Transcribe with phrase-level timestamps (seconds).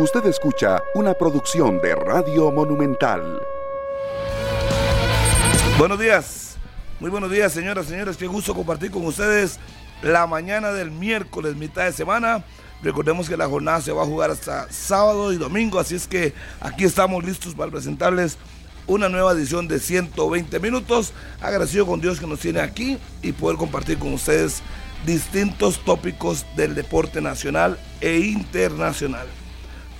[0.00, 3.42] Usted escucha una producción de Radio Monumental.
[5.76, 6.56] Buenos días,
[7.00, 9.60] muy buenos días señoras, y señores, qué gusto compartir con ustedes
[10.00, 12.42] la mañana del miércoles, mitad de semana.
[12.82, 16.32] Recordemos que la jornada se va a jugar hasta sábado y domingo, así es que
[16.62, 18.38] aquí estamos listos para presentarles
[18.86, 21.12] una nueva edición de 120 minutos.
[21.42, 24.62] Agradecido con Dios que nos tiene aquí y poder compartir con ustedes
[25.04, 29.26] distintos tópicos del deporte nacional e internacional.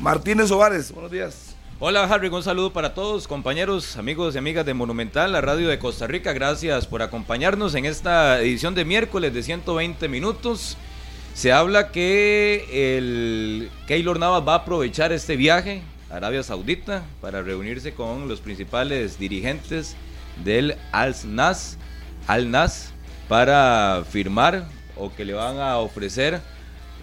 [0.00, 1.54] Martínez Ovares, buenos días.
[1.78, 5.78] Hola Harry, un saludo para todos, compañeros, amigos y amigas de Monumental, la radio de
[5.78, 6.32] Costa Rica.
[6.32, 10.78] Gracias por acompañarnos en esta edición de miércoles de 120 minutos.
[11.34, 17.42] Se habla que el Keylor Navas va a aprovechar este viaje a Arabia Saudita para
[17.42, 19.96] reunirse con los principales dirigentes
[20.42, 21.76] del Al-Nas,
[22.26, 22.94] Al-Nas
[23.28, 26.40] para firmar o que le van a ofrecer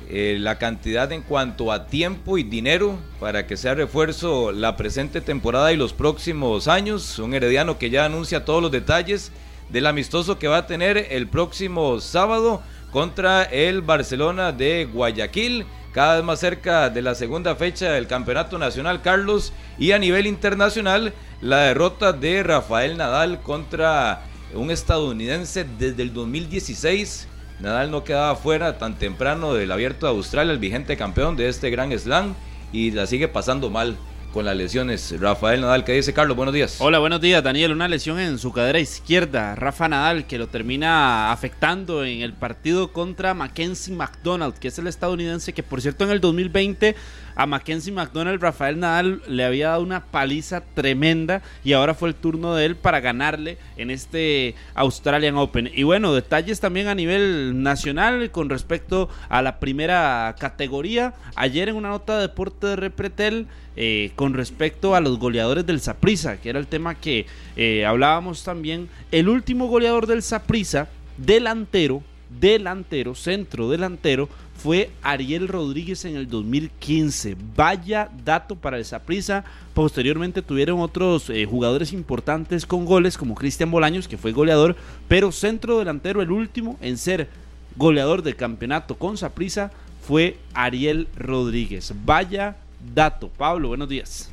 [0.10, 5.20] eh, la cantidad en cuanto a tiempo y dinero para que sea refuerzo la presente
[5.20, 7.20] temporada y los próximos años.
[7.20, 9.34] Un herediano que ya anuncia todos los detalles
[9.68, 15.66] del amistoso que va a tener el próximo sábado contra el Barcelona de Guayaquil.
[15.92, 19.52] Cada vez más cerca de la segunda fecha del Campeonato Nacional, Carlos.
[19.78, 24.22] Y a nivel internacional, la derrota de Rafael Nadal contra
[24.54, 27.28] un estadounidense desde el 2016
[27.60, 31.70] Nadal no quedaba fuera tan temprano del abierto de Australia, el vigente campeón de este
[31.72, 32.36] gran slam,
[32.72, 33.98] y la sigue pasando mal
[34.32, 35.20] con las lesiones.
[35.20, 36.38] Rafael Nadal, ¿qué dice Carlos?
[36.38, 36.78] Buenos días.
[36.80, 37.72] Hola, buenos días, Daniel.
[37.72, 39.56] Una lesión en su cadera izquierda.
[39.56, 44.86] Rafa Nadal, que lo termina afectando en el partido contra Mackenzie McDonald, que es el
[44.86, 46.96] estadounidense que, por cierto, en el 2020
[47.38, 52.16] a Mackenzie McDonald, Rafael Nadal le había dado una paliza tremenda y ahora fue el
[52.16, 55.70] turno de él para ganarle en este Australian Open.
[55.72, 61.14] Y bueno, detalles también a nivel nacional con respecto a la primera categoría.
[61.36, 63.46] Ayer en una nota de deporte de Repretel,
[63.76, 68.44] eh, con respecto a los goleadores del Saprisa, que era el tema que eh, hablábamos
[68.44, 76.28] también, el último goleador del Saprisa, delantero, delantero, centro delantero, fue Ariel Rodríguez en el
[76.28, 77.38] 2015.
[77.56, 79.46] Vaya dato para el Saprissa.
[79.74, 84.76] Posteriormente tuvieron otros eh, jugadores importantes con goles, como Cristian Bolaños, que fue goleador,
[85.08, 87.30] pero centro delantero, el último en ser
[87.76, 89.72] goleador del campeonato con Saprissa,
[90.06, 91.94] fue Ariel Rodríguez.
[92.04, 92.56] Vaya
[92.96, 93.30] dato.
[93.30, 94.32] Pablo, buenos días.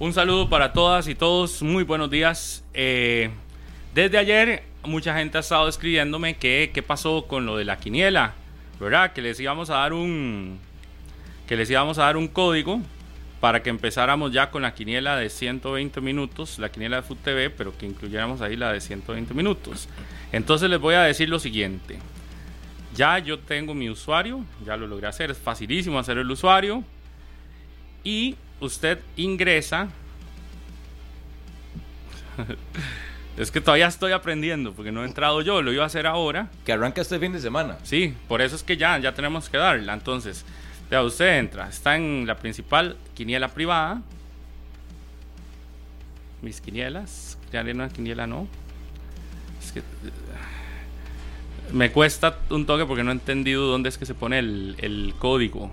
[0.00, 1.62] Un saludo para todas y todos.
[1.62, 2.64] Muy buenos días.
[2.74, 3.30] Eh,
[3.94, 8.34] desde ayer, mucha gente ha estado escribiéndome que qué pasó con lo de la quiniela
[8.82, 9.12] ¿verdad?
[9.12, 10.58] Que les íbamos a dar un
[11.46, 12.80] que les íbamos a dar un código
[13.40, 17.50] para que empezáramos ya con la quiniela de 120 minutos, la quiniela de Food TV,
[17.50, 19.88] pero que incluyéramos ahí la de 120 minutos.
[20.32, 21.98] Entonces les voy a decir lo siguiente.
[22.94, 26.84] Ya yo tengo mi usuario, ya lo logré hacer, es facilísimo hacer el usuario.
[28.04, 29.88] Y usted ingresa
[33.36, 36.50] Es que todavía estoy aprendiendo porque no he entrado yo, lo iba a hacer ahora.
[36.64, 37.78] Que arranca este fin de semana.
[37.82, 39.94] Sí, por eso es que ya, ya tenemos que darla.
[39.94, 40.44] Entonces,
[40.90, 44.02] ya usted entra, está en la principal quiniela privada.
[46.42, 48.48] Mis quinielas, ya una quiniela no.
[49.64, 49.82] Es que eh,
[51.72, 55.14] me cuesta un toque porque no he entendido dónde es que se pone el, el
[55.18, 55.70] código.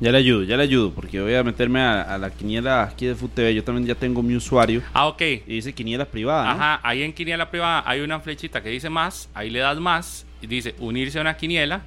[0.00, 3.16] Ya le ayudo, ya le ayudo, porque voy a meterme a, la quiniela aquí de
[3.16, 3.52] FUTV.
[3.52, 4.80] Yo también ya tengo mi usuario.
[4.92, 5.20] Ah, ok.
[5.20, 6.52] Y dice quiniela privada.
[6.52, 10.24] Ajá, ahí en quiniela privada hay una flechita que dice más, ahí le das más,
[10.40, 11.82] y dice unirse a una quiniela.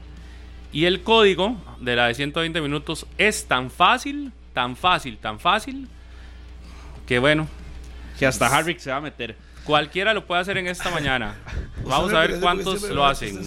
[0.73, 5.87] Y el código de la de 120 minutos es tan fácil, tan fácil, tan fácil,
[7.07, 7.47] que bueno.
[8.19, 9.37] Que hasta Harvick se va a meter.
[9.63, 11.35] Cualquiera lo puede hacer en esta mañana.
[11.85, 13.41] Vamos a ver cuántos lo hacen.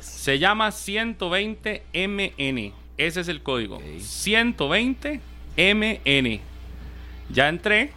[0.00, 2.72] Se llama 120MN.
[2.98, 3.80] Ese es el código.
[4.00, 5.20] 120
[5.56, 6.40] MN.
[7.30, 7.92] Ya entré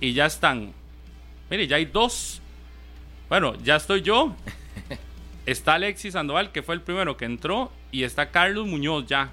[0.00, 0.72] y ya están.
[1.50, 2.40] Mire, ya hay dos.
[3.28, 4.34] Bueno, ya estoy yo.
[5.46, 7.70] Está Alexis Sandoval, que fue el primero que entró.
[7.92, 9.30] Y está Carlos Muñoz ya.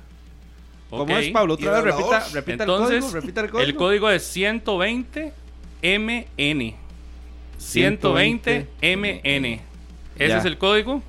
[0.90, 1.54] ¿Cómo es, Pablo?
[1.54, 1.96] Otra vez
[2.34, 4.10] repita, Entonces, el, código, el código.
[4.10, 5.34] es 120
[5.82, 6.76] MN.
[7.58, 9.62] 120 MN.
[10.18, 11.02] Ese es el código.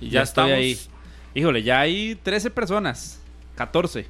[0.00, 0.52] Y ya, estamos.
[0.52, 0.76] Ahí.
[1.34, 3.22] Híjole, ya hay 13 personas.
[3.56, 4.06] 14.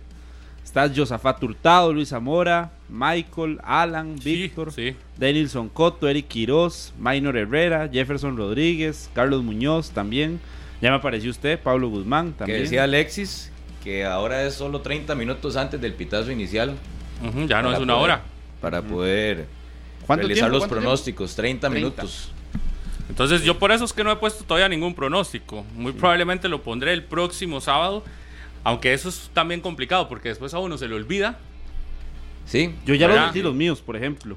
[0.63, 4.73] Está Josafat Hurtado, Luis Zamora, Michael, Alan, Víctor,
[5.17, 10.41] Denilson Coto, Eric Quiroz, Minor Herrera, Jefferson Rodríguez, Carlos Muñoz también.
[10.83, 12.59] Ya me apareció usted, Pablo Guzmán también.
[12.59, 13.51] Que decía Alexis
[13.87, 16.75] que ahora es solo 30 minutos antes del pitazo inicial.
[17.47, 18.21] ya no es una hora.
[18.61, 19.47] Para poder
[20.09, 22.33] realizar los pronósticos, 30, minutos.
[23.09, 25.65] Entonces yo por eso es que no he puesto todavía ningún pronóstico.
[25.77, 28.03] Muy probablemente lo pondré el próximo sábado
[28.67, 31.39] Aunque eso es también complicado porque después a uno se le olvida.
[32.47, 32.75] Sí.
[32.85, 33.23] Yo ya ¿Verdad?
[33.27, 34.37] los metí los míos, por ejemplo.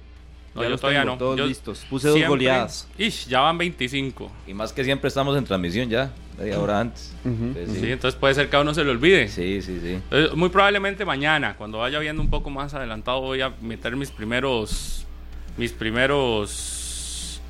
[0.56, 1.18] No, ya yo los todavía tengo no.
[1.20, 1.86] todos Yo listos.
[1.90, 2.88] Puse dos goleadas.
[2.98, 4.32] Ish, ya van 25.
[4.48, 7.16] Y más que siempre estamos en transmisión ya, media hora antes.
[7.26, 7.92] Entonces, Sí, sí.
[7.92, 9.28] entonces puede ser que a uno se le olvide.
[9.30, 9.94] sí, sí, sí.
[9.94, 14.12] Entonces, muy probablemente mañana, cuando vaya viendo un poco más adelantado, voy a meter mis
[14.12, 15.06] primeros.
[15.58, 17.42] Mis primeros.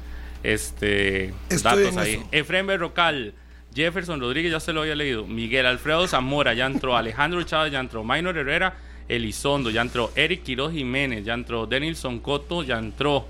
[0.44, 1.34] Este.
[1.50, 2.14] Estoy datos ahí.
[2.16, 2.28] eso.
[2.32, 3.34] Efraín Berrocal.
[3.76, 5.26] Jefferson Rodríguez, ya se lo había leído.
[5.28, 6.98] Miguel Alfredo Zamora, ya entró.
[6.98, 8.04] Alejandro Chávez, ya entró.
[8.04, 8.76] Minor Herrera,
[9.08, 10.12] Elizondo, ya entró.
[10.16, 11.66] Eric Quiroz Jiménez, ya entró.
[11.66, 13.28] Denilson Coto, ya entró.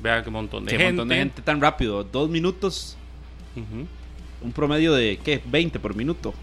[0.00, 0.92] Vea qué montón de Qué gente.
[0.92, 2.02] montón de gente tan rápido.
[2.02, 2.96] Dos minutos,
[4.40, 5.40] un promedio de, ¿qué?
[5.44, 6.34] 20 por minuto.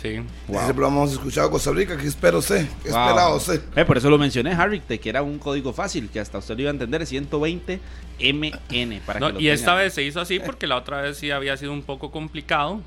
[0.00, 0.20] Sí.
[0.46, 3.00] Siempre lo hemos escuchado Costa Rica, que espero sé, que Wow.
[3.00, 3.60] esperado sé.
[3.74, 6.54] Eh, por eso lo mencioné, Harry, de que era un código fácil, que hasta usted
[6.54, 7.80] lo iba a entender, 120
[8.20, 9.00] MN.
[9.04, 11.30] Para No, que lo y esta vez se hizo así porque la otra vez sí
[11.32, 12.80] había sido un poco complicado.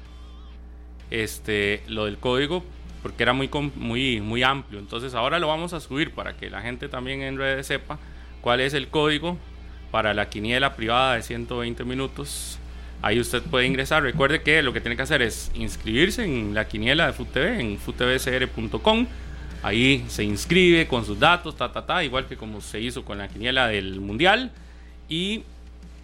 [1.09, 2.63] Este, lo del código,
[3.03, 4.79] porque era muy, com- muy, muy amplio.
[4.79, 7.99] Entonces ahora lo vamos a subir para que la gente también en redes sepa
[8.41, 9.37] cuál es el código
[9.91, 12.57] para la quiniela privada de 120 minutos.
[13.01, 14.03] Ahí usted puede ingresar.
[14.03, 17.77] Recuerde que lo que tiene que hacer es inscribirse en la quiniela de FUTV en
[17.77, 19.07] futvcr.com.
[19.63, 23.17] Ahí se inscribe con sus datos, ta, ta, ta, igual que como se hizo con
[23.17, 24.51] la quiniela del Mundial.
[25.09, 25.43] Y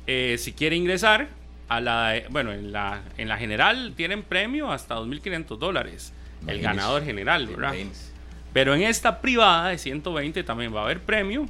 [0.07, 1.27] eh, si quiere ingresar
[1.69, 6.13] a la, bueno, en la, en la general tienen premio hasta 2.500 dólares.
[6.45, 7.73] El ganador general, ¿verdad?
[8.53, 11.47] Pero en esta privada de 120 también va a haber premio.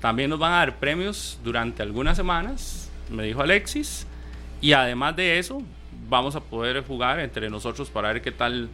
[0.00, 4.06] También nos van a dar premios durante algunas semanas, me dijo Alexis.
[4.60, 5.62] Y además de eso,
[6.08, 8.68] vamos a poder jugar entre nosotros para ver qué tal,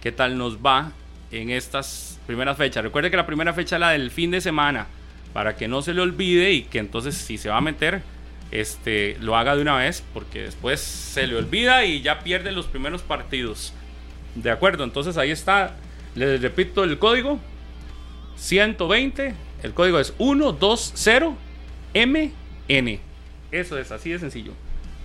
[0.00, 0.92] qué tal nos va
[1.30, 2.82] en estas primeras fechas.
[2.82, 4.86] Recuerde que la primera fecha es la del fin de semana,
[5.32, 8.02] para que no se le olvide y que entonces si se va a meter,
[8.50, 12.66] este, lo haga de una vez, porque después se le olvida y ya pierde los
[12.66, 13.72] primeros partidos.
[14.34, 15.76] De acuerdo, entonces ahí está.
[16.14, 17.38] Les repito el código:
[18.36, 19.34] 120.
[19.62, 23.00] El código es 120MN.
[23.50, 24.52] Eso es así de sencillo.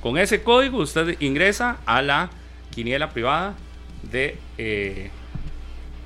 [0.04, 2.30] Con ese código usted ingresa a la
[2.76, 3.56] quiniela privada
[4.02, 5.10] de eh,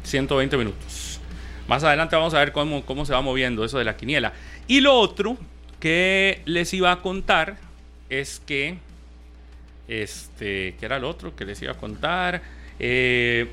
[0.03, 1.19] 120 minutos.
[1.67, 4.33] Más adelante vamos a ver cómo, cómo se va moviendo eso de la quiniela.
[4.67, 5.35] Y lo otro
[5.79, 7.57] que les iba a contar
[8.07, 8.77] es que
[9.87, 12.43] este, ¿qué era lo otro que les iba a contar?
[12.77, 13.47] Eh,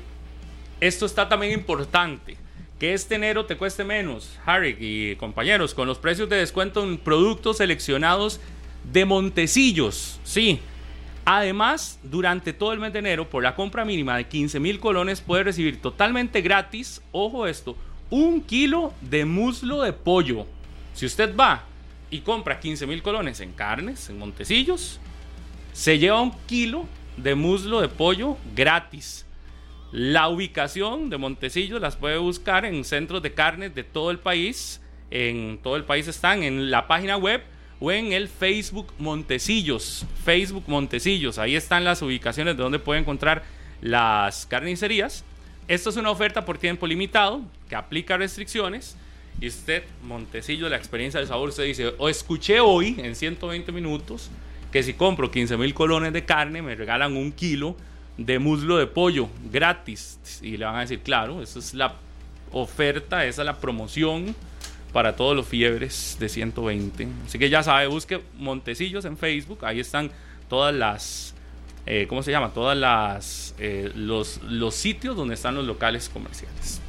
[0.79, 2.37] esto está también importante.
[2.77, 6.99] Que este enero te cueste menos, Harry y compañeros, con los precios de descuento en
[6.99, 8.41] productos seleccionados
[8.95, 10.21] de Montecillos.
[10.23, 10.61] Sí.
[11.25, 15.19] Además, durante todo el mes de enero, por la compra mínima de 15 mil colones,
[15.19, 17.75] puede recibir totalmente gratis, ojo esto,
[18.09, 20.45] un kilo de muslo de pollo.
[20.93, 21.65] Si usted va
[22.09, 25.01] y compra 15 mil colones en carnes, en Montecillos,
[25.73, 26.85] se lleva un kilo
[27.17, 29.25] de muslo de pollo gratis.
[29.91, 34.81] La ubicación de Montecillos las puede buscar en centros de carnes de todo el país.
[35.11, 37.43] En todo el país están en la página web
[37.79, 40.05] o en el Facebook Montecillos.
[40.23, 41.37] Facebook Montecillos.
[41.37, 43.43] Ahí están las ubicaciones de donde puede encontrar
[43.81, 45.23] las carnicerías.
[45.67, 48.95] Esto es una oferta por tiempo limitado que aplica restricciones.
[49.41, 54.29] Y usted, Montecillo, la experiencia del sabor, usted dice, o escuché hoy en 120 minutos
[54.71, 57.75] que si compro 15 mil colones de carne me regalan un kilo
[58.17, 60.19] de muslo de pollo gratis.
[60.41, 61.95] Y le van a decir, claro, esa es la
[62.51, 64.35] oferta, esa es la promoción
[64.95, 67.05] para todos los fiebres de 120.
[67.25, 70.09] Así que ya sabe, busque Montecillos en Facebook, ahí están
[70.47, 71.35] todas las,
[71.85, 72.53] eh, ¿cómo se llama?
[72.53, 76.79] Todas las, eh, los, los sitios donde están los locales comerciales.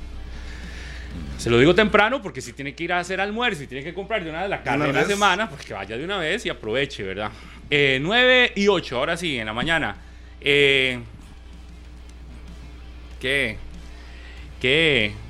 [1.37, 3.93] Se lo digo temprano porque si tiene que ir a hacer almuerzo y tiene que
[3.93, 6.47] comprar de una vez la carne de la semana, pues que vaya de una vez
[6.47, 7.33] y aproveche, ¿verdad?
[7.69, 9.97] Eh, 9 y 8, ahora sí, en la mañana.
[10.41, 11.01] Eh,
[13.21, 13.59] ¿Qué?
[14.61, 15.26] ¿Qué?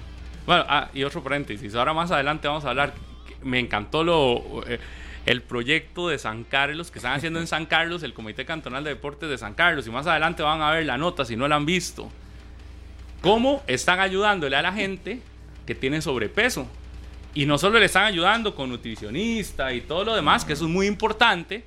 [0.46, 1.74] Bueno, ah, y otro paréntesis.
[1.74, 2.94] Ahora más adelante vamos a hablar.
[3.42, 4.78] Me encantó lo, eh,
[5.26, 8.90] el proyecto de San Carlos que están haciendo en San Carlos, el Comité Cantonal de
[8.90, 9.86] Deportes de San Carlos.
[9.86, 12.08] Y más adelante van a ver la nota si no la han visto.
[13.20, 15.20] Cómo están ayudándole a la gente
[15.66, 16.68] que tiene sobrepeso.
[17.34, 20.70] Y no solo le están ayudando con nutricionista y todo lo demás, que eso es
[20.70, 21.64] muy importante,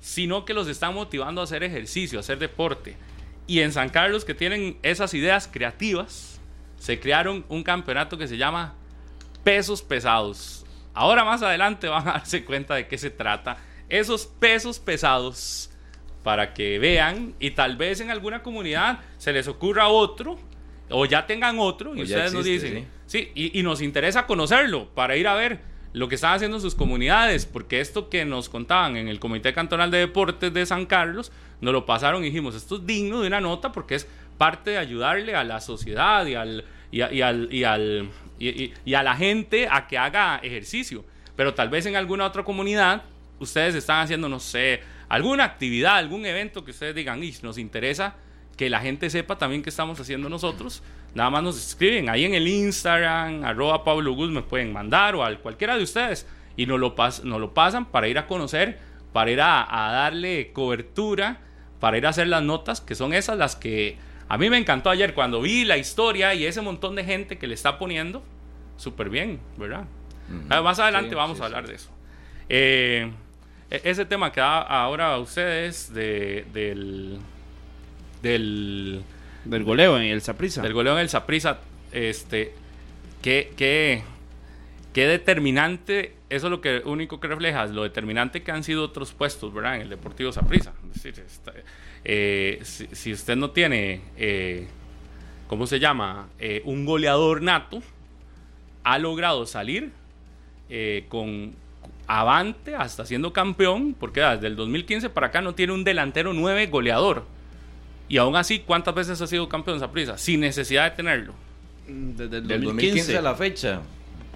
[0.00, 2.96] sino que los están motivando a hacer ejercicio, a hacer deporte.
[3.46, 6.31] Y en San Carlos, que tienen esas ideas creativas,
[6.82, 8.74] se crearon un campeonato que se llama
[9.44, 10.66] Pesos Pesados.
[10.92, 13.56] Ahora más adelante van a darse cuenta de qué se trata.
[13.88, 15.70] Esos pesos pesados
[16.24, 20.40] para que vean y tal vez en alguna comunidad se les ocurra otro
[20.90, 24.88] o ya tengan otro y O ustedes nos dicen, sí, y, y nos interesa conocerlo
[24.92, 25.60] para ir a ver
[25.92, 29.92] lo que están haciendo sus comunidades, porque esto que nos contaban en el Comité Cantonal
[29.92, 33.40] de Deportes de San Carlos, nos lo pasaron y dijimos, esto es digno de una
[33.40, 34.08] nota porque es
[34.38, 39.16] parte de ayudarle a la sociedad y al y, al, y, al y, a la
[39.16, 41.04] gente a que haga ejercicio.
[41.36, 43.02] Pero tal vez en alguna otra comunidad
[43.38, 48.14] ustedes están haciendo, no sé, alguna actividad, algún evento que ustedes digan, y nos interesa
[48.56, 50.82] que la gente sepa también qué estamos haciendo nosotros.
[51.14, 55.24] Nada más nos escriben ahí en el Instagram, arroba Pablo Gus, me pueden mandar o
[55.24, 58.78] a cualquiera de ustedes y nos lo, pas nos lo pasan para ir a conocer,
[59.12, 61.40] para ir a, darle cobertura,
[61.80, 63.96] para ir a hacer las notas, que son esas las que
[64.32, 67.46] a mí me encantó ayer cuando vi la historia y ese montón de gente que
[67.46, 68.22] le está poniendo,
[68.78, 69.84] súper bien, ¿verdad?
[70.48, 71.90] Ah, más adelante vamos a hablar de eso.
[72.48, 73.12] Eh,
[73.70, 77.18] e-, ese tema que da ahora a ustedes de, del,
[78.22, 79.02] del,
[79.44, 80.62] del goleo en el Saprisa.
[80.62, 81.58] Del goleo en el Saprisa,
[81.92, 82.54] este,
[83.20, 84.02] ¿qué, qué,
[84.94, 89.12] qué determinante eso es lo que único que refleja, lo determinante que han sido otros
[89.12, 89.76] puestos, ¿verdad?
[89.76, 90.72] En el Deportivo Saprissa.
[92.04, 94.66] Eh, si, usted no tiene, eh,
[95.48, 96.28] ¿cómo se llama?
[96.38, 97.82] Eh, un goleador nato,
[98.84, 99.92] ha logrado salir
[101.08, 101.52] con
[102.06, 106.66] avante hasta siendo campeón, porque desde el 2015 para acá no tiene un delantero 9
[106.68, 107.24] goleador.
[108.08, 110.16] Y aún así, ¿cuántas veces ha sido campeón Saprissa?
[110.16, 111.34] Sin necesidad de tenerlo.
[111.86, 113.82] Desde el 2015 a la fecha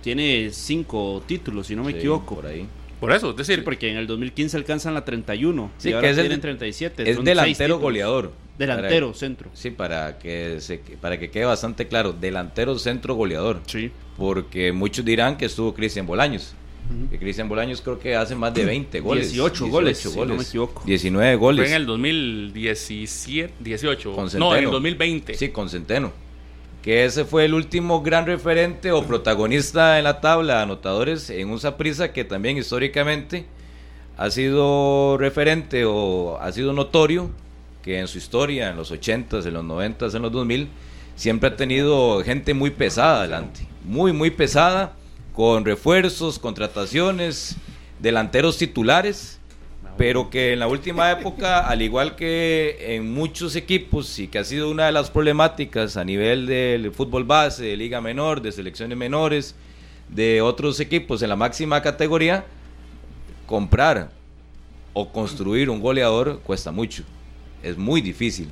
[0.03, 2.37] tiene cinco títulos, si no me equivoco.
[2.37, 2.67] Por ahí.
[3.07, 3.63] Por eso, es decir.
[3.63, 5.71] porque en el 2015 alcanzan la 31.
[5.79, 7.09] Sí, y ahora que es tienen 37.
[7.11, 8.33] Es delantero goleador.
[8.59, 9.51] Delantero, centro.
[9.55, 12.13] Sí, para que, se, para que quede bastante claro.
[12.13, 13.61] Delantero, centro, goleador.
[13.67, 13.93] Sí.
[14.17, 16.55] Porque muchos dirán que estuvo Cristian Bolaños.
[17.11, 19.33] Que Cristian Bolaños creo que hace más de 20 goles.
[19.33, 20.83] 18, goles, si no me equivoco.
[20.85, 21.65] 19 goles.
[21.65, 24.17] Fue en el 2017, 18.
[24.39, 25.35] No, en el 2020.
[25.35, 26.26] Sí, con Centeno
[26.87, 31.51] que ese fue el último gran referente o protagonista en la tabla de anotadores en
[31.51, 33.45] un Saprisa que también históricamente
[34.17, 37.29] ha sido referente o ha sido notorio
[37.83, 40.69] que en su historia, en los 80s, en los 90s, en los 2000,
[41.17, 44.95] siempre ha tenido gente muy pesada adelante, muy, muy pesada,
[45.33, 47.57] con refuerzos, contrataciones,
[47.99, 49.36] delanteros titulares
[49.97, 54.45] pero que en la última época, al igual que en muchos equipos, y que ha
[54.45, 58.99] sido una de las problemáticas a nivel del fútbol base, de liga menor, de selecciones
[58.99, 59.55] menores,
[60.09, 62.45] de otros equipos en la máxima categoría,
[63.47, 64.11] comprar
[64.93, 67.03] o construir un goleador cuesta mucho,
[67.63, 68.49] es muy difícil.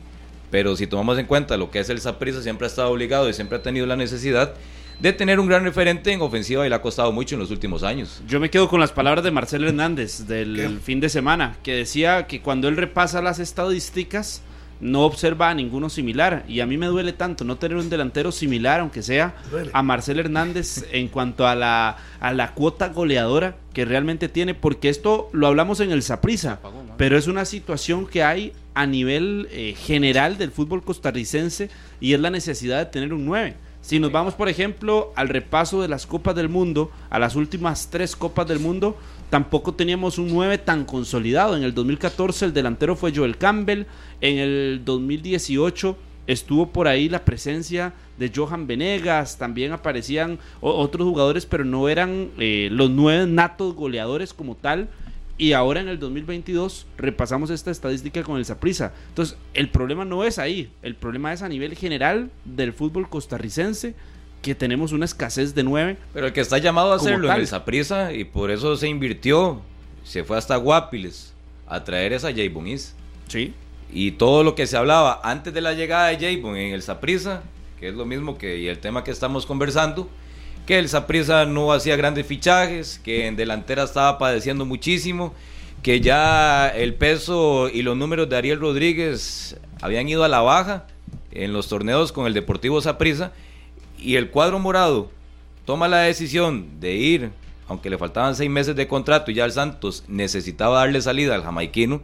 [0.51, 3.35] Pero si tomamos en cuenta lo que es el Saprissa, siempre ha estado obligado y
[3.35, 4.55] siempre ha tenido la necesidad
[5.01, 7.83] de tener un gran referente en ofensiva y le ha costado mucho en los últimos
[7.83, 8.23] años.
[8.27, 12.27] Yo me quedo con las palabras de Marcelo Hernández del fin de semana, que decía
[12.27, 14.43] que cuando él repasa las estadísticas
[14.81, 16.45] no observa a ninguno similar.
[16.49, 19.35] Y a mí me duele tanto no tener un delantero similar aunque sea
[19.73, 24.89] a Marcelo Hernández en cuanto a la, a la cuota goleadora que realmente tiene porque
[24.89, 26.61] esto lo hablamos en el Saprisa
[26.97, 31.71] pero es una situación que hay a nivel eh, general del fútbol costarricense
[32.01, 35.83] y es la necesidad de tener un 9 si nos vamos, por ejemplo, al repaso
[35.83, 38.97] de las Copas del Mundo, a las últimas tres Copas del Mundo,
[39.29, 41.55] tampoco teníamos un 9 tan consolidado.
[41.55, 43.85] En el 2014 el delantero fue Joel Campbell,
[44.23, 51.45] en el 2018 estuvo por ahí la presencia de Johan Venegas, también aparecían otros jugadores,
[51.45, 54.89] pero no eran eh, los nueve natos goleadores como tal.
[55.37, 58.93] Y ahora en el 2022 repasamos esta estadística con el Saprisa.
[59.09, 63.95] Entonces, el problema no es ahí, el problema es a nivel general del fútbol costarricense
[64.43, 65.97] que tenemos una escasez de nueve.
[66.13, 69.63] Pero el que está llamado a hacerlo en el Saprisa y por eso se invirtió,
[70.05, 71.33] se fue hasta Guapiles
[71.67, 72.95] a traer esa Jay Is.
[73.27, 73.55] Sí.
[73.91, 77.43] Y todo lo que se hablaba antes de la llegada de Jayvon en el Saprisa,
[77.79, 80.09] que es lo mismo que y el tema que estamos conversando,
[80.67, 85.35] que el Saprissa no hacía grandes fichajes, que en delantera estaba padeciendo muchísimo,
[85.83, 90.87] que ya el peso y los números de Ariel Rodríguez habían ido a la baja
[91.31, 93.33] en los torneos con el Deportivo Saprissa
[93.99, 95.11] y el cuadro morado
[95.67, 97.31] toma la decisión de ir,
[97.69, 101.43] aunque le faltaban seis meses de contrato y ya el Santos necesitaba darle salida al
[101.43, 102.03] jamaiquino,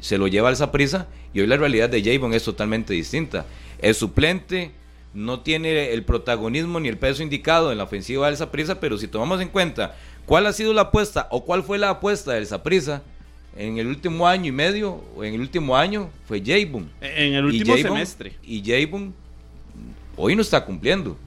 [0.00, 3.46] se lo lleva al Saprissa y hoy la realidad de Javon es totalmente distinta.
[3.78, 4.70] Es suplente,
[5.14, 9.08] no tiene el protagonismo ni el peso indicado en la ofensiva del Saprisa, pero si
[9.08, 13.02] tomamos en cuenta cuál ha sido la apuesta o cuál fue la apuesta del Saprisa
[13.56, 16.88] en el último año y medio o en el último año fue Jayboom.
[17.00, 18.36] En el último semestre.
[18.42, 19.12] Y Jayboom
[20.16, 21.18] hoy no está cumpliendo.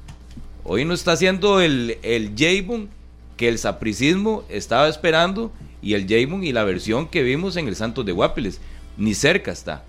[0.64, 5.52] Hoy no está haciendo el, el que el sapricismo estaba esperando
[5.82, 8.60] y el Jayboom y la versión que vimos en el Santos de Guapiles.
[8.98, 9.84] Ni cerca está.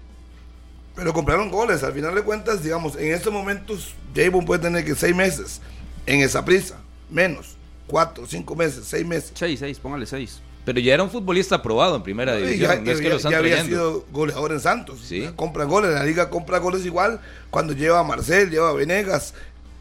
[0.97, 1.83] Pero compraron goles.
[1.85, 5.61] Al final de cuentas, digamos, en estos momentos, Javon puede tener que seis meses
[6.07, 6.79] en esa prisa.
[7.11, 7.57] Menos.
[7.87, 9.31] Cuatro, cinco meses, seis meses.
[9.35, 10.41] Seis, seis, póngale seis.
[10.65, 12.71] Pero ya era un futbolista aprobado en primera división.
[12.73, 15.01] ya, no es que ya- lo están ya había sido goleador en Santos.
[15.07, 15.29] Sí.
[15.37, 19.35] Compra goles, la liga compra goles igual cuando lleva a Marcel, lleva a Venegas,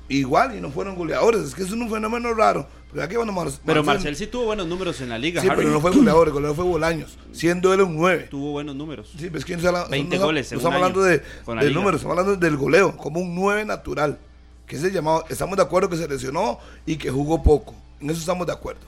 [0.09, 1.41] igual y no fueron goleadores.
[1.41, 2.67] Es que es un fenómeno raro.
[2.95, 5.41] Pero, aquí, bueno, Mar- Pero Marcel sí tuvo buenos números en la liga.
[5.41, 5.57] Sí, Harry.
[5.57, 8.27] pero no fue goleador, el goleador fue Bolaños, siendo él un 9.
[8.31, 9.09] Tuvo buenos números.
[9.11, 11.57] Sí, pero es que no estamos- 20 no- goles en no estamos hablando de, con
[11.57, 11.79] la del liga.
[11.81, 14.17] número, estamos hablando del goleo, como un 9 natural.
[14.65, 17.75] Que es el llamado, estamos de acuerdo que se lesionó y que jugó poco.
[17.99, 18.81] En eso estamos de acuerdo.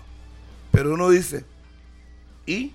[0.71, 1.43] Pero uno dice,
[2.45, 2.71] y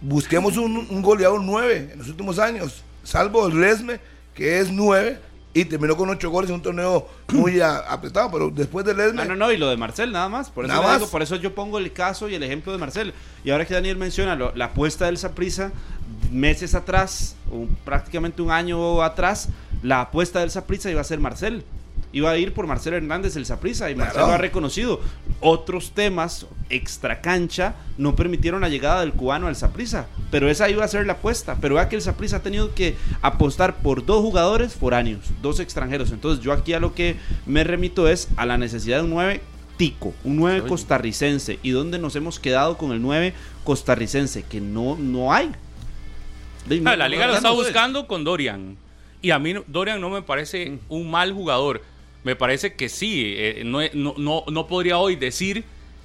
[0.00, 4.00] busquemos un, un goleador 9 en los últimos años, salvo el Lesme,
[4.34, 5.20] que es 9
[5.54, 9.24] y terminó con 8 goles en un torneo muy apretado, pero después del Lesme, No,
[9.30, 10.48] no, no, y lo de Marcel nada más.
[10.50, 11.02] Por eso, más.
[11.04, 13.12] por eso yo pongo el caso y el ejemplo de Marcel.
[13.44, 15.70] Y ahora que Daniel menciona lo- la apuesta del Saprisa,
[16.30, 19.48] meses atrás, o prácticamente un año atrás,
[19.82, 21.64] la apuesta del Saprisa iba a ser Marcel.
[22.12, 24.28] Iba a ir por Marcelo Hernández el Saprisa y Marcel Claro.
[24.28, 25.00] lo ha reconocido.
[25.40, 30.84] Otros temas extra cancha no permitieron la llegada del cubano al Saprisa, pero esa iba
[30.84, 31.56] a ser la apuesta.
[31.60, 36.10] Pero vea que el Saprisa ha tenido que apostar por dos jugadores foráneos, dos extranjeros.
[36.12, 37.16] Entonces yo aquí a lo que
[37.46, 39.40] me remito es a la necesidad de un 9
[39.78, 41.58] tico, un 9 costarricense.
[41.62, 43.32] ¿Y dónde nos hemos quedado con el 9
[43.64, 44.42] costarricense?
[44.42, 45.50] Que no, no hay.
[46.68, 48.76] De- Ah, no- la no- liga lo está no- buscando con Dorian.
[49.20, 51.80] Y a mí no- Dorian no me parece un mal jugador.
[52.24, 53.34] Me parece que sí.
[53.36, 55.64] eh, no, no, no, podría hoy decir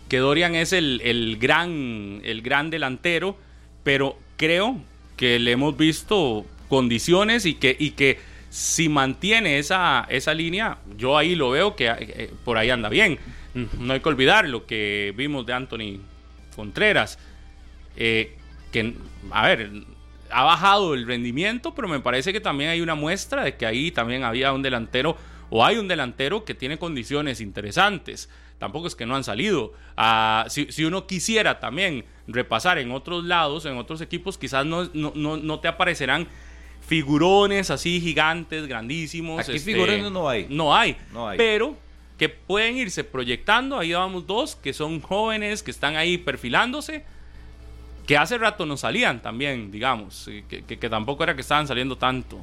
[0.10, 3.38] que Dorian es el, el gran, el gran delantero,
[3.84, 4.82] pero creo
[5.16, 8.20] que le hemos visto condiciones y que, y que
[8.50, 13.20] si mantiene esa, esa línea, yo ahí lo veo que eh, por ahí anda bien.
[13.80, 16.00] No hay que olvidar lo que vimos de Anthony
[16.56, 17.18] Contreras
[17.96, 18.36] eh,
[18.72, 18.94] que,
[19.32, 19.72] a ver,
[20.30, 23.92] ha bajado el rendimiento, pero me parece que también hay una muestra de que ahí
[23.92, 25.18] también había un delantero
[25.50, 28.30] o hay un delantero que tiene condiciones interesantes.
[28.60, 29.74] Tampoco es que no han salido.
[29.96, 34.90] Ah, si, si uno quisiera también repasar en otros lados, en otros equipos, quizás no,
[34.94, 36.28] no, no, no te aparecerán
[36.88, 39.42] figurones así gigantes, grandísimos.
[39.42, 40.48] Aquí este, figurones no hay.
[40.50, 40.96] No hay.
[41.14, 41.38] No hay.
[41.38, 41.78] Pero
[42.18, 43.78] que pueden irse proyectando.
[43.78, 47.04] Ahí vamos dos que son jóvenes, que están ahí perfilándose
[48.08, 51.98] que hace rato no salían también, digamos, que, que- que tampoco era que estaban saliendo
[51.98, 52.40] tanto.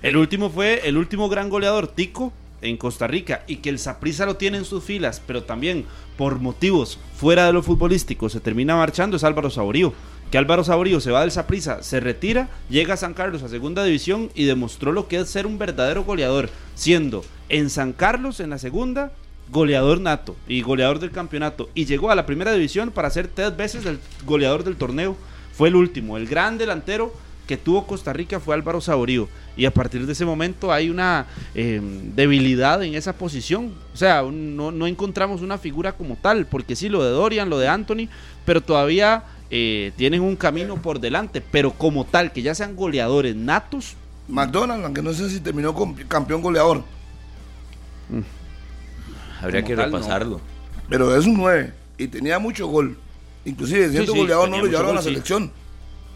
[0.00, 4.26] El último fue el último gran goleador, Tico, en Costa Rica, y que el Saprissa
[4.26, 5.84] lo tiene en sus filas, pero también
[6.16, 9.92] por motivos fuera de lo futbolístico se termina marchando, es Álvaro Saborío.
[10.30, 13.84] Que Álvaro Saborío se va del Saprissa, se retira, llega a San Carlos a segunda
[13.84, 18.48] división y demostró lo que es ser un verdadero goleador, siendo en San Carlos en
[18.48, 19.12] la segunda
[19.50, 23.54] goleador nato y goleador del campeonato y llegó a la primera división para ser tres
[23.54, 25.16] veces el goleador del torneo.
[25.52, 27.12] Fue el último, el gran delantero
[27.46, 31.26] que tuvo Costa Rica fue Álvaro Saborío y a partir de ese momento hay una
[31.54, 31.80] eh,
[32.14, 33.72] debilidad en esa posición.
[33.92, 37.50] O sea, un- no, no encontramos una figura como tal, porque sí, lo de Dorian,
[37.50, 38.08] lo de Anthony,
[38.44, 43.36] pero todavía eh, tienen un camino por delante, pero como tal, que ya sean goleadores
[43.36, 43.94] natos,
[44.28, 46.84] McDonald's, aunque no sé si terminó con campeón goleador,
[49.40, 49.96] Habría Como que tal, no.
[49.98, 50.40] repasarlo.
[50.88, 52.96] pero es un 9 y tenía mucho gol.
[53.44, 55.08] Inclusive siendo sí, goleador no lo llevaron a la sí.
[55.08, 55.50] selección.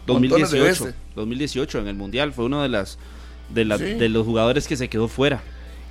[0.07, 0.95] Montones de 2018, veces.
[1.15, 2.97] 2018 en el Mundial fue uno de las
[3.49, 3.85] de, las- Sí.
[3.93, 5.41] de los jugadores que se quedó fuera.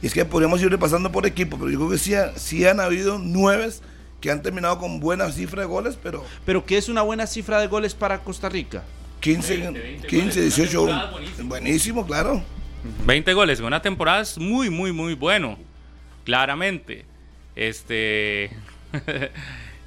[0.02, 2.66] Y es que podríamos ir repasando por equipo, pero yo creo que sí, ha- sí
[2.66, 3.82] han habido nueves
[4.20, 7.60] que han terminado con buena cifra de goles, pero Pero ¿qué es una buena cifra
[7.60, 8.82] de goles para Costa Rica?
[9.20, 11.48] 15, 20, 20 15 goles, 18 una temporada buenísima.
[11.48, 12.42] buenísimo, claro.
[13.06, 15.58] 20 goles en una temporada es muy, muy, muy bueno.
[16.24, 17.04] Claramente.
[17.56, 18.50] Este.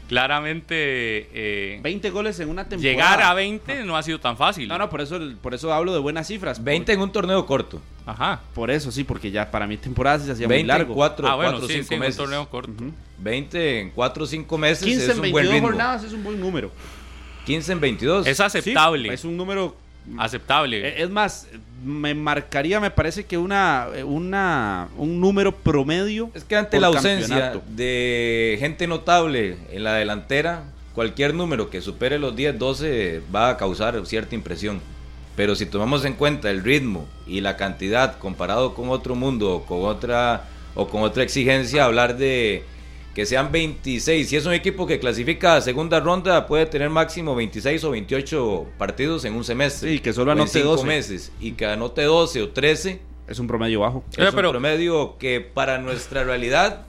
[0.10, 1.30] claramente.
[1.34, 2.91] eh, 20 goles en una temporada.
[2.91, 4.67] llegar a 20 no ha sido tan fácil.
[4.67, 6.62] No, no, por eso, por eso hablo de buenas cifras.
[6.62, 7.80] 20 en un torneo corto.
[8.06, 8.41] Ajá.
[8.54, 10.93] Por, eso, sí, porque ya para mí temporada se hacía muy 20 en largo.
[10.95, 12.17] 4 ah, bueno, o sí, 5 sí, en un meses.
[12.17, 12.74] torneo corto.
[13.19, 15.67] 20 en 4 o 5 meses 15 es en un 22 buen ritmo.
[15.67, 16.72] jornadas es un buen número.
[17.45, 18.28] 15 en 22.
[18.28, 19.10] Es aceptable.
[19.10, 19.76] Sí, es un número...
[20.17, 20.88] Aceptable.
[20.88, 21.48] eh, Es más,
[21.84, 26.30] me marcaría, me parece que una, una un número promedio.
[26.34, 27.62] Es que ante por la ausencia campeonato.
[27.69, 33.58] de gente notable en la delantera, cualquier número que supere los 10, 12 va a
[33.58, 34.82] causar cierta impresión.
[35.36, 39.65] Pero si tomamos en cuenta el ritmo y la cantidad comparado con otro mundo o
[39.65, 40.45] con otra,
[40.76, 42.65] o con otra exigencia, hablar de
[43.19, 44.29] que sean 26.
[44.29, 48.65] Si es un equipo que clasifica a segunda ronda, puede tener máximo 26 o 28
[48.77, 49.91] partidos en un semestre.
[49.91, 50.86] Sí, que solo anote cinco 12.
[50.88, 51.32] meses.
[51.41, 54.05] Y que anote 12 o 13 Es un promedio bajo.
[54.12, 56.84] Es pero- un promedio que para nuestra realidad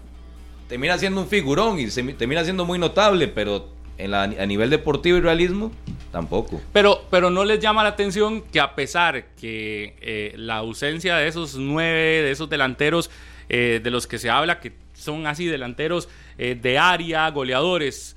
[0.69, 4.71] termina siendo un figurón y se, termina siendo muy notable, pero en la- a nivel
[4.71, 5.73] deportivo y realismo,
[6.13, 6.61] tampoco.
[6.73, 11.27] Pero, pero no les llama la atención que a pesar que eh, la ausencia de
[11.27, 13.11] esos nueve, de esos delanteros
[13.49, 16.09] eh, de los que se habla, que son así delanteros
[16.39, 18.17] eh, de área, goleadores,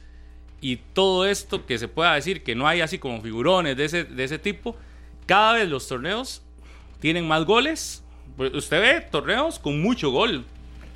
[0.61, 4.03] y todo esto que se pueda decir que no hay así como figurones de ese,
[4.05, 4.77] de ese tipo,
[5.25, 6.41] cada vez los torneos
[6.99, 8.03] tienen más goles.
[8.37, 10.45] Pues usted ve torneos con mucho gol.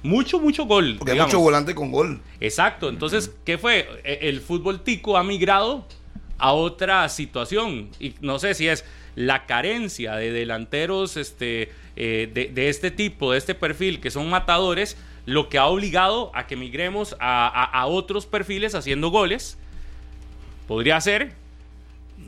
[0.03, 0.95] Mucho, mucho gol.
[0.97, 1.33] Porque hay digamos.
[1.33, 2.21] mucho volante con gol.
[2.39, 2.87] Exacto.
[2.87, 3.87] Entonces, ¿qué fue?
[4.05, 5.85] E- El fútbol tico ha migrado
[6.37, 7.89] a otra situación.
[7.99, 13.33] Y no sé si es la carencia de delanteros este, eh, de, de este tipo,
[13.33, 14.95] de este perfil, que son matadores,
[15.27, 19.59] lo que ha obligado a que migremos a, a- a otros perfiles haciendo goles.
[20.67, 21.33] Podría ser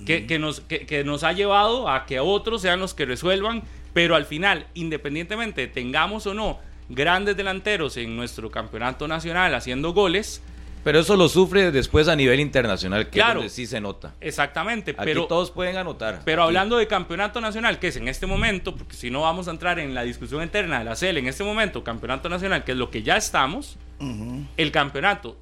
[0.05, 3.63] que, que nos, que, que nos ha llevado a que otros sean los que resuelvan,
[3.93, 6.59] pero al final, independientemente tengamos o no
[6.89, 10.41] grandes delanteros en nuestro campeonato nacional haciendo goles,
[10.89, 13.29] Pero eso lo sufre después a nivel internacional, que Claro.
[13.29, 14.15] es donde sí se nota.
[14.19, 16.23] exactamente, Aquí pero, todos pueden anotar.
[16.25, 19.47] pero Aquí- hablando de campeonato nacional, que es en este momento, porque si no vamos
[19.47, 22.71] a entrar en la discusión interna de la CL, en este momento, campeonato nacional, que
[22.71, 23.77] es lo que ya estamos,
[24.57, 25.37] el campeonato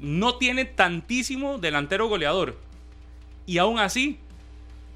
[0.00, 2.58] no tiene tantísimo delantero goleador.
[3.46, 4.18] Y aún así,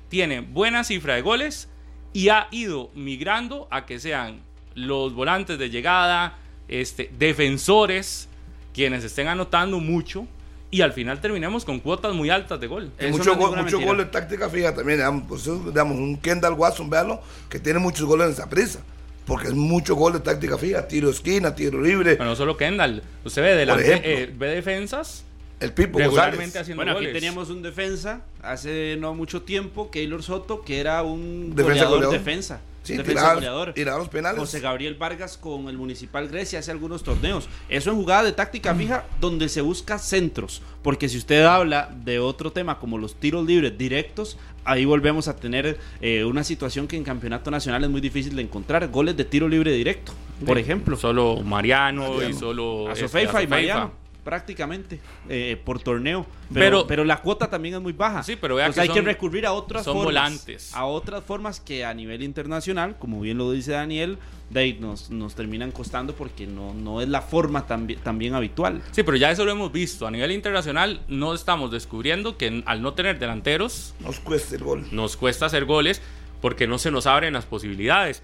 [0.09, 1.68] tiene buena cifra de goles
[2.12, 4.40] y ha ido migrando a que sean
[4.75, 8.29] los volantes de llegada, este, defensores,
[8.73, 10.27] quienes estén anotando mucho.
[10.71, 12.91] Y al final terminemos con cuotas muy altas de gol.
[12.99, 13.85] Eso mucho no mucho mentira.
[13.85, 14.99] gol de táctica fija también.
[14.99, 18.81] Digamos, pues, digamos, un Kendall Watson, véalo, que tiene muchos goles en esa prisa.
[19.27, 20.89] Porque es mucho gol de táctica fija.
[20.89, 22.17] Tiro esquina, tiro libre.
[22.17, 23.03] Pero no solo Kendall.
[23.23, 25.25] Usted ve, delante, eh, ve defensas
[25.62, 26.57] el Pipo regularmente González.
[26.62, 27.12] haciendo Bueno, aquí goles.
[27.14, 32.18] teníamos un defensa hace no mucho tiempo, Keylor Soto, que era un Defensa goleador, goleador.
[32.18, 32.61] defensa.
[32.83, 33.72] Sí, defensa tiraba- goleador.
[33.75, 34.40] tiraba los penales.
[34.40, 37.48] José Gabriel Vargas con el Municipal Grecia hace algunos torneos.
[37.68, 40.62] Eso en jugada de táctica fija donde se busca centros.
[40.83, 45.37] Porque si usted habla de otro tema como los tiros libres directos, ahí volvemos a
[45.37, 48.88] tener eh, una situación que en campeonato nacional es muy difícil de encontrar.
[48.88, 50.12] Goles de tiro libre directo,
[50.44, 50.96] por ejemplo.
[50.96, 52.88] Solo Mariano, y solo.
[52.88, 53.46] A este, Sofeifa y.
[53.46, 53.92] Mariano,
[54.25, 56.27] prácticamente, eh, por torneo.
[56.53, 58.23] Pero, Pero- pero, la cuota también es muy baja.
[58.23, 60.07] Sí, pero vea Entonces que hay que son- recurrir a otras son formas.
[60.07, 60.75] volantes.
[60.75, 64.19] A otras formas que a nivel internacional, como bien lo dice Daniel,
[64.51, 68.83] de ahí nos, nos terminan costando porque no, no es la forma también, también habitual.
[68.91, 70.07] Sí, pero ya eso lo hemos visto.
[70.07, 74.87] A nivel internacional no estamos descubriendo que al no tener delanteros Nos cuesta el gol.
[74.93, 76.03] nos cuesta hacer goles
[76.43, 78.23] porque no se nos abren las posibilidades.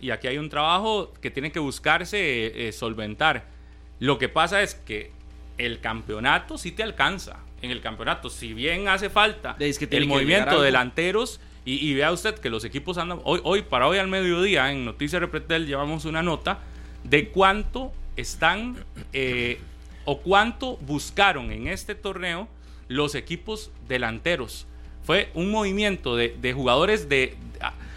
[0.00, 3.46] Y aquí hay un trabajo que tiene que buscarse eh, solventar.
[3.98, 5.10] Lo que pasa es que
[5.58, 7.38] el campeonato sí te alcanza.
[7.62, 11.94] En el campeonato, si bien hace falta Es que tiene el movimiento delanteros, y, y
[11.94, 13.20] vea usted que los equipos andan.
[13.24, 16.60] Hoy, hoy, para hoy al mediodía, en Noticias Repretel, llevamos una nota
[17.02, 18.76] de cuánto están
[19.12, 19.58] eh,
[20.04, 22.48] o cuánto buscaron en este torneo
[22.88, 24.66] los equipos delanteros.
[25.02, 27.36] Fue un movimiento de, de jugadores de.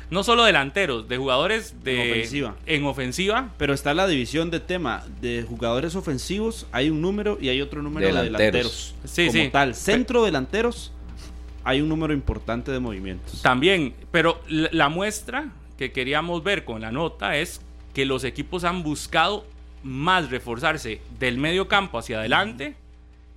[0.09, 2.03] No solo delanteros, de jugadores de.
[2.03, 2.55] En ofensiva.
[2.65, 3.49] En ofensiva.
[3.57, 7.81] Pero está la división de tema de jugadores ofensivos, hay un número y hay otro
[7.81, 8.33] número de Delanteros.
[8.37, 8.95] delanteros.
[9.05, 9.49] Sí, como sí.
[9.51, 10.91] tal, centro delanteros,
[11.63, 13.41] hay un número importante de movimientos.
[13.41, 17.61] También, pero la, la muestra que queríamos ver con la nota es
[17.93, 19.45] que los equipos han buscado
[19.83, 22.75] más reforzarse del medio campo hacia adelante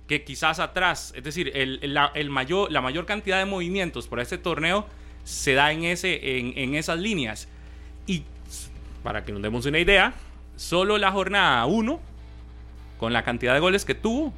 [0.07, 1.13] que quizás atrás.
[1.15, 4.85] Es decir, el, la, el mayor, la mayor cantidad de movimientos para este torneo
[5.23, 7.47] se da en, ese, en, en esas líneas.
[8.07, 8.23] Y
[9.03, 10.13] para que nos demos una idea,
[10.55, 11.99] solo la jornada 1,
[12.99, 14.33] con la cantidad de goles que tuvo,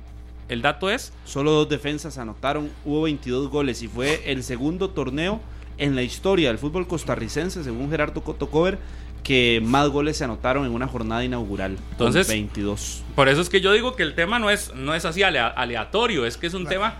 [0.47, 5.41] el dato es Solo dos defensas anotaron, hubo 22 goles y fue el segundo torneo
[5.77, 8.77] en la historia del fútbol costarricense, según Gerardo Cotocover,
[9.23, 11.77] que más goles se anotaron en una jornada inaugural.
[11.91, 13.03] Entonces- 22.
[13.15, 15.47] Por eso es que yo digo que el tema no es, no es así alea-
[15.47, 16.95] aleatorio, es que es un tema,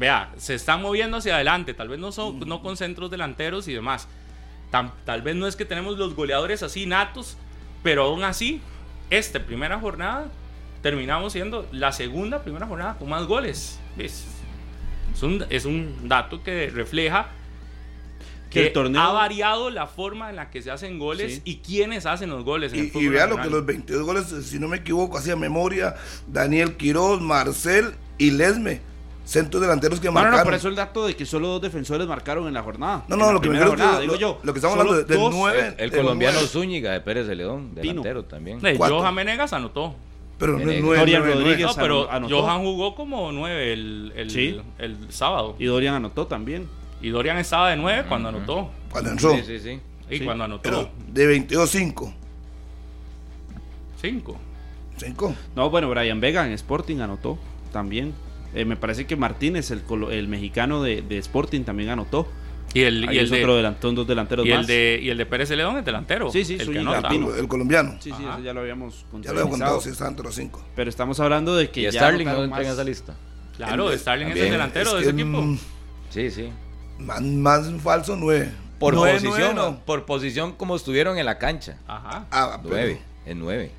[0.00, 3.74] vea, se están moviendo hacia adelante, tal vez no, son, no con centros delanteros y
[3.74, 4.08] demás.
[4.72, 7.36] Tam- tal vez no es que tenemos los goleadores así natos,
[7.82, 8.60] pero aún así,
[9.10, 10.26] esta primera jornada
[10.82, 13.78] terminamos siendo la segunda primera jornada con más goles.
[13.96, 14.24] ¿Ves?
[15.14, 17.26] Es un, es un dato que refleja
[18.48, 21.42] Que el torneo- ha variado la forma en la que se hacen goles Sí.
[21.44, 22.72] y quiénes hacen los goles.
[22.72, 25.18] En el Y, y fútbol vea lo que los 22 goles, si no me equivoco,
[25.18, 25.94] hacía memoria,
[26.26, 28.80] Daniel Quiroz, Marcel y Lesme,
[29.30, 30.38] centros delanteros que No, no, marcaron.
[30.40, 33.04] no, por eso el dato de que solo dos defensores marcaron en la jornada.
[33.06, 34.40] No, no, lo que me jornada, que digo yo.
[34.42, 35.74] lo que estamos hablando de- del dos, nueve.
[35.78, 36.48] El, el de colombiano nueve.
[36.48, 38.60] Zúñiga de Pérez de León, delantero también.
[38.78, 39.94] Johan Menegas anotó.
[40.38, 40.82] Pero no es Venegas.
[40.84, 41.50] nueve, Dorian nueve, nueve.
[41.50, 41.76] Rodríguez.
[41.76, 42.40] No, pero anotó.
[42.42, 44.60] Johan jugó como nueve el, el, Sí.
[44.78, 45.54] el sábado.
[45.58, 46.66] Y Dorian anotó también.
[47.02, 48.70] Y Dorian estaba de nueve cuando anotó.
[48.90, 49.32] Cuando entró.
[49.36, 49.80] Sí, sí, sí.
[50.10, 50.24] Y Sí.
[50.24, 52.12] cuando anotó Pero de 22, 5.
[54.00, 54.36] cinco.
[54.96, 55.34] 5.
[55.56, 57.38] No, bueno, Brian Vega en Sporting anotó
[57.72, 58.12] también.
[58.54, 62.26] Eh, me parece que Martínez, el, colo- el mexicano de, de Sporting, también anotó.
[62.72, 64.66] Y el, Ahí y el, es de, otro delantón, dos delanteros y el más.
[64.68, 66.30] de y el de Pérez León es delantero.
[66.30, 66.76] Sí, sí, el.
[66.76, 67.96] El colombiano.
[68.00, 69.50] Sí, sí, eso ya lo habíamos Ya lo he contabilizado.
[69.50, 70.64] contado, sí, está entre los 5.
[70.76, 73.14] Pero estamos hablando de que Y ya Starling no entra en esa lista.
[73.56, 75.42] Claro, El- Starling es el delantero Es de ese equipo.
[75.42, 75.58] mm,
[76.10, 76.48] Sí, sí.
[76.98, 78.50] Más, más falso, nueve.
[78.78, 79.84] Por Nueve, posición, nueve, no.
[79.84, 81.76] por posición como estuvieron en la cancha.
[81.86, 82.26] Ajá.
[82.30, 83.70] Ah, pero- Nueve, es nueve.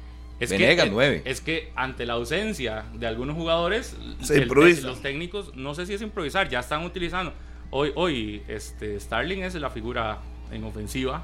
[0.41, 1.21] Es Venegas, que, nueve.
[1.25, 4.87] Es que ante la ausencia de algunos jugadores, Se el- improvisa.
[4.87, 7.33] los técnicos, no sé si es improvisar, ya están utilizando.
[7.69, 10.19] Hoy, hoy este, Starling es la figura
[10.51, 11.23] en ofensiva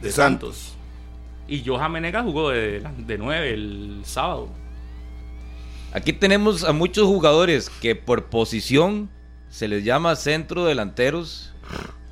[0.00, 0.74] de, De Santos.
[1.46, 4.48] Y Johan Menegas jugó de, de 9 el sábado.
[5.92, 9.08] Aquí tenemos a muchos jugadores que por posición
[9.50, 11.52] se les llama centro delanteros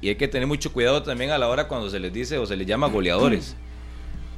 [0.00, 2.46] y hay que tener mucho cuidado también a la hora cuando se les dice o
[2.46, 3.56] se les llama goleadores.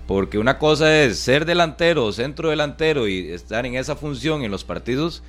[0.06, 4.50] Porque una cosa es ser delantero o centro delantero y estar en esa función en
[4.50, 5.22] los partidos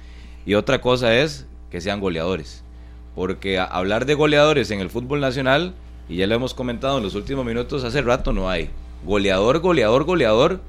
[0.45, 2.63] y otra cosa es que sean goleadores.
[3.15, 5.73] Porque a- hablar de goleadores en el fútbol nacional,
[6.09, 8.69] y ya lo hemos comentado en los últimos minutos, hace rato no hay.
[9.05, 10.59] Goleador, goleador, goleador.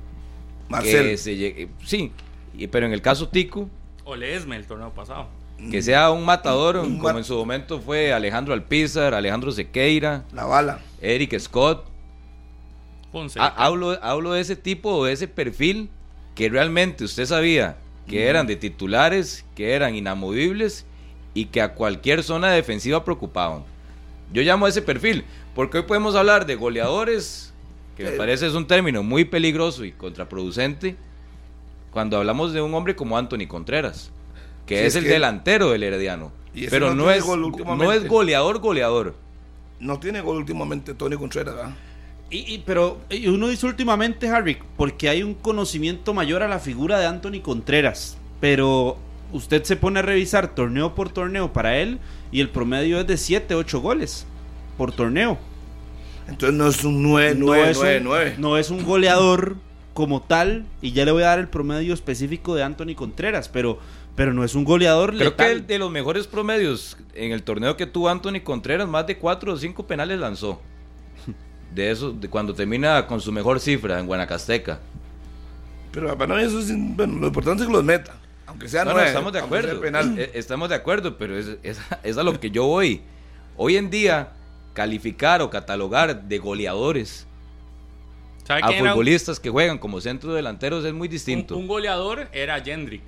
[0.69, 1.07] Marcel.
[1.11, 2.13] Que se llegue- sí,
[2.57, 3.69] y- pero en el caso Tico,
[4.05, 5.27] O Leesme el torneo pasado.
[5.71, 10.23] que sea un matador, Un como mat- en su momento fue Alejandro Alpizar, Alejandro Sequeira,
[10.33, 10.79] La bala.
[11.01, 11.85] Eric Scott.
[13.57, 15.89] Hablo, hablo de ese tipo o de ese perfil
[16.35, 20.85] que realmente usted sabía que eran de titulares, que eran inamovibles
[21.35, 23.65] y que a cualquier zona defensiva preocupaban.
[24.33, 27.53] Yo llamo a ese perfil, porque hoy podemos hablar de goleadores,
[27.97, 28.17] que me Eh.
[28.17, 30.97] parece es un término muy peligroso y contraproducente,
[31.91, 34.11] cuando hablamos de un hombre como Anthony Contreras,
[34.67, 36.33] que Sí, es, es el que- delantero del Herediano.
[36.71, 39.15] Pero no es, no es goleador, goleador.
[39.81, 41.75] No tiene gol últimamente Tony Contreras, ¿verdad?
[42.31, 46.59] Y, y- pero y uno dice últimamente, Harry, porque hay un conocimiento mayor a la
[46.59, 48.17] figura de Anthony Contreras.
[48.41, 48.99] Pero
[49.33, 51.99] usted se pone a revisar torneo por torneo para él
[52.33, 54.27] y el promedio es de 7, 8 goles
[54.77, 55.39] por torneo.
[56.29, 58.35] Entonces no es un 9, no, 9, es 9, un, 9.
[58.39, 59.57] no es un goleador
[59.95, 63.79] como tal, y ya le voy a dar el promedio específico de Anthony Contreras, pero,
[64.15, 67.79] pero no es un goleador Creo que el de los mejores promedios en el torneo
[67.79, 70.61] que tuvo Anthony Contreras, más de 4 o 5 penales lanzó.
[71.75, 74.79] De eso, de cuando termina con su mejor cifra en Guanacasteca.
[75.93, 78.15] Pero para mí eso es, bueno, lo importante es que los meta.
[78.47, 79.09] Aunque sea No, no, 9.
[79.09, 79.81] estamos de acuerdo.
[79.81, 80.15] penal.
[80.19, 83.01] Eh, Estamos de acuerdo, pero es, es- es a lo que yo voy.
[83.57, 84.29] Hoy en día,
[84.75, 87.27] calificar o catalogar de goleadores
[88.45, 91.57] ¿Sabe a un- futbolistas que juegan como centro delanteros es muy distinto.
[91.57, 93.03] un goleador era Jendrik.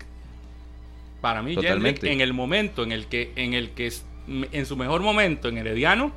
[1.20, 2.00] Para mí, Totalmente.
[2.00, 3.92] Jendrik, en el momento en el que, en el que
[4.52, 6.12] en su mejor momento en Herediano,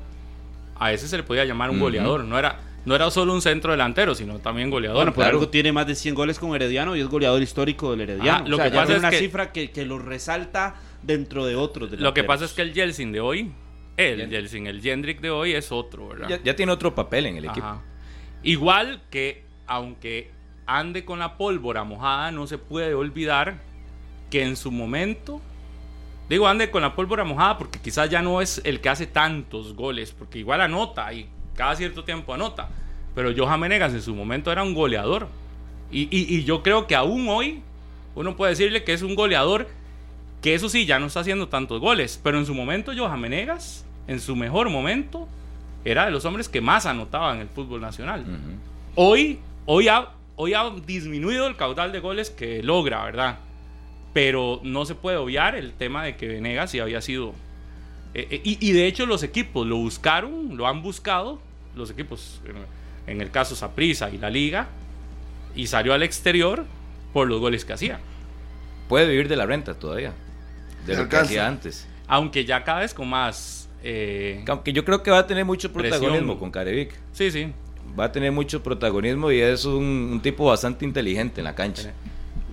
[0.84, 2.24] a ese se le podía llamar un goleador.
[2.26, 4.98] No era, no era solo un centro delantero, sino también goleador.
[4.98, 5.38] Bueno, por claro.
[5.38, 8.40] algo tiene más de 100 goles con Herediano y es goleador histórico del Herediano.
[8.40, 11.46] Ajá, lo O sea, que pasa es una que- cifra que, que lo resalta dentro
[11.46, 11.92] de otros.
[11.92, 13.52] Lo que pasa es que el Jelsin de hoy,
[13.98, 14.28] el.
[14.30, 16.28] Jelsin, el Jendrik de hoy es otro, ¿verdad?
[16.30, 17.68] ya, ya tiene otro papel en el equipo.
[17.68, 17.82] Ajá.
[18.42, 20.32] Igual que, aunque
[20.66, 23.60] ande con la pólvora mojada, no se puede olvidar
[24.32, 25.42] que en su momento,
[26.32, 29.76] digo ande con la pólvora mojada porque quizás ya no es el que hace tantos
[29.76, 32.70] goles, porque igual anota y cada cierto tiempo anota.
[33.14, 35.28] Pero Johan Menegas en su momento era un goleador.
[35.92, 37.62] Y, y- y yo creo que aún hoy
[38.16, 39.68] uno puede decirle que es un goleador
[40.42, 42.20] que eso sí, ya no está haciendo tantos goles.
[42.24, 45.28] Pero en su momento Johan Menegas, en su mejor momento,
[45.84, 48.22] era de los hombres que más anotaban en el fútbol nacional.
[48.22, 48.38] Ujú.
[48.96, 53.40] Hoy, hoy, ha, hoy ha disminuido el caudal de goles que logra, ¿verdad?
[54.14, 57.34] Pero no se puede obviar el tema de que Venegas sí había sido...
[58.14, 61.40] eh, eh, y, y de hecho los equipos lo buscaron, lo han buscado,
[61.76, 64.68] los equipos, en, en el caso Saprissa y la Liga,
[65.56, 66.66] y salió al exterior
[67.14, 68.00] por los goles que hacía.
[68.90, 70.14] Puede vivir de la renta todavía.
[70.86, 71.88] De lo que hacía antes.
[72.08, 73.70] Aunque ya cada vez con más...
[73.84, 76.38] eh, Aunque yo creo que va a tener mucho protagonismo Presión.
[76.40, 76.94] con Carevic.
[77.14, 77.54] sí, sí.
[77.98, 81.92] Va a tener mucho protagonismo y es un, un tipo bastante inteligente en la cancha.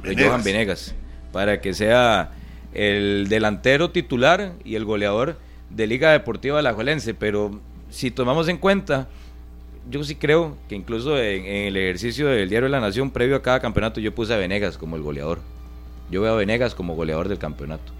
[0.02, 0.26] De Venegas.
[0.28, 0.94] Johan Venegas.
[1.32, 2.30] Para que sea
[2.72, 5.36] el delantero titular y el goleador
[5.70, 7.14] de Liga Deportiva Alajuelense.
[7.14, 7.60] Pero
[7.90, 9.08] si tomamos en cuenta,
[9.90, 13.42] yo sí creo que incluso en, el ejercicio del Diario de la Nación, previo a
[13.42, 15.40] cada campeonato, yo puse a Venegas como el goleador.
[16.10, 17.92] Yo veo a Venegas como goleador del campeonato.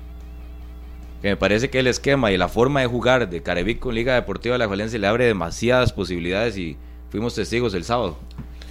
[1.23, 4.15] Que me parece que el esquema y la forma de jugar de Carevic con Liga
[4.15, 6.77] Deportiva Alajuelense le abre demasiadas posibilidades y
[7.11, 8.19] fuimos testigos el sábado.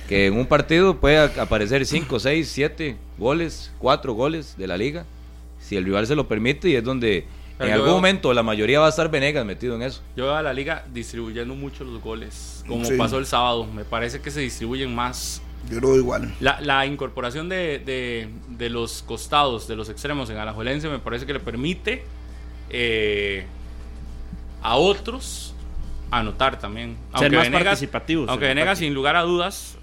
[0.08, 5.06] Que en un partido puede aparecer 5, 6, 7 goles, 4 goles de la liga,
[5.60, 7.26] si el rival se lo permite y es donde
[7.58, 10.02] Pero en algún veo- momento la mayoría va a estar Venegas metido en eso.
[10.16, 12.94] Yo veo a la liga distribuyendo mucho los goles, como Sí.
[12.98, 13.66] pasó el sábado.
[13.66, 15.42] Me parece que se distribuyen más.
[15.70, 16.34] Yo lo veo igual.
[16.40, 21.26] La, la incorporación de, de- de los costados, de los extremos en Alajuelense, me parece
[21.26, 22.04] que le permite
[22.70, 23.46] eh,
[24.62, 25.54] a otros
[26.12, 26.96] anotar también.
[27.18, 29.78] Ser más participativos Aunque Venegas, sin lugar a dudas,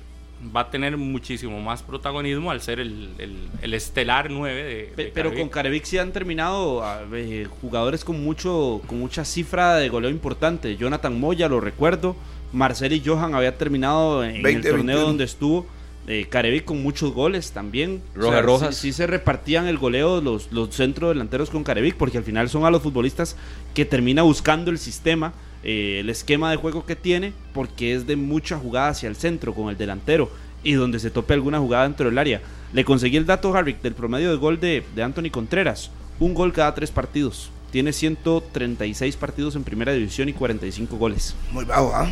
[0.55, 5.05] va a tener muchísimo más protagonismo al ser el, el- el estelar 9 de, Pe-
[5.05, 5.39] de Pero Carevic.
[5.41, 10.11] con Carevic sí han terminado ah, eh, jugadores con mucho con mucha cifra de goleo
[10.11, 10.77] importante.
[10.77, 12.17] Jonathan Moya, lo recuerdo.
[12.53, 15.01] Marcel y Johan había terminado en 20, el torneo 21.
[15.07, 15.67] donde estuvo.
[16.07, 18.03] Eh, Carevic con muchos goles también.
[18.15, 18.77] Rojas, Rojas.
[18.77, 22.49] Sí, sí se repartían el goleo los, los centros delanteros con Carevic porque al final
[22.51, 23.37] son a los futbolistas
[23.75, 25.33] que termina buscando el sistema,
[25.64, 29.55] eh, el esquema de juego que tiene, porque es de mucha jugada hacia el centro
[29.55, 30.31] con el delantero
[30.62, 32.40] y donde se tope alguna jugada dentro del área.
[32.72, 35.90] Le conseguí el dato, Harry, del promedio de gol de, de Anthony Contreras.
[36.20, 37.50] Un gol cada tres partidos.
[37.70, 41.35] Tiene 136 partidos en primera división y 45 goles.
[41.50, 42.09] Muy bajo, ¿ah?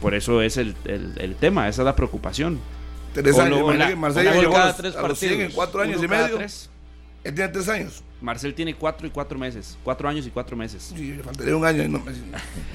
[0.00, 2.58] Por eso es el, el- el tema, esa es la preocupación.
[3.14, 3.58] Tres años.
[3.96, 6.36] Marcelo cada los- tres a los 100 en cuatro años y medio.
[6.36, 6.70] tres.
[7.28, 8.02] Él tiene tres años.
[8.22, 9.76] Marcel tiene cuatro y cuatro meses.
[9.84, 10.92] Cuatro años y cuatro meses.
[10.96, 11.82] Sí, le faltaría un año.
[11.84, 12.02] y No,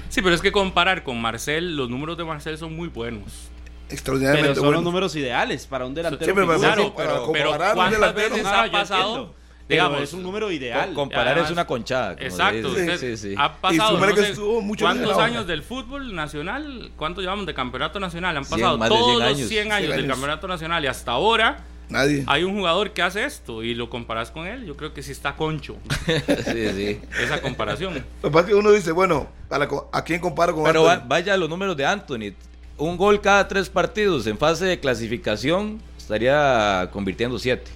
[0.10, 3.50] Sí, pero es que comparar con Marcel, los números de Marcel son muy buenos.
[3.90, 6.24] extraordinariamente Pero son los números ideales para un delantero.
[6.24, 6.70] Siempre me figura.
[6.76, 9.34] parece- Claro, pero, pero ¿cuántas delantero- veces No, ha pasado?
[9.70, 10.90] Digamos, Pero es un número ideal.
[10.90, 12.12] Co- comparar Además- es una conchada.
[12.20, 13.36] Exacto, usted Sí, sí.
[13.38, 14.42] ha pasado no que sé,
[14.80, 19.14] cuántos años del fútbol nacional, cuántos llevamos de campeonato nacional, han 100, pasado 100 todos
[19.20, 19.48] los años.
[19.50, 21.60] 100 años 100 del campeonato nacional y hasta ahora
[21.94, 22.24] Nadie.
[22.28, 25.12] hay un jugador que hace esto y lo comparas con él, yo creo que sí
[25.12, 27.00] está concho sí, sí.
[27.22, 27.94] esa comparación.
[28.22, 30.64] Lo que pasa es que uno dice, bueno, a, la co- ¿a quién comparo con
[30.66, 31.08] Pero va- Anthony?
[31.08, 32.34] vaya a los números de Anthony.
[32.78, 37.72] Un gol cada tres partidos en fase de clasificación estaría convirtiendo siete.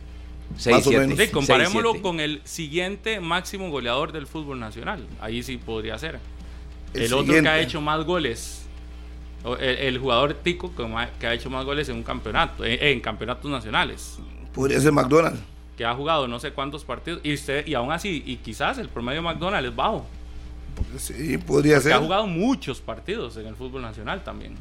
[0.58, 1.08] Seis, Más o siete.
[1.08, 1.23] menos.
[1.25, 2.01] Sí, comparémoslo siete.
[2.01, 5.06] con el siguiente máximo goleador del fútbol nacional.
[5.21, 6.19] Ahí sí podría ser.
[6.93, 8.63] El El, otro que ha hecho más goles.
[9.55, 10.86] El, el jugador tico que,
[11.19, 14.17] que ha hecho más goles en un campeonato, en, en campeonatos nacionales.
[14.53, 15.39] Podría ser McDonald's.
[15.77, 17.21] Que ha jugado no sé cuántos partidos.
[17.23, 20.05] Y usted, y aún así, y quizás el promedio de McDonald's es bajo.
[20.97, 21.93] Sí, podría Que ser.
[21.93, 24.55] ha jugado muchos partidos en el fútbol nacional también.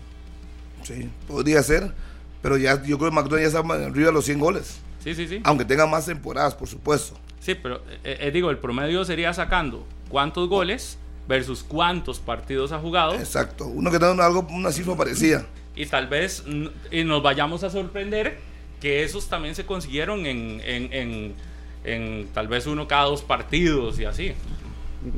[0.83, 1.90] Sí, podría ser.
[2.42, 4.81] Pero ya yo creo que McDonald's ya está arriba de los 100 goles.
[5.03, 5.40] Sí, sí, sí.
[5.44, 7.16] Aunque tenga más temporadas, por supuesto.
[7.40, 12.79] Sí, pero eh, eh, digo, el promedio sería sacando cuántos goles versus cuántos partidos ha
[12.79, 13.15] jugado.
[13.15, 13.67] Exacto.
[13.67, 15.45] Uno que tenga algo, una cifra parecida.
[15.75, 16.45] y tal vez
[16.91, 18.39] y nos vayamos a sorprender
[18.81, 21.35] que esos también se consiguieron en, en, en-
[21.85, 24.33] en tal vez uno cada dos partidos y así.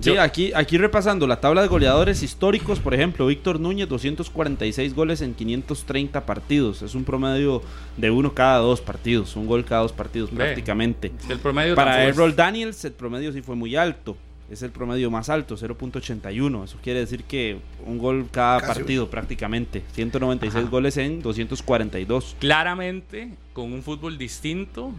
[0.01, 4.94] Sí, Yo- aquí, aquí repasando la tabla de goleadores históricos, por ejemplo, Víctor Núñez, 246
[4.94, 6.83] goles en 530 partidos.
[6.83, 7.62] Es un promedio
[7.97, 10.37] de uno cada dos partidos, un gol cada dos partidos Ve.
[10.37, 11.11] prácticamente.
[11.31, 14.16] El promedio Para Errol Daniels, el promedio sí fue muy alto.
[14.50, 16.64] Es el promedio más alto, 0.81.
[16.64, 18.72] Eso quiere decir que un gol cada Casi.
[18.80, 19.82] partido prácticamente.
[19.92, 20.70] 196 Ajá.
[20.70, 22.37] goles en 242.
[22.38, 24.92] claramente con un fútbol distinto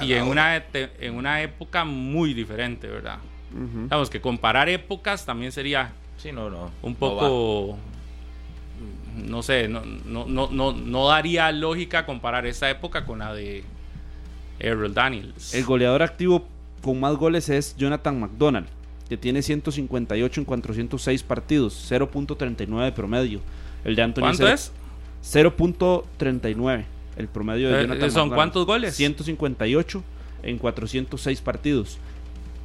[0.00, 3.18] y en una, en una época muy diferente, ¿verdad?
[3.88, 6.70] Vamos, que comparar épocas también sería Sí, no, no.
[6.82, 7.76] un no poco,
[9.16, 13.64] no sé, no, no, no, no, no daría lógica comparar esta época con la de
[14.58, 15.52] Errol Daniels.
[15.54, 16.46] El goleador activo
[16.80, 18.68] con más goles es Jonathan McDonald,
[19.12, 23.40] que tiene 158 en 406 partidos, 0.39 de promedio.
[23.84, 24.72] El de Anthony ¿Cuánto es?
[25.22, 26.84] 0.39
[27.18, 28.34] el promedio de Eh, Jonathan ¿son McDonald.
[28.34, 28.94] cuántos goles?
[28.96, 30.02] 158
[30.44, 31.98] en 406 partidos.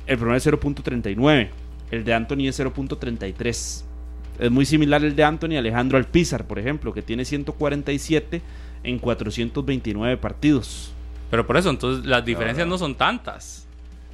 [0.05, 1.49] El promedio es 0.39.
[1.91, 3.83] El de Anthony es 0.33.
[4.39, 8.41] Es muy similar el de Anthony Alejandro Alpizar, por ejemplo, que tiene 147
[8.85, 10.93] en 429 partidos.
[11.29, 13.66] Pero por eso, entonces las diferencias no son tantas.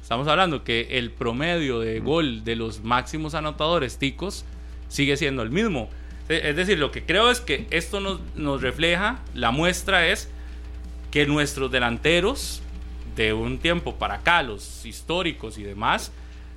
[0.04, 4.44] Estamos hablando que el promedio de gol de los máximos anotadores ticos
[4.88, 5.88] sigue siendo el mismo.
[6.28, 10.28] E- Es decir, lo que creo es que esto nos, refleja, la muestra es
[11.10, 12.60] que nuestros delanteros
[13.16, 16.12] de un tiempo para acá, los históricos y demás,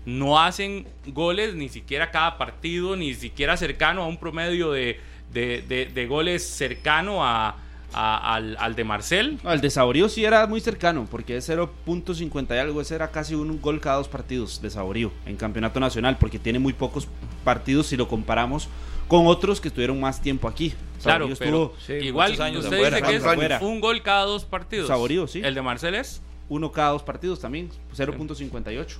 [0.05, 6.45] no hacen goles ni siquiera cada partido, ni siquiera cercano a un promedio de goles
[6.45, 7.55] cercano a,
[7.93, 9.39] a- al, al de Marcel.
[9.43, 13.09] No, el de Saborío sí era muy cercano, porque es 0.50 y algo, ese era
[13.11, 17.07] casi un gol cada dos partidos de Saborío en campeonato nacional, porque tiene muy pocos
[17.43, 18.67] partidos si lo comparamos
[19.07, 20.73] con otros que estuvieron más tiempo aquí.
[21.01, 22.97] Claro, Saborío pero estuvo Sí, igual años usted afuera.
[22.97, 24.87] dice que es un gol cada dos partidos.
[24.87, 25.41] Saborío, sí.
[25.43, 28.97] El de Marcel es, uno cada dos partidos también, 0.58.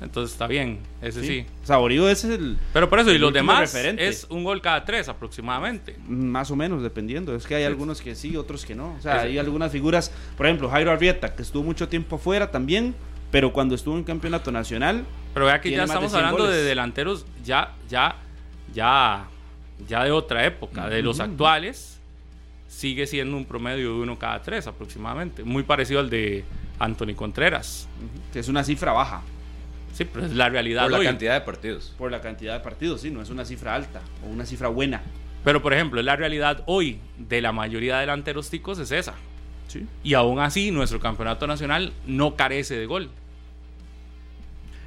[0.00, 1.46] entonces está bien, ese sí.
[1.62, 4.06] Saborío ese es el Pero por eso, y los demás referente.
[4.08, 5.96] es un gol cada tres aproximadamente.
[6.08, 7.66] más o menos dependiendo, es que hay Sí.
[7.66, 8.94] algunos que sí, otros que no.
[8.98, 12.94] O sea, hay algunas figuras, por ejemplo, Jairo Arrieta, que estuvo mucho tiempo afuera también,
[13.30, 16.62] pero cuando estuvo en campeonato nacional, Pero vea que ya de estamos 100 hablando de
[16.64, 18.16] delanteros ya, ya,
[18.74, 19.26] ya,
[19.86, 20.88] ya de otra época.
[20.88, 22.00] De los actuales,
[22.66, 25.44] sigue siendo un promedio de uno cada tres aproximadamente.
[25.44, 26.44] Muy parecido al de
[26.78, 27.86] Anthony Contreras.
[28.32, 29.22] que es una cifra baja
[30.00, 31.92] Sí, pero es la realidad Por la cantidad de partidos.
[31.98, 35.02] por la cantidad de partidos, sí, no es una cifra alta o una cifra buena.
[35.44, 39.12] Pero, por ejemplo, la realidad hoy de la mayoría de delanteros ticos es esa.
[39.68, 39.86] Sí.
[40.02, 43.10] Y aún así, nuestro campeonato nacional no carece de gol.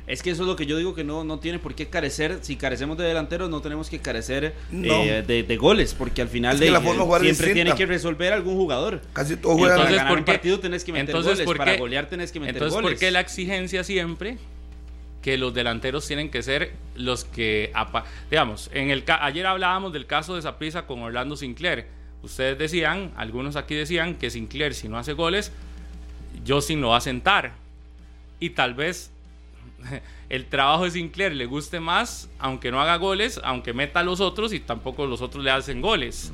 [0.05, 2.39] Es que eso es lo que yo digo que no, no tiene por qué carecer.
[2.41, 4.95] Si carecemos de delanteros, no tenemos que carecer No.
[4.95, 7.75] eh, de, de goles, porque al final de, la forma de jugar es siempre distinta.
[7.75, 9.01] tiene que resolver algún jugador.
[9.13, 9.77] Casi todos Y juegan.
[9.77, 11.77] para entonces, ganar ¿por un qué- partido tenés que meter entonces, goles, ¿por para qué-
[11.79, 12.91] golear tenés que meter Entonces, goles.
[12.91, 14.37] ¿por qué la exigencia siempre
[15.23, 17.71] que los delanteros tienen que ser los que,
[18.29, 21.87] digamos, en el ayer hablábamos del caso de Saprissa con Orlando Sinclair.
[22.21, 25.53] Ustedes decían, algunos aquí decían que Sinclair si no hace goles,
[26.45, 27.53] Justin lo va a sentar.
[28.41, 29.11] Y tal vez
[30.29, 34.19] el trabajo de Sinclair le guste más, aunque no haga goles, aunque meta a los
[34.19, 36.33] otros y tampoco los otros le hacen goles.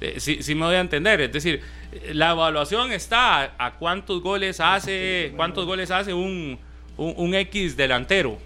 [0.00, 1.62] Eh, sí me voy a entender, es decir,
[1.92, 6.58] eh, la evaluación está a, a cuántos goles hace, cuántos goles hace un,
[6.96, 8.38] un, un X delantero.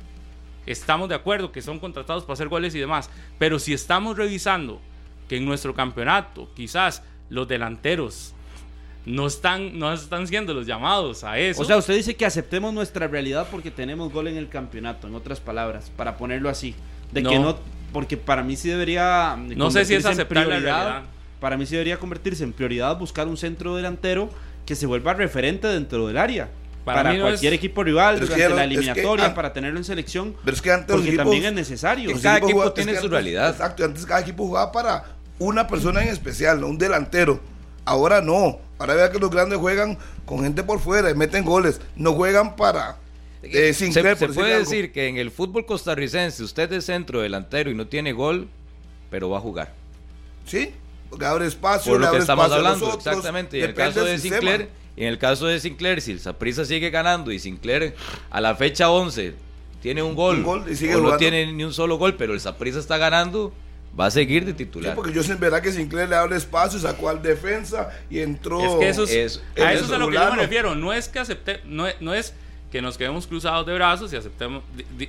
[0.66, 4.80] Estamos de acuerdo que son contratados para hacer goles y demás, pero si estamos revisando
[5.28, 8.34] que en nuestro campeonato quizás los delanteros
[9.06, 11.62] no están, no están siendo los llamados a eso.
[11.62, 15.14] O sea, usted dice que aceptemos nuestra realidad porque tenemos gol en el campeonato, en
[15.14, 16.74] otras palabras, para ponerlo así.
[17.12, 17.52] De que No.
[17.52, 17.58] no,
[17.92, 19.34] porque para mí sí debería.
[19.38, 21.02] mm, No sé si es aceptar la realidad.
[21.40, 24.28] Para mí sí debería convertirse en prioridad buscar un centro delantero
[24.66, 26.50] que se vuelva referente dentro del área.
[26.88, 28.68] Para Para, mí no cualquier es- equipo rival, Pero es que durante la no- es
[28.68, 30.34] que eliminatoria, an- para tenerlo en selección.
[30.44, 32.20] Pero es que antes Porque equipos- también es necesario.
[32.20, 33.50] Cada equipo tiene es que su antes- realidad.
[33.50, 35.04] Exacto, antes cada equipo jugaba para
[35.38, 37.40] una persona en especial, no un delantero.
[37.84, 38.58] Ahora no.
[38.78, 41.80] Ahora vea que los grandes juegan con gente por fuera y meten goles.
[41.96, 42.96] No juegan para
[43.42, 44.68] eh, Se, Sinclair, se por puede algo.
[44.68, 48.48] decir que en el fútbol costarricense usted es centro delantero y no tiene gol,
[49.10, 49.72] pero va a jugar.
[50.44, 50.72] Sí,
[51.08, 53.58] porque abre espacio, Por le lo que abre estamos espacio a los hablando, otros, exactamente.
[53.58, 54.40] Y en el caso de sistema.
[54.40, 54.68] Sinclair,
[55.02, 57.94] en el caso de Sinclair, si el Saprissa sigue ganando y Sinclair
[58.30, 59.34] a la fecha 11
[59.82, 62.34] tiene un gol, Un gol y sigue o no tiene ni un solo gol, pero
[62.34, 63.52] el Saprissa está ganando,
[63.98, 64.94] va a seguir de Sí, titular.
[64.96, 68.60] porque yo sin verdad que Sinclair le abre espacio, sacó al defensa y entró.
[68.60, 70.74] Es que eso es, es- a es eso es a lo que yo me refiero.
[70.74, 72.34] No es que acepte, no es, no es
[72.72, 74.62] que nos quedemos cruzados de brazos y aceptemos,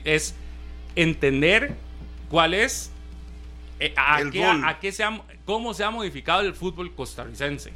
[0.05, 0.33] es
[0.95, 1.73] entender
[2.29, 2.91] cuál es,
[3.79, 3.93] eh,
[4.31, 7.71] qué, a qué se ha- cómo se ha modificado el fútbol costarricense.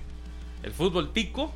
[0.61, 1.53] El fútbol tico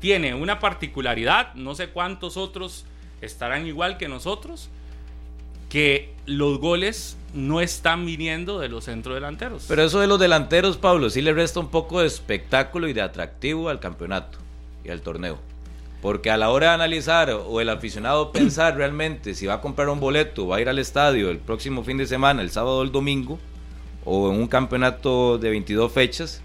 [0.00, 2.84] tiene una particularidad, no sé cuántos otros
[3.20, 4.70] estarán igual que nosotros,
[5.68, 9.66] que los goles no están viniendo de los centrodelanteros.
[9.68, 13.02] Pero eso de los delanteros, Pablo, sí le resta un poco de espectáculo y de
[13.02, 14.38] atractivo al campeonato
[14.84, 15.38] y al torneo.
[16.02, 19.90] Porque a la hora de analizar o el aficionado pensar realmente si va a comprar
[19.90, 22.82] un boleto va a ir al estadio el próximo fin de semana, el sábado o
[22.82, 23.38] el domingo,
[24.04, 26.40] o en un campeonato de 22 fechas,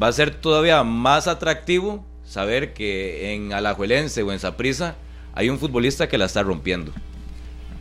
[0.00, 4.96] va a ser todavía más atractivo saber que en Alajuelense o en Saprissa
[5.34, 6.92] hay un futbolista que la está rompiendo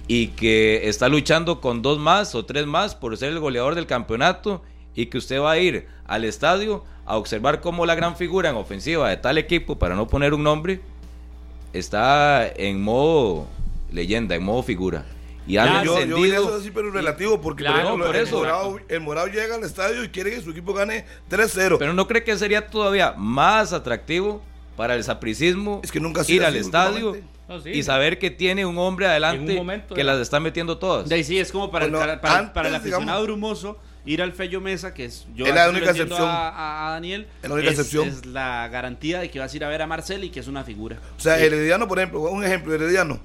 [0.07, 3.87] y que está luchando con dos más o tres más por ser el goleador del
[3.87, 4.61] campeonato
[4.95, 8.55] y que usted va a ir al estadio a observar cómo la gran figura en
[8.55, 10.81] ofensiva de tal equipo, para no poner un nombre,
[11.73, 13.47] está en modo
[13.91, 15.05] leyenda, en modo figura.
[15.45, 18.23] Y han Claro, Yo, yo eso así, pero relativo, porque Claro, por ejemplo, por el,
[18.23, 18.37] eso.
[18.37, 21.77] morado, el Morado llega al estadio y quiere que su equipo gane 3-0.
[21.79, 24.41] Pero no cree que sería todavía más atractivo
[24.77, 27.17] para el sapricismo Es que nunca ir al estadio.
[27.49, 27.71] No, sí.
[27.71, 31.09] y saber que tiene un hombre adelante un momento que era- las está metiendo todas.
[31.09, 33.23] De ahí sí, es como para, Bueno, el, para, para- antes, para el aficionado digamos-
[33.25, 36.21] brumoso ir al Fello Mesa, que es yo Es la única excepción.
[36.27, 37.27] A, a- Daniel.
[37.43, 38.07] Es la única es, excepción.
[38.07, 40.47] es la garantía de que vas a ir a ver a Marcel y que es
[40.47, 40.97] una figura.
[41.17, 43.19] O sea, Herediano, por ejemplo, un ejemplo, Herediano.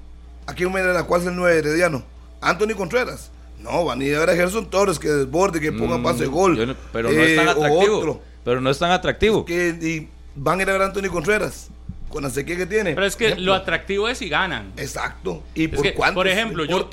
[0.49, 2.03] Aquí un la cual es el 9 Herediano.
[2.41, 3.31] Anthony Contreras.
[3.59, 6.25] No, van a ir a ver a Gerson Torres que desborde, que ponga Mm, pase
[6.25, 6.65] gol.
[6.67, 7.97] no- pero no Eh, es tan atractivo.
[7.97, 8.21] otro.
[8.45, 9.43] Pero no es tan atractivo.
[9.45, 11.69] Que, y van a ir a ver a Anthony Contreras.
[12.07, 12.95] Con la sequía que tiene.
[12.95, 13.45] Pero es que Ejemplo.
[13.47, 14.71] lo atractivo es si ganan.
[14.77, 15.43] Exacto.
[15.53, 16.15] ¿Y Es por que, cuánto?
[16.15, 16.89] por ejemplo, yo,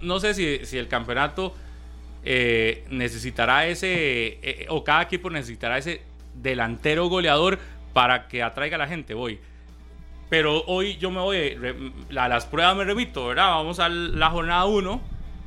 [0.00, 1.54] no sé si, si el campeonato
[2.24, 6.00] eh, necesitará ese, eh, o cada equipo necesitará ese
[6.34, 7.58] delantero goleador
[7.92, 9.12] para que atraiga a la gente.
[9.14, 9.38] Voy.
[10.28, 11.76] Pero hoy yo me voy, re-
[12.18, 13.48] a las pruebas me remito, ¿verdad?
[13.50, 15.00] Vamos a la jornada 1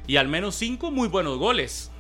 [0.07, 1.91] y al menos 5 muy buenos goles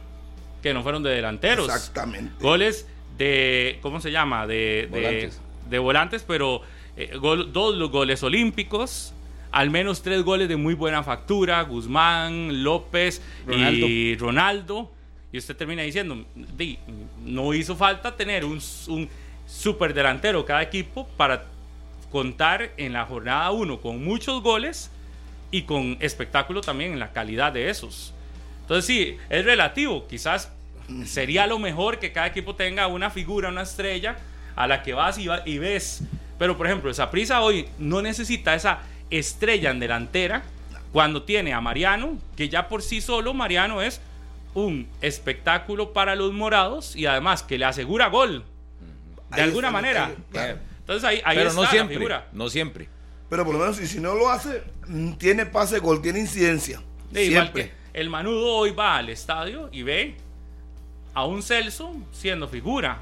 [0.63, 1.65] que no fueron de delanteros.
[1.67, 2.33] Exactamente.
[2.41, 4.47] Goles de, ¿cómo se llama?
[4.47, 5.41] De, de Volantes.
[5.69, 6.61] de volantes, pero
[6.95, 9.13] eh, gol- dos los goles olímpicos,
[9.51, 14.89] al menos tres goles de muy buena factura, Guzmán, López y Ronaldo.
[15.31, 16.25] Y usted termina diciendo,
[16.57, 16.79] "Di,
[17.25, 19.09] no hizo falta tener un, un
[19.45, 21.45] super delantero cada equipo para
[22.11, 24.91] contar en la jornada 1 con muchos goles
[25.51, 28.13] y con espectáculo también en la calidad de esos.
[28.61, 30.07] Entonces sí, es relativo.
[30.07, 30.51] Quizás
[31.05, 34.17] sería lo mejor que cada equipo tenga una figura, una estrella
[34.55, 36.01] a la que vas y, va- y ves.
[36.37, 38.79] Pero por ejemplo, esa prisa hoy no necesita esa
[39.09, 40.43] estrella en delantera
[40.91, 44.01] cuando tiene a Mariano, que ya por sí solo Mariano es
[44.55, 48.43] un espectáculo para los morados y además que le asegura gol.
[49.31, 50.07] De Ahí alguna manera.
[50.15, 50.57] que- claro.
[50.89, 52.27] Entonces ahí, ahí Pero está no la siempre, figura.
[52.31, 52.89] no siempre.
[53.29, 56.17] Pero por lo menos, y si no lo hace, mm, tiene pase de gol, tiene
[56.17, 56.81] incidencia.
[57.11, 57.63] De igual Siempre.
[57.93, 60.15] que el Manudo hoy va al estadio y ve
[61.13, 62.97] a un Celso siendo figura.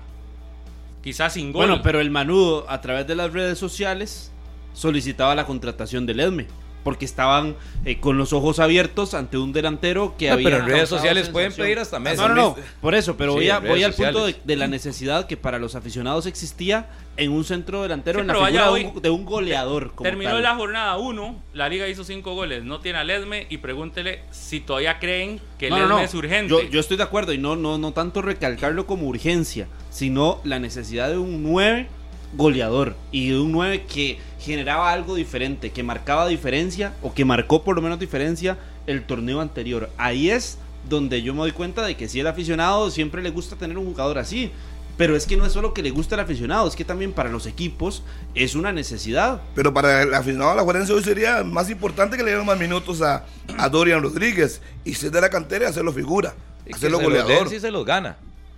[1.01, 1.65] Quizás sin gol.
[1.67, 4.33] Bueno, pero el Manudo a través de las redes sociales
[4.73, 6.47] solicitaba la contratación del Edme.
[6.87, 10.45] Porque estaban eh, con los ojos abiertos ante un delantero que No, había.
[10.51, 12.17] pero en redes sociales pueden pedir hasta meses.
[12.17, 12.55] No, no, no.
[12.79, 15.59] Por eso, pero Sí, voy, a- voy al punto de, de la necesidad que para
[15.59, 19.01] los aficionados existía en un centro delantero Sí, en la figura vaya de un, hoy-
[19.01, 19.91] de un goleador.
[19.95, 20.43] Como Terminó tal.
[20.43, 24.61] la jornada 1, la liga hizo 5 goles, no tiene al Edme y pregúntele si
[24.61, 25.99] todavía creen que el No, no.
[25.99, 26.49] es urgente.
[26.49, 30.59] Yo, yo estoy de acuerdo y no, no, no tanto recalcarlo como urgencia, sino la
[30.59, 31.89] necesidad de un 9
[32.33, 37.63] goleador y de un 9 que generaba algo diferente, que marcaba diferencia o que marcó
[37.63, 39.89] por lo menos diferencia el torneo anterior.
[39.97, 40.57] Ahí es
[40.89, 43.85] donde yo me doy cuenta de que si el aficionado siempre le gusta tener un
[43.85, 44.51] jugador así.
[44.97, 47.29] Pero es que no es solo que le gusta al aficionado, es que también para
[47.29, 48.01] los equipos
[48.33, 49.43] es una necesidad.
[49.53, 52.57] Pero para el aficionado a la Juarense hoy sería más importante que le dieran más
[52.57, 53.23] minutos a,
[53.59, 56.33] a Dorian Rodríguez y ser de la cantera y hacerlo figura,
[56.73, 57.49] hacerlo se los den goleador.
[57.49, 58.17] si se los gana.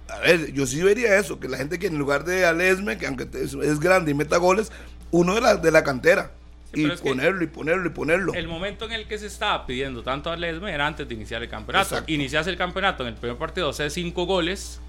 [0.10, 3.08] A ver, yo sí vería eso, que la gente que en lugar de Alesme, que
[3.08, 4.72] aunque es, es grande y meta goles,
[5.12, 6.32] uno de la, de la cantera.
[6.74, 8.34] Sí, y ponerlo y ponerlo y ponerlo.
[8.34, 11.42] El momento en el que se estaba pidiendo tanto al Edme era antes de iniciar
[11.42, 11.96] el campeonato.
[11.96, 12.12] Exacto.
[12.12, 14.80] Inicias el campeonato en el primer partido, hace 5 goles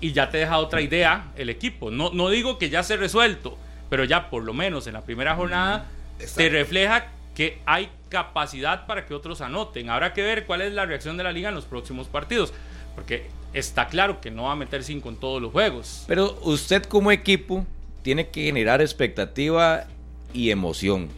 [0.00, 1.90] y ya te deja otra idea el equipo.
[1.90, 5.34] No, no digo que ya se resuelto, pero ya por lo menos en la primera
[5.34, 5.88] jornada
[6.20, 6.36] Exacto.
[6.42, 9.90] te refleja que hay capacidad para que otros anoten.
[9.90, 12.52] Habrá que ver cuál es la reacción de la liga en los próximos partidos,
[12.94, 16.04] porque está claro que no va a meter 5 en todos los juegos.
[16.06, 17.66] Pero usted como equipo
[18.02, 19.86] tiene que generar expectativa
[20.32, 21.08] y emoción.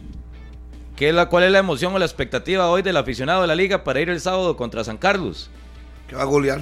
[0.95, 3.55] ¿Qué es la, ¿Cuál es la emoción o la expectativa hoy del aficionado de la
[3.55, 5.49] liga para ir el sábado contra San Carlos?
[6.07, 6.61] Que va a golear.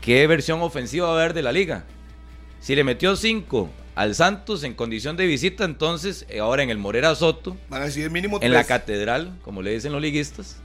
[0.00, 1.84] ¿Qué versión ofensiva va a haber de la liga?
[2.60, 6.78] Si le metió 5 al Santos en condición de visita, entonces eh, ahora en el
[6.78, 10.56] Morera Soto, Van a decir mínimo en la catedral, como le dicen los liguistas,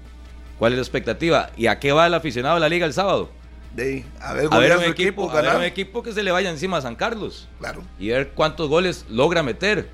[0.57, 1.49] ¿cuál es la expectativa?
[1.57, 3.29] ¿Y a qué va el aficionado de la liga el sábado?
[3.73, 6.49] De a ver, A un equipo, equipo, a ver un equipo que se le vaya
[6.49, 7.47] encima a San Carlos.
[7.59, 7.83] Claro.
[7.97, 9.89] y ver cuántos goles logra meter.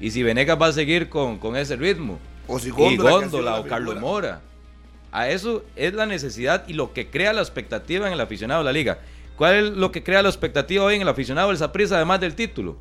[0.00, 2.18] Y si Venegas va a seguir con, con ese ritmo.
[2.46, 4.00] O si y Góndola, sido Góndola la o Carlos.
[4.00, 4.40] Mora.
[5.10, 8.64] A eso es la necesidad y lo que crea la expectativa en el aficionado de
[8.64, 8.98] la liga.
[9.36, 12.34] ¿Cuál es lo que crea la expectativa hoy en el aficionado del Saprissa además del
[12.34, 12.76] título?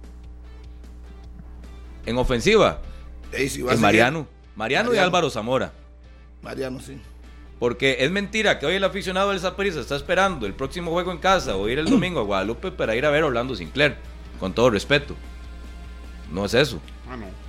[2.06, 2.82] En ofensiva,
[3.32, 4.28] si va en Mariano.
[4.56, 4.98] Mariano y.
[4.98, 5.72] Álvaro Zamora.
[6.42, 7.00] Mariano, sí.
[7.64, 11.18] Porque es mentira que hoy el aficionado del Saprissa está esperando el próximo juego en
[11.18, 13.96] casa o ir el domingo a Guadalupe para ir a ver a Orlando Sinclair.
[14.38, 15.16] Con todo respeto.
[16.30, 16.82] No es eso.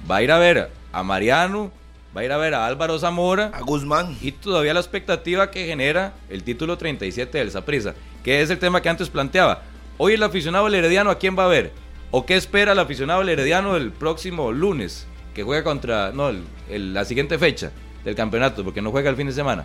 [0.08, 1.72] Va a ir a ver a Mariano,
[2.16, 4.16] va a ir a ver a Álvaro Zamora A Guzmán.
[4.20, 8.80] y todavía la expectativa que genera el título 37 del Saprissa, que es el tema
[8.82, 9.62] que antes planteaba.
[9.98, 11.72] Hoy el aficionado del Herediano, ¿a quién va a ver?
[12.12, 15.08] ¿O qué espera el aficionado del Herediano el próximo lunes?
[15.34, 17.72] Que juega contra, no, el- el- la siguiente fecha
[18.04, 19.64] del campeonato, porque no juega el fin de semana.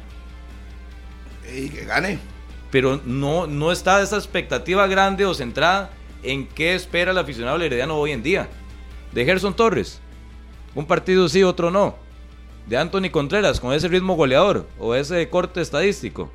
[1.54, 2.20] Y que gane.
[2.72, 5.92] Pero no, no está esa expectativa grande o centrada
[6.24, 8.48] en qué espera el aficionado Herediano hoy en día.
[9.12, 10.00] De Gerson Torres,
[10.76, 11.96] un partido sí, otro no.
[12.68, 16.32] De Anthony Contreras, con ese ritmo goleador o ese corte estadístico.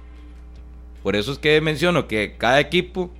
[1.04, 3.10] Por eso es que menciono que cada equipo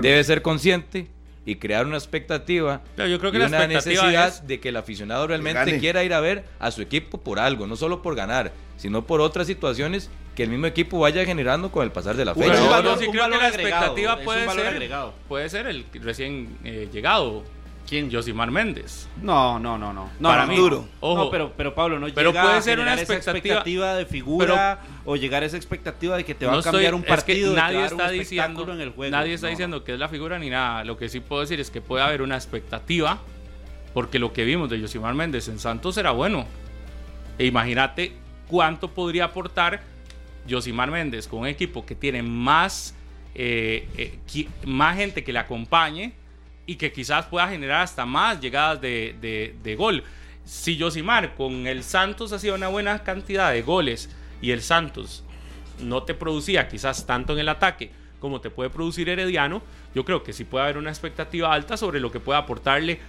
[0.00, 1.08] debe ser consciente
[1.46, 4.60] y crear una expectativa Pero yo creo que y la una expectativa necesidad es- de
[4.60, 5.78] que el aficionado realmente gane.
[5.78, 9.20] quiera ir a ver a su equipo por algo, no solo por ganar, sino por
[9.20, 12.52] otras situaciones que el mismo equipo vaya generando con el pasar de la fecha.
[12.52, 14.90] Pero valor- yo sí un creo que la expectativa puede ser,
[15.28, 17.44] puede ser el recién eh, llegado,
[17.88, 18.10] ¿Quién?
[18.10, 19.08] Josimar Méndez.
[19.20, 20.10] No, no, no, no.
[20.18, 20.62] no Para mí, no.
[20.62, 20.88] duro.
[21.00, 21.24] Ojo.
[21.24, 23.94] No, pero, pero Pablo, no Pero llega puede a ser una generar esa expectativa- expectativa
[23.96, 26.96] de figura o llegar a esa expectativa de que te va No a cambiar estoy-
[26.96, 29.10] un es partido, de que nadie a está diciendo, en el juego.
[29.14, 30.82] nadie está No, diciendo que es la figura ni nada.
[30.84, 33.18] Lo que sí puedo decir es que puede haber una expectativa,
[33.92, 36.46] porque lo que vimos de Josimar Méndez en Santos era bueno.
[37.38, 38.12] E imagínate
[38.48, 39.82] cuánto podría aportar
[40.48, 42.94] Josimar Méndez con un equipo que tiene más,
[43.34, 46.14] eh, eh, más gente que le acompañe
[46.66, 49.14] y que quizás pueda generar hasta más llegadas de,
[49.62, 50.02] de- gol.
[50.44, 54.10] Si Josimar con el Santos hacía una buena cantidad de goles
[54.42, 55.24] y el Santos
[55.80, 57.90] no te producía quizás tanto en el ataque
[58.20, 59.62] como te puede producir Herediano,
[59.94, 63.00] yo creo que sí puede haber una expectativa alta sobre lo que puede aportarle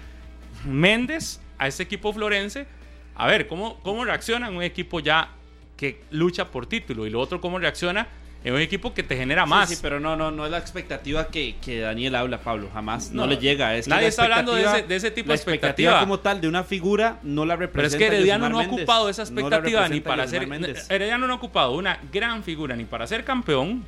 [0.65, 2.67] Méndez a este equipo florense.
[3.15, 5.29] A ver, ¿cómo, cómo reacciona un equipo ya
[5.77, 7.05] que lucha por título?
[7.05, 8.07] Y lo otro, ¿cómo reacciona
[8.45, 9.67] en un equipo que te genera más?
[9.69, 12.69] Sí, pero no, no, no es la expectativa que, que Daniel habla, Pablo.
[12.73, 13.11] Jamás.
[13.11, 13.75] No, No, le llega.
[13.75, 15.99] Es que nadie está hablando de expectativa- ese- de ese tipo de expectativa.
[15.99, 17.97] como tal de una figura no la Pero es representa.
[17.97, 20.47] que Herediano no ha ocupado esa No expectativa ni representa para ser.
[20.47, 20.89] Méndez.
[20.89, 23.83] Herediano no ha ocupado una gran figura ni para ser campeón,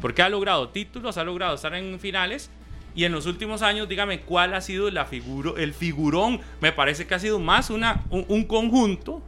[0.00, 2.50] Porque ha logrado títulos, ha logrado estar en finales.
[2.96, 6.40] Y en los últimos años, dígame, ¿cuál ha sido la figuro, el figurón?
[6.60, 9.22] Me parece que ha sido más una, un, un conjunto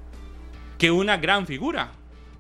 [0.79, 1.91] que una gran figura.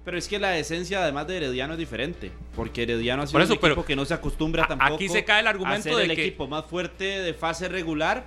[0.06, 2.30] Pero es que la esencia, además de Herediano, es diferente.
[2.54, 4.94] Porque Herediano ha sido Por eso, un equipo pero que no se acostumbra a- tampoco
[4.94, 7.68] aquí se cae el a argumento ser de el que- equipo más fuerte de fase
[7.68, 8.24] regular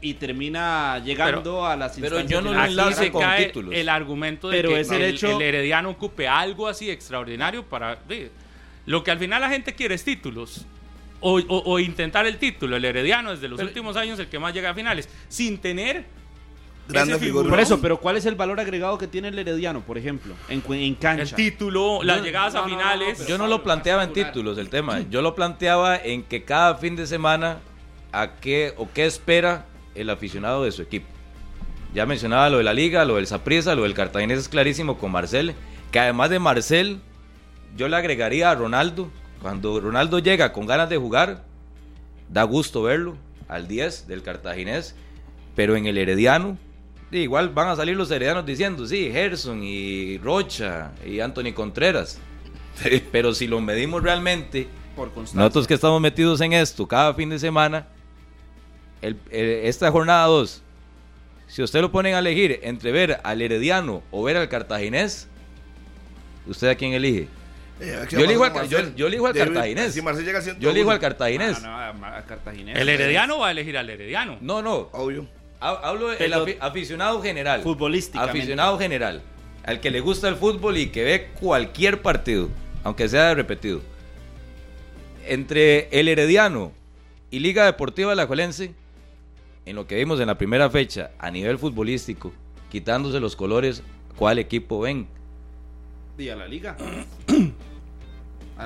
[0.00, 3.74] y termina llegando Pero- a las pero instancias yo no lo se con cae títulos.
[3.74, 7.62] el argumento de Pero que es el el, hecho- el Herediano ocupe algo así extraordinario
[7.62, 7.98] para...
[8.86, 10.64] lo que al final la gente quiere es títulos.
[11.20, 12.76] O, o- o intentar el título.
[12.76, 15.10] El Herediano desde los últimos años el que más llega a finales.
[15.28, 16.04] Sin tener...
[16.88, 17.50] Grandes figuras.
[17.50, 20.94] Por eso, pero ¿cuál es el valor agregado que tiene el Herediano, por ejemplo, en,
[20.94, 21.22] cancha?
[21.22, 23.26] El título, las No, llegadas no, a no, no, finales.
[23.26, 25.00] Yo no lo planteaba en títulos el tema.
[25.10, 27.58] Yo lo planteaba en que cada fin de semana
[28.12, 31.06] a qué o qué espera el aficionado de su equipo.
[31.94, 35.10] Ya mencionaba lo de la liga, lo del Saprissa, lo del Cartaginés es clarísimo con
[35.10, 35.54] Marcel.
[35.90, 37.00] Que además de Marcel,
[37.76, 39.10] yo le agregaría a Ronaldo.
[39.40, 41.44] Cuando Ronaldo llega con ganas de jugar,
[42.28, 43.16] da gusto verlo
[43.48, 44.94] al 10 del Cartaginés.
[45.54, 46.58] Pero en el Herediano,
[47.10, 52.18] igual van a salir los heredianos diciendo, sí, Gerson y Rocha y Anthony Contreras.
[53.12, 57.38] Pero si lo medimos realmente, por nosotros que estamos metidos en esto cada fin de
[57.38, 57.86] semana,
[59.00, 60.62] el- el- esta jornada 2,
[61.46, 65.28] si usted lo ponen a elegir entre ver al Herediano o ver al Cartaginés,
[66.46, 67.28] ¿usted a quién elige?
[67.80, 68.90] Eh, Yo elijo al- Marcel.
[68.90, 69.94] yo- yo elijo al Debe- Cartaginés.
[69.94, 71.58] Si Marcel llega a 101, Yo elijo al Cartaginés.
[71.64, 72.76] Ah, no, a- a Cartaginés.
[72.76, 74.36] El Herediano va a elegir al Herediano.
[74.40, 75.26] No, no, Obvio.
[75.60, 77.62] Ha- hablo del aficionado general.
[77.62, 78.38] Futbolísticamente.
[78.38, 79.22] Aficionado general.
[79.64, 82.48] Al que le gusta el fútbol y que ve cualquier partido,
[82.84, 83.80] aunque sea repetido.
[85.26, 86.72] Entre el Herediano
[87.30, 88.72] y Liga Deportiva Alajuelense,
[89.66, 92.32] en lo que vimos en la primera fecha, a nivel futbolístico,
[92.70, 93.82] quitándose los colores,
[94.16, 95.06] ¿cuál equipo ven?
[96.16, 96.76] Y a la liga.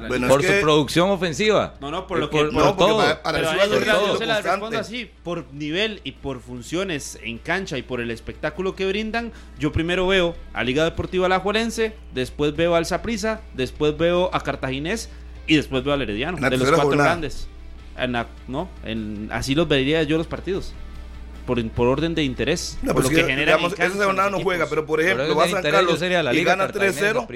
[0.08, 0.26] Bueno.
[0.28, 1.74] Por es su que- producción ofensiva.
[1.80, 2.96] No, no, por Eh, lo que- por, No, porque todo.
[2.98, 3.86] para- para Pero yo, yo se
[4.26, 4.42] la constante.
[4.50, 9.32] respondo así, por nivel y por funciones en cancha y por el espectáculo que brindan,
[9.58, 15.10] yo primero veo a Liga Deportiva Alajuelense, después veo al Saprissa, después veo a Cartaginés
[15.46, 17.10] y después veo al Herediano, En la de los cuatro jornada.
[17.10, 17.48] grandes.
[17.98, 20.72] En la- no, en- así los vería yo los partidos.
[21.44, 22.78] Por, por orden de interés.
[22.82, 24.86] No, por pues lo que que, generan digamos, en cancha esa jornada no juega, pero
[24.86, 27.26] por Por ejemplo, orden va a San Carlos sería la y Liga gana Cartaginés 3-0,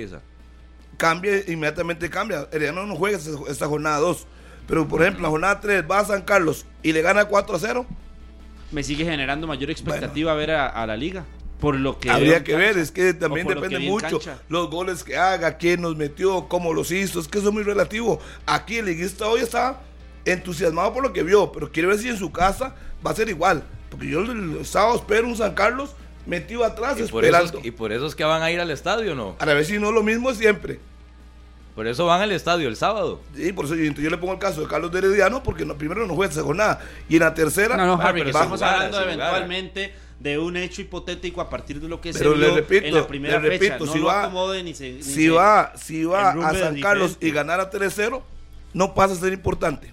[0.97, 2.49] Cambia, inmediatamente cambia.
[2.53, 3.19] Herediano no juega
[3.49, 4.27] esta, jornada 2.
[4.67, 7.87] Pero por ejemplo, la jornada 3 va a San Carlos y le gana 4-0.
[8.73, 11.25] Me sigue generando mayor expectativa ver a, a la liga.
[11.61, 12.67] Por lo que Habría que cancha.
[12.67, 16.91] ver, es que también depende mucho los goles que haga, quién nos metió, cómo los
[16.91, 18.21] hizo, es que eso es muy relativo.
[18.45, 19.81] Aquí el liguista hoy está
[20.27, 22.75] entusiasmado por lo que vio, pero quiere ver si en su casa
[23.07, 23.63] va a ser igual.
[23.89, 25.95] Porque yo el sábado espero un San Carlos
[26.27, 27.59] metido atrás Y por, eso esperando.
[27.61, 29.37] es, y por eso es que van a ir al estadio, ¿no?
[29.39, 30.81] A ver si no lo mismo siempre.
[31.75, 33.21] Por eso van al estadio el sábado.
[33.35, 36.07] Sí, por eso yo, le pongo el caso de Carlos de Herediano, porque no, primero
[36.07, 36.81] no juega esa jornada.
[37.09, 40.81] Y en la tercera, No, no, Harry, que estamos jugar, hablando eventualmente de un hecho
[40.81, 43.51] hipotético a partir de lo que Pero se le vio repito, en la primera le
[43.59, 43.75] fecha.
[43.75, 46.81] repito, no si lo va- ni se, ni si se- va, si va a San
[46.81, 47.27] Carlos diferente.
[47.27, 48.23] y ganar a 3-0,
[48.73, 49.93] no pasa a ser importante.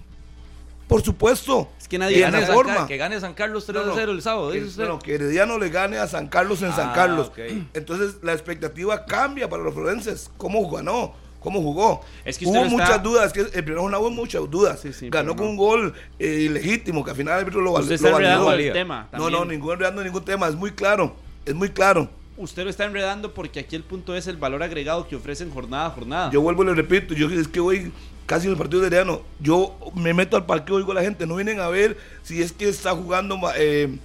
[0.88, 1.70] Por supuesto.
[1.84, 2.86] Es que nadie gane, San, forma.
[2.86, 4.88] Que gane San Carlos 3 No, no, 0 el sábado, que, dice usted.
[4.88, 7.30] no, que Herediano le gane a San Carlos en San Ah, Carlos.
[7.74, 10.30] Entonces la expectativa cambia para los florenses.
[10.38, 11.12] ¿Cómo ganó?
[11.40, 12.02] ¿Cómo jugó?
[12.24, 14.80] Es que usted hubo está- muchas dudas, que el primer jornada hubo muchas dudas.
[14.80, 15.50] Sí, sí, Ganó con no.
[15.50, 18.46] un gol eh, ilegítimo, que al final el árbitro lo, val- Usted lo está enredando
[18.46, 18.62] validó.
[18.64, 18.72] el valía.
[18.72, 19.08] tema.
[19.12, 21.14] No, no, ningún enredando ningún tema, es muy claro.
[21.44, 22.08] Es muy claro.
[22.38, 25.84] Usted lo está enredando porque aquí el punto es el valor agregado que ofrecen jornada
[25.86, 26.30] a jornada.
[26.32, 27.92] Yo vuelvo y le repito, yo es que voy
[28.26, 29.22] casi en el partido de Herediano.
[29.40, 32.52] Yo me meto al parque, oigo a la gente, no vienen a ver si es
[32.52, 33.96] que está jugando eh,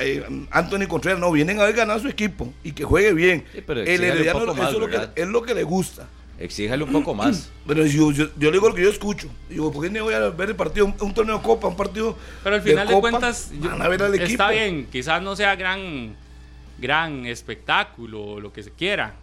[0.00, 3.44] eh, Anthony Contreras, no, vienen a ver ganar su equipo y que juegue bien.
[3.52, 6.08] Sí, pero el Herediano poco eso más, es, lo que, es lo que le gusta.
[6.38, 7.50] Exíjale un poco más.
[7.66, 9.28] Pero yo, yo, yo le digo lo que yo escucho.
[9.48, 10.84] Digo, ¿por qué no voy a ver el partido?
[10.84, 12.14] Un, un torneo de Copa, un partido.
[12.44, 14.30] Pero al final de, Copa, cuentas, yo- van a ver al equipo.
[14.30, 16.14] está bien, quizás no sea gran,
[16.78, 19.14] gran espectáculo o lo que se quiera,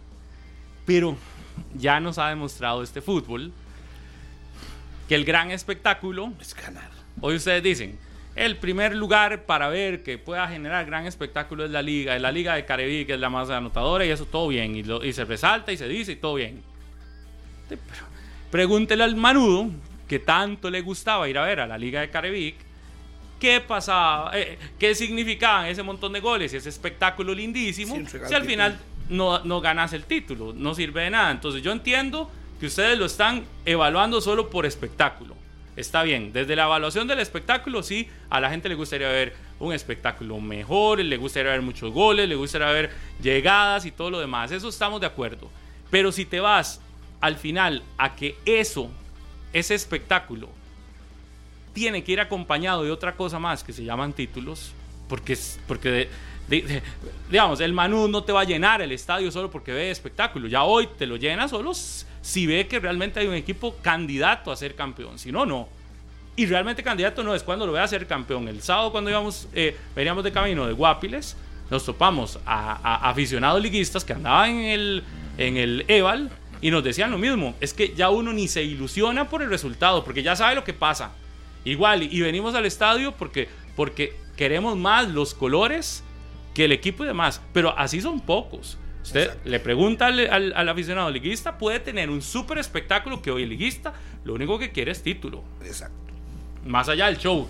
[0.84, 1.16] pero
[1.76, 3.52] ya nos ha demostrado este fútbol
[5.08, 6.90] que el gran espectáculo, Es ganar.
[7.20, 7.98] hoy ustedes dicen,
[8.36, 12.32] el primer lugar para ver que pueda generar gran espectáculo es la liga, es la
[12.32, 15.12] liga de Caribe, que es la más anotadora y eso todo bien, y, lo- y
[15.12, 16.62] se resalta y se dice y todo bien.
[17.68, 17.80] Pero
[18.50, 19.70] pregúntele al Manudo,
[20.08, 22.56] que tanto le gustaba ir a ver a la Liga de Carevic,
[23.40, 28.44] qué pasaba, eh, qué significaban ese montón de goles y ese espectáculo lindísimo, si al
[28.44, 28.78] final
[29.08, 31.30] no, no ganas el título, no sirve de nada.
[31.30, 32.30] Entonces yo entiendo
[32.64, 35.36] que ustedes lo están evaluando solo por espectáculo.
[35.76, 39.74] Está bien, desde la evaluación del espectáculo, sí, a la gente le gustaría ver un
[39.74, 42.90] espectáculo mejor, le gustaría ver muchos goles, le gustaría ver
[43.20, 44.50] llegadas y todo lo demás.
[44.50, 45.50] Eso estamos de acuerdo.
[45.90, 46.80] Pero si te vas
[47.20, 48.90] al final a que eso
[49.52, 50.48] ese espectáculo
[51.74, 54.72] tiene que ir acompañado de otra cosa más que se llaman títulos,
[55.06, 55.36] porque,
[55.68, 56.08] porque
[57.30, 60.48] digamos, el Manu no te va a llenar el estadio solo porque ve espectáculo.
[60.48, 61.72] Ya hoy te lo llena solo
[62.24, 65.18] si ve que realmente hay un equipo candidato a ser campeón.
[65.18, 65.68] Si no, no.
[66.36, 68.48] Y realmente candidato no es cuando lo vea a ser campeón.
[68.48, 71.36] El sábado cuando íbamos, eh, veníamos de camino de Guapiles,
[71.70, 75.04] nos topamos a, aficionados liguistas que andaban en el,
[75.36, 76.30] en el Eval
[76.62, 77.54] y nos decían lo mismo.
[77.60, 80.72] Es que ya uno ni se ilusiona por el resultado, porque ya sabe lo que
[80.72, 81.12] pasa.
[81.66, 86.02] Igual, y venimos al estadio porque, porque queremos más los colores
[86.54, 87.42] que el equipo y demás.
[87.52, 88.78] Pero así son pocos.
[89.04, 93.92] Usted le pregunta al, aficionado liguista, puede tener un súper espectáculo que hoy el liguista
[94.24, 95.44] lo único que quiere es título.
[95.62, 95.94] Exacto.
[96.64, 97.46] Más allá del show.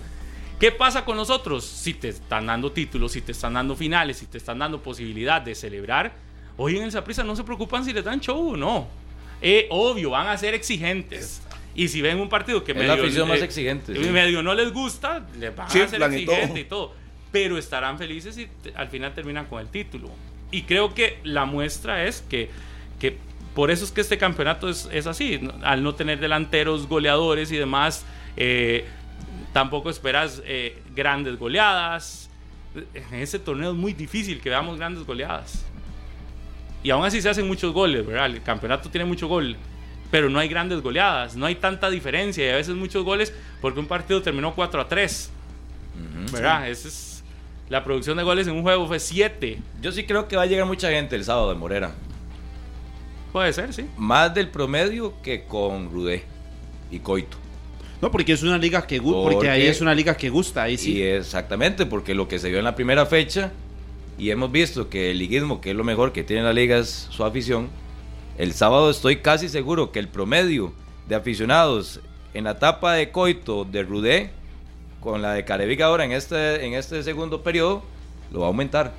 [0.59, 1.65] ¿Qué pasa con nosotros?
[1.65, 5.41] Si te están dando títulos, si te están dando finales, si te están dando posibilidad
[5.41, 6.13] de celebrar,
[6.57, 8.87] hoy en el Saprissa no se preocupan si les dan show o no.
[9.41, 11.41] Eh, obvio, van a ser exigentes.
[11.73, 15.55] Y si ven un partido que medio, la más exigente, medio no les gusta, les
[15.55, 16.93] van a ser exigentes y todo.
[17.31, 20.09] Pero estarán felices y al final terminan con el título.
[20.55, 22.49] Y creo que la muestra es que,
[22.97, 23.17] que
[23.53, 25.41] por eso es que este campeonato es, es así.
[25.63, 28.05] Al no tener delanteros, goleadores y demás,
[28.37, 28.85] eh,
[29.51, 32.29] tampoco esperas eh, grandes goleadas.
[32.93, 35.65] En ese torneo es muy difícil que veamos grandes goleadas.
[36.83, 38.27] Y aún así se hacen muchos goles, ¿verdad?
[38.27, 39.57] El campeonato tiene mucho gol
[40.11, 43.81] pero no hay grandes goleadas, no hay tanta diferencia y a veces muchos goles porque
[43.81, 45.31] un partido terminó 4 a 3.
[46.31, 46.69] ¿Verdad?
[46.69, 47.04] Esa es
[47.69, 49.59] la producción de goles en un juego fue 7.
[49.81, 51.91] Yo sí creo que va a llegar mucha gente el sábado de Morera.
[53.31, 53.85] Puede ser, sí.
[53.97, 56.23] Más del promedio que con Rudé
[56.91, 57.37] y Coito.
[58.01, 60.77] No, porque es una liga que gusta, porque, ahí es una liga que gusta, ahí
[60.77, 61.01] sí.
[61.01, 63.51] exactamente, porque lo que se vio en la primera fecha
[64.17, 67.07] y hemos visto que el liguismo, que es lo mejor que tiene la liga, es
[67.09, 67.69] su afición
[68.37, 70.73] el sábado estoy casi seguro que el promedio
[71.07, 72.01] de aficionados
[72.33, 74.31] en la etapa de Coito de Rudé
[75.05, 77.83] con la de Carevic ahora en este, en este segundo periodo
[78.31, 78.91] lo va a aumentar.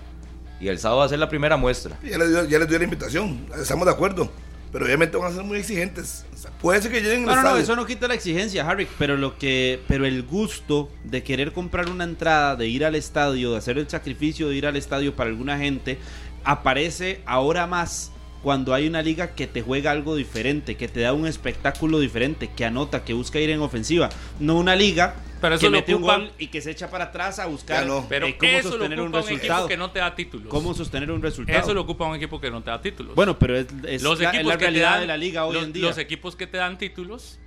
[0.60, 1.98] Y el sábado va a ser la primera muestra.
[2.02, 4.30] Ya les, dio, ya les dio la invitación, estamos de acuerdo.
[4.72, 6.24] Pero obviamente van a ser muy exigentes.
[6.60, 8.86] puede ser que lleguen No, no, no, eso no quita la exigencia, Harry.
[8.98, 13.52] Pero lo que, pero el gusto de querer comprar una entrada, de ir al estadio,
[13.52, 15.98] de hacer el sacrificio de ir al estadio para alguna gente,
[16.44, 21.12] aparece ahora más cuando hay una liga que te juega algo diferente, que te da
[21.12, 24.08] un espectáculo diferente, que anota, que busca ir en ofensiva.
[24.38, 25.16] No una liga
[25.58, 28.62] que mete un gol y que se echa para atrás a buscar pero eh, cómo
[28.62, 29.68] sostener un resultado.
[29.68, 30.48] que no te da títulos.
[30.48, 31.58] Cómo sostener un resultado.
[31.58, 33.14] Eso lo ocupa un equipo que no te da títulos.
[33.14, 33.70] Bueno, pero es,
[34.02, 35.86] la, realidad de la liga hoy en día.
[35.86, 37.38] Los equipos que te dan títulos,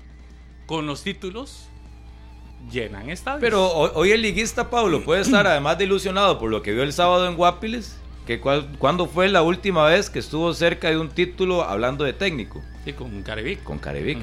[0.66, 1.68] con los títulos,
[2.72, 3.42] llenan estadios.
[3.42, 6.94] Pero hoy, el liguista, Pablo, puede estar además de ilusionado por lo que vio el
[6.94, 11.64] sábado en Guapiles que ¿Cuándo fue la última vez que estuvo cerca de un título
[11.64, 12.62] hablando de técnico?
[12.86, 13.64] Sí, con Carevic.
[13.64, 14.20] Con Carevic.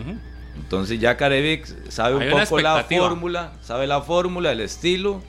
[0.57, 5.22] Entonces ya Carevic sabe un poco la fórmula, sabe la fórmula, el estilo,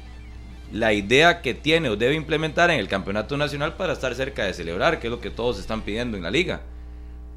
[0.72, 4.54] la idea que tiene o debe implementar en el campeonato nacional para estar cerca de
[4.54, 6.62] celebrar, que es lo que todos están pidiendo en la liga.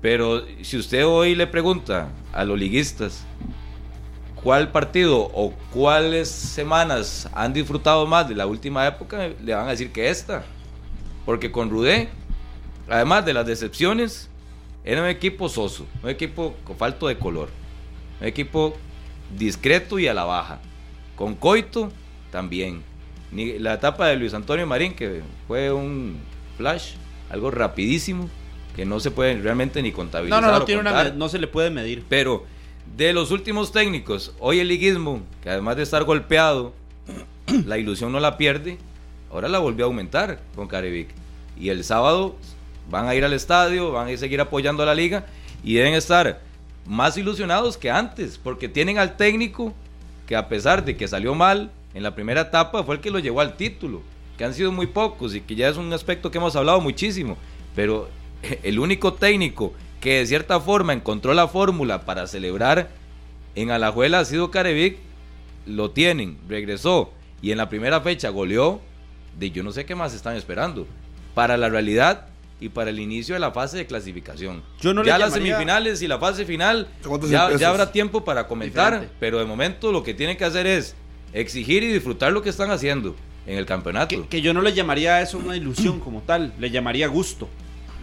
[0.01, 3.24] Pero si usted hoy le pregunta a los liguistas
[4.43, 9.70] cuál partido o cuáles semanas han disfrutado más de la última época, le van a
[9.70, 10.45] decir que esta.
[11.26, 12.09] Porque con Rudé,
[12.88, 14.30] además de las decepciones,
[14.84, 17.51] era un equipo soso, un equipo con falto de color,
[18.21, 18.77] un equipo
[19.37, 20.61] discreto y a la baja.
[21.16, 21.91] Con Coito
[22.31, 22.83] también.
[23.33, 26.18] Ni la etapa de Luis Antonio Marín, que fue un
[26.57, 26.95] flash,
[27.31, 28.29] algo rapidísimo,
[28.75, 30.43] que no se puede realmente ni contabilizar.
[30.43, 32.05] No, no, no, tiene una, no se le puede medir.
[32.09, 32.45] Pero
[32.97, 36.73] de los últimos técnicos, hoy el liguismo, que además de estar golpeado,
[37.66, 38.79] la ilusión no la pierde,
[39.31, 41.09] ahora la volvió a aumentar con Carevic.
[41.59, 42.37] Y el sábado
[42.91, 45.27] van a ir al estadio, van a seguir apoyando a la liga
[45.62, 46.41] y deben estar
[46.91, 49.72] más ilusionados que antes, porque tienen al técnico
[50.26, 53.20] que a pesar de que salió mal en la primera etapa, fue el que lo
[53.20, 54.03] llevó al título,
[54.36, 57.36] que han sido muy pocos y que ya es un aspecto que hemos hablado muchísimo,
[57.76, 58.09] pero
[58.64, 62.91] el único técnico que de cierta forma encontró la fórmula para celebrar
[63.55, 64.99] en Alajuela ha sido Carevic,
[65.66, 68.80] lo tienen, regresó y en la primera fecha goleó
[69.38, 70.88] de yo no sé qué más están esperando.
[71.34, 72.26] Para la realidad
[72.61, 74.63] y para el inicio de la fase de clasificación.
[74.81, 76.89] Yo no ya las semifinales y la fase final
[77.29, 80.95] ya, habrá tiempo para comentar, pero de momento lo que tienen que hacer es
[81.33, 84.29] exigir y disfrutar lo que están haciendo en el campeonato.
[84.29, 87.49] Que, yo no le llamaría a eso una ilusión como tal, le llamaría gusto.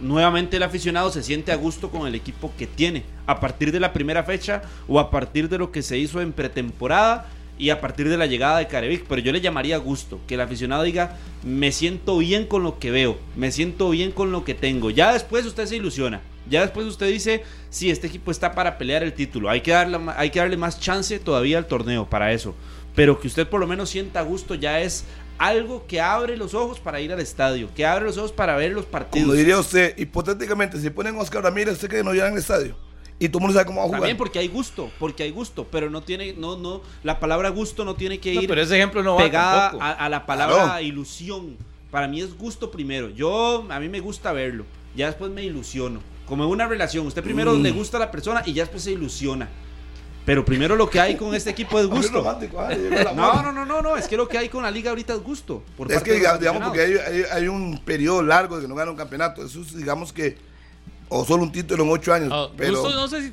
[0.00, 3.80] Nuevamente el aficionado se siente a gusto con el equipo que tiene, a partir de
[3.80, 7.28] la primera fecha o a partir de lo que se hizo en pretemporada
[7.58, 10.40] y a partir de la llegada de Carevic, pero yo le llamaría gusto, que el
[10.40, 14.54] aficionado diga, me siento bien con lo que veo, me siento bien con lo que
[14.54, 14.90] tengo.
[14.90, 19.02] Ya después usted se ilusiona, Ya después usted dice, sí, este equipo está para pelear
[19.02, 19.50] el título.
[19.50, 22.54] Hay que, darle, hay que darle más chance todavía al torneo para eso.
[22.94, 25.04] Pero que usted por lo menos sienta gusto ya es
[25.36, 28.72] algo que abre los ojos para ir al estadio, que abre los ojos para ver
[28.72, 29.26] los partidos.
[29.26, 32.76] Como diría usted, hipotéticamente, si ponen Oscar Ramírez, ¿usted que no llegan al estadio?
[33.20, 34.00] Y todo el mundo sabe cómo va a jugar.
[34.00, 37.84] También porque hay gusto, porque hay gusto, pero no tiene, no, no, la palabra gusto
[37.84, 39.84] no tiene que No, ir pero ese ejemplo no va pegada tampoco.
[39.84, 40.80] a, a la palabra Claro.
[40.82, 41.56] ilusión.
[41.90, 43.08] Para mí es gusto primero.
[43.10, 44.64] Yo, a mí me gusta verlo.
[44.94, 46.00] Ya después me ilusiono.
[46.26, 47.06] Como en una relación.
[47.06, 47.62] Usted primero Mm.
[47.62, 49.48] le gusta a la persona y ya después se ilusiona.
[50.26, 52.22] Pero primero lo que hay con este equipo es gusto.
[53.16, 53.96] No, no, no, no, no.
[53.96, 55.62] Es que lo que hay con la liga ahorita es gusto.
[55.76, 58.90] por Es parte que, digamos, porque hay- hay un periodo largo de que no gana
[58.90, 59.44] un campeonato.
[59.44, 60.36] Eso es, digamos que,
[61.08, 62.30] o solo un título en ocho años.
[62.32, 63.32] Oh, pero justo no sé si.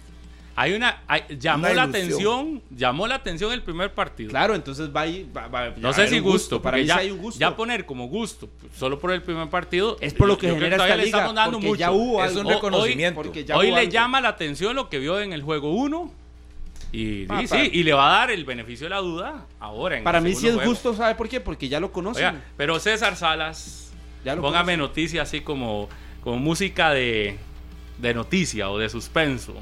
[0.57, 1.01] Hay una.
[1.07, 2.61] hay- llamó Una la atención.
[2.69, 4.29] Llamó la atención el primer partido.
[4.29, 7.39] Claro, entonces va, ahí- va- va- No sé si gusto, Para ya, hay un gusto.
[7.39, 8.47] ya poner como gusto,
[8.77, 9.97] solo por el primer partido.
[9.99, 11.17] es por lo que genera esta le liga.
[11.17, 11.79] estamos dando porque mucho.
[11.79, 13.33] ya hubo Es un Hoy- reconocimiento.
[13.33, 13.91] ya Hoy le algo.
[13.91, 16.11] llama la atención lo que vio en el juego 1.
[16.93, 19.97] Y, sí, y le va a dar el beneficio de la duda ahora.
[19.97, 20.69] En Para el mí sí es juego.
[20.69, 21.41] gusto, ¿sabe por qué?
[21.41, 22.27] Porque ya lo conocen.
[22.27, 23.91] Oiga, pero César Salas,
[24.23, 24.79] Ya lo póngame conocen.
[24.79, 25.89] noticia así como,
[26.23, 27.37] como música de,
[27.99, 29.53] de noticia o de suspenso.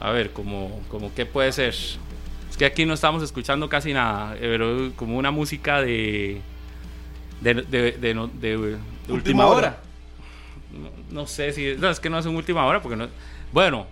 [0.00, 1.74] A ver, como, como qué puede ser.
[1.74, 6.40] Es que aquí no estamos escuchando casi nada, eh, pero como una música de.
[7.40, 8.78] de, de, de no- de-
[9.08, 9.80] última hora.
[10.72, 10.90] no,
[11.22, 11.74] no sé si.
[11.78, 13.08] No, es que no es en última hora, porque no.
[13.52, 13.86] Bueno.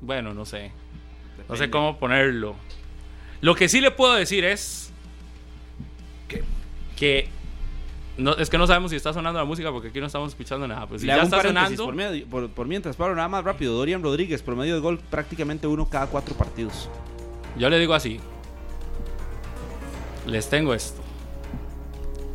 [0.00, 0.72] Bueno, no sé.
[1.48, 2.56] No sé cómo ponerlo.
[3.40, 4.92] Lo que sí le puedo decir es.
[6.28, 6.42] ¿Qué?
[6.96, 7.28] Que.
[8.18, 10.68] No, es que no sabemos si está sonando la música porque aquí no estamos escuchando
[10.68, 10.86] nada.
[10.86, 11.84] Pues si Le ya está sonando.
[11.86, 13.74] por, medio- por- por mientras, Pablo, nada más rápido.
[13.74, 16.90] Dorian Rodríguez, promedio de gol prácticamente uno cada cuatro partidos.
[17.58, 18.20] Yo le digo así.
[20.26, 21.00] Les tengo esto.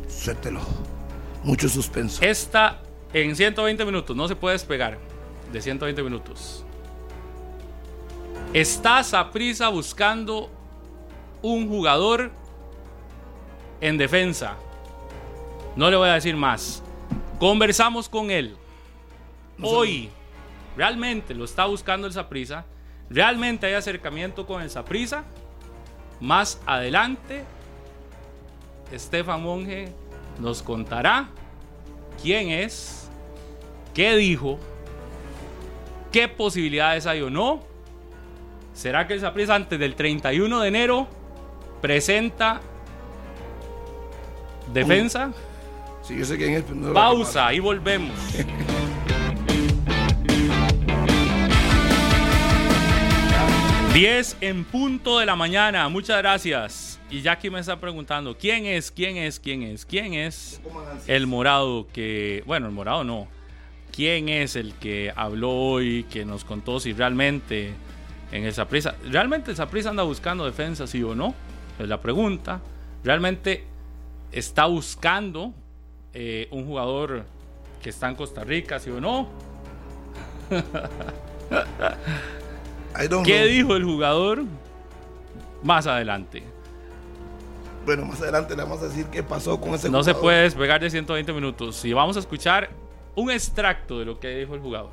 [0.08, 0.60] suéltelo.
[1.44, 2.20] Mucho suspenso.
[2.22, 2.80] Esta
[3.12, 4.16] en 120 minutos.
[4.16, 4.98] No se puede despegar
[5.52, 6.64] de 120 minutos.
[8.52, 10.50] Estás a prisa buscando
[11.42, 12.30] un jugador
[13.80, 14.56] en defensa.
[15.76, 16.82] No le voy a decir más.
[17.38, 18.56] Conversamos con él.
[19.60, 20.10] Hoy
[20.76, 22.64] realmente lo está buscando el Saprisa.
[23.10, 25.24] Realmente hay acercamiento con el Saprisa.
[26.20, 27.44] Más adelante,
[28.92, 29.92] Estefan Monge
[30.40, 31.28] nos contará
[32.22, 33.08] quién es,
[33.94, 34.58] qué dijo,
[36.12, 37.62] qué posibilidades hay o no.
[38.72, 41.08] ¿Será que el Saprissa antes del 31 de enero
[41.80, 42.60] presenta
[44.72, 45.32] defensa?
[46.08, 46.62] Sí, yo sé quién es.
[46.62, 48.18] pero no lo Pausa y volvemos.
[53.92, 56.98] 10 en punto de la mañana, muchas gracias.
[57.10, 60.62] Y Jackie me está preguntando, ¿quién es, quién es, quién es, quién es
[61.06, 63.28] el morado que, bueno, el morado no,
[63.92, 67.74] ¿quién es el que habló hoy, que nos contó si realmente
[68.32, 71.34] en el Saprissa, realmente el Saprissa anda buscando defensa, sí o no?
[71.78, 72.62] Es la pregunta.
[73.04, 73.66] ¿Realmente
[74.32, 75.52] está buscando
[76.20, 77.24] eh, un jugador
[77.80, 79.28] que está en Costa Rica, sí o no?
[83.00, 83.48] I don't ¿Qué know.
[83.48, 84.42] dijo el jugador?
[85.62, 86.42] Más adelante.
[87.86, 90.22] Bueno, más adelante le vamos a decir qué pasó con ese No se jugador.
[90.22, 91.84] puede despegar de 120 minutos.
[91.84, 92.70] Y vamos a escuchar
[93.14, 94.90] un extracto de lo que dijo el jugador.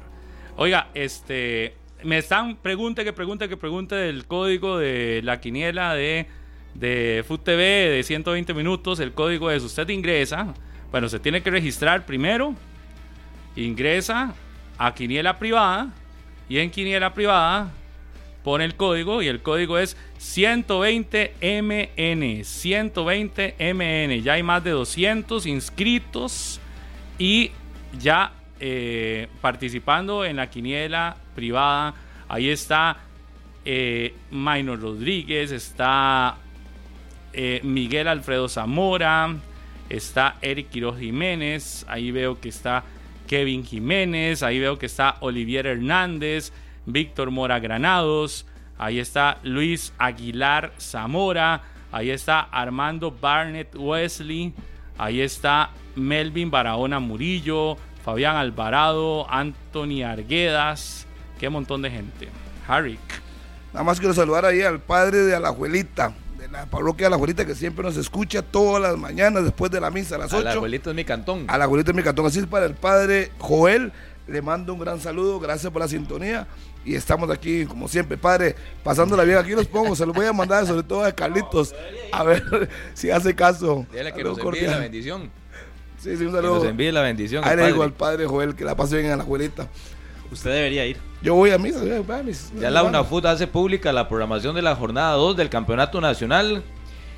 [0.57, 1.75] Oiga, este.
[2.03, 6.27] Me están pregunte que pregunte que pregunte del código de la quiniela de,
[6.75, 8.99] de Food TV de 120 minutos.
[8.99, 10.53] El código es: usted ingresa.
[10.95, 12.55] Bueno, se tiene que registrar primero.
[13.57, 14.33] Ingresa
[14.77, 15.89] a quiniela privada.
[16.47, 17.69] Y en quiniela privada
[18.45, 22.45] pone el código y el código es 120MN.
[22.45, 24.21] 120MN.
[24.21, 26.61] Ya hay más de 200 inscritos
[27.19, 27.51] y
[27.99, 28.31] ya
[28.61, 31.93] eh, participando en la quiniela privada.
[32.29, 32.99] Ahí está
[33.65, 36.37] eh, Maynor Rodríguez, está
[37.33, 39.35] eh, Miguel Alfredo Zamora,
[39.89, 42.83] está Eric Quiroz Jiménez, ahí veo que está
[43.27, 46.51] Kevin Jiménez, ahí veo que está Olivier Hernández,
[46.85, 48.45] Víctor Mora Granados,
[48.77, 51.61] ahí está Luis Aguilar Zamora,
[51.91, 54.53] ahí está Armando Barnett Wesley,
[54.97, 61.07] ahí está Melvin Barahona Murillo, Fabián Alvarado, Anthony Arguedas,
[61.39, 62.29] qué montón de gente.
[62.67, 62.99] Harry.
[63.73, 66.24] Nada más quiero saludar ahí al padre de Alajuelita, de
[66.55, 70.15] la parroquia de Alajuelita, que siempre nos escucha todas las mañanas después de la misa
[70.15, 70.43] a las A 8.
[70.45, 71.45] la abuelita es mi cantón.
[71.47, 72.25] Alajuelita de mi cantón.
[72.25, 73.91] Así es para el padre Joel.
[74.27, 76.47] Le mando un gran saludo, gracias por la sintonía.
[76.83, 79.37] Y estamos aquí, como siempre, padre, pasándola bien.
[79.37, 81.75] Aquí los pongo, se los voy a mandar, sobre todo a Carlitos,
[82.11, 83.85] a ver si hace caso.
[83.91, 85.29] Dile que nos envíe la bendición.
[85.99, 86.55] Sí, sí, un Que saludo.
[86.55, 87.43] nos envíe la bendición.
[87.45, 89.67] Ahí le digo al padre Joel que la pase bien en la abuelita.
[90.31, 90.97] Usted debería ir.
[91.21, 91.79] Yo voy a misa.
[91.79, 96.01] a- mis- Ya la UNAFUT hace pública la programación de la jornada 2 del Campeonato
[96.01, 96.63] Nacional.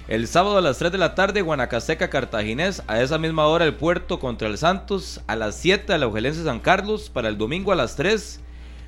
[0.07, 2.81] El sábado a las 3 de la tarde, Guanacasteca Cartaginés.
[2.87, 5.19] A esa misma hora, el Puerto contra el Santos.
[5.27, 7.09] A las 7, a la Ojelense San Carlos.
[7.09, 8.39] Para el domingo a las 3,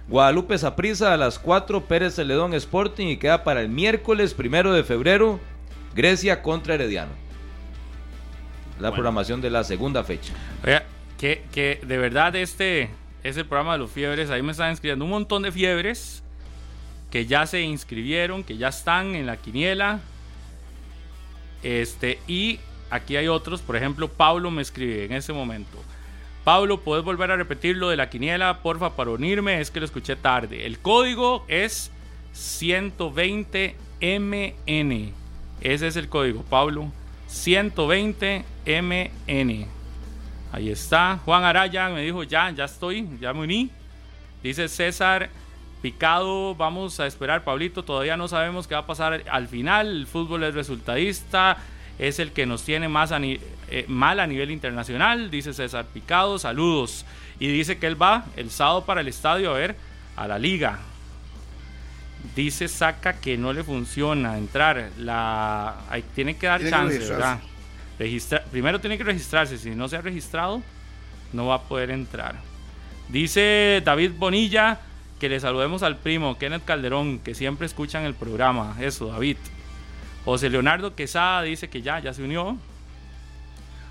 [0.07, 1.13] Guadalupe Saprissa.
[1.13, 3.07] A las 4, Pérez Celedón Sporting.
[3.07, 5.39] Y queda para el miércoles primero de febrero,
[5.93, 7.11] Grecia contra Herediano.
[8.79, 10.31] La programación de la segunda fecha.
[10.65, 10.83] Oiga,
[11.17, 12.89] que, que de verdad este
[13.23, 14.29] es el programa de los fiebres.
[14.29, 16.23] Ahí me están inscribiendo un montón de fiebres
[17.11, 19.99] que ya se inscribieron, que ya están en la quiniela.
[21.63, 22.59] Este, y
[22.89, 25.77] aquí hay otros, por ejemplo, Pablo me escribe en ese momento.
[26.43, 29.59] Pablo, ¿puedes volver a repetir lo de la quiniela, porfa, para unirme?
[29.59, 30.65] Es que lo escuché tarde.
[30.65, 31.91] El código es
[32.33, 35.11] 120MN.
[35.61, 36.91] Ese es el código, Pablo.
[37.29, 39.78] 120MN.
[40.51, 41.19] Ahí está.
[41.25, 43.69] Juan Araya me dijo, ya, ya estoy, ya me uní.
[44.41, 45.29] Dice César
[45.81, 49.87] Picado, vamos a esperar, Pablito, todavía no sabemos qué va a pasar al final.
[49.87, 51.57] El fútbol es resultadista,
[51.99, 53.39] es el que nos tiene más a ni-
[53.69, 57.05] eh, mal a nivel internacional, dice César Picado, saludos.
[57.39, 59.75] Y dice que él va el sábado para el estadio a ver
[60.17, 60.79] a la liga.
[62.35, 64.89] Dice Saca que no le funciona entrar.
[64.97, 66.99] La, hay- tiene que dar Tiene chance.
[66.99, 67.39] ¿verdad?
[68.51, 69.57] Primero tiene que registrarse.
[69.57, 70.61] Si no se ha registrado,
[71.33, 72.35] no va a poder entrar.
[73.09, 74.79] Dice David Bonilla
[75.19, 78.77] que le saludemos al primo Kenneth Calderón, que siempre escuchan el programa.
[78.79, 79.37] Eso, David.
[80.23, 82.57] José Leonardo Quesada dice que ya, ya se unió.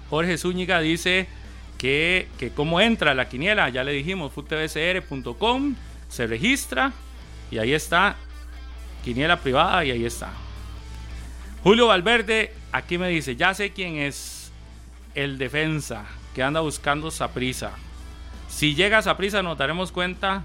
[0.08, 1.28] Jorge Zúñiga dice
[1.76, 5.74] que, que cómo entra la quiniela, ya le dijimos, futvcr.com,
[6.08, 6.92] se registra
[7.50, 8.16] y ahí está,
[9.04, 10.32] quiniela privada y ahí está.
[11.62, 14.50] Julio Valverde aquí me dice, ya sé quién es
[15.14, 16.04] el defensa
[16.34, 17.72] que anda buscando Saprisa.
[18.48, 20.42] Si llega Saprisa nos daremos cuenta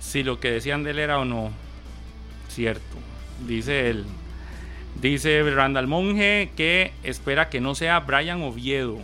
[0.00, 1.52] si lo que decían de él era o no
[2.48, 2.96] cierto.
[3.46, 4.06] Dice él.
[5.00, 8.98] Dice Randall Monge que espera que no sea Brian Oviedo.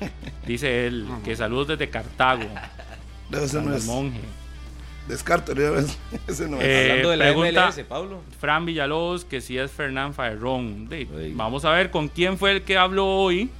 [0.46, 2.48] Dice él que saludos desde Cartago.
[3.30, 3.82] Randall.
[3.84, 4.20] Monge.
[5.08, 5.98] Descarto, ya ves,
[6.28, 6.64] ese no es.
[6.64, 8.22] Eh, Hablando de la pregunta- MLS, Pablo.
[8.40, 10.88] Fran Villalobos que si es Fernán Faerrón.
[10.88, 11.32] De-.
[11.34, 13.50] Vamos a ver con quién fue el que habló hoy.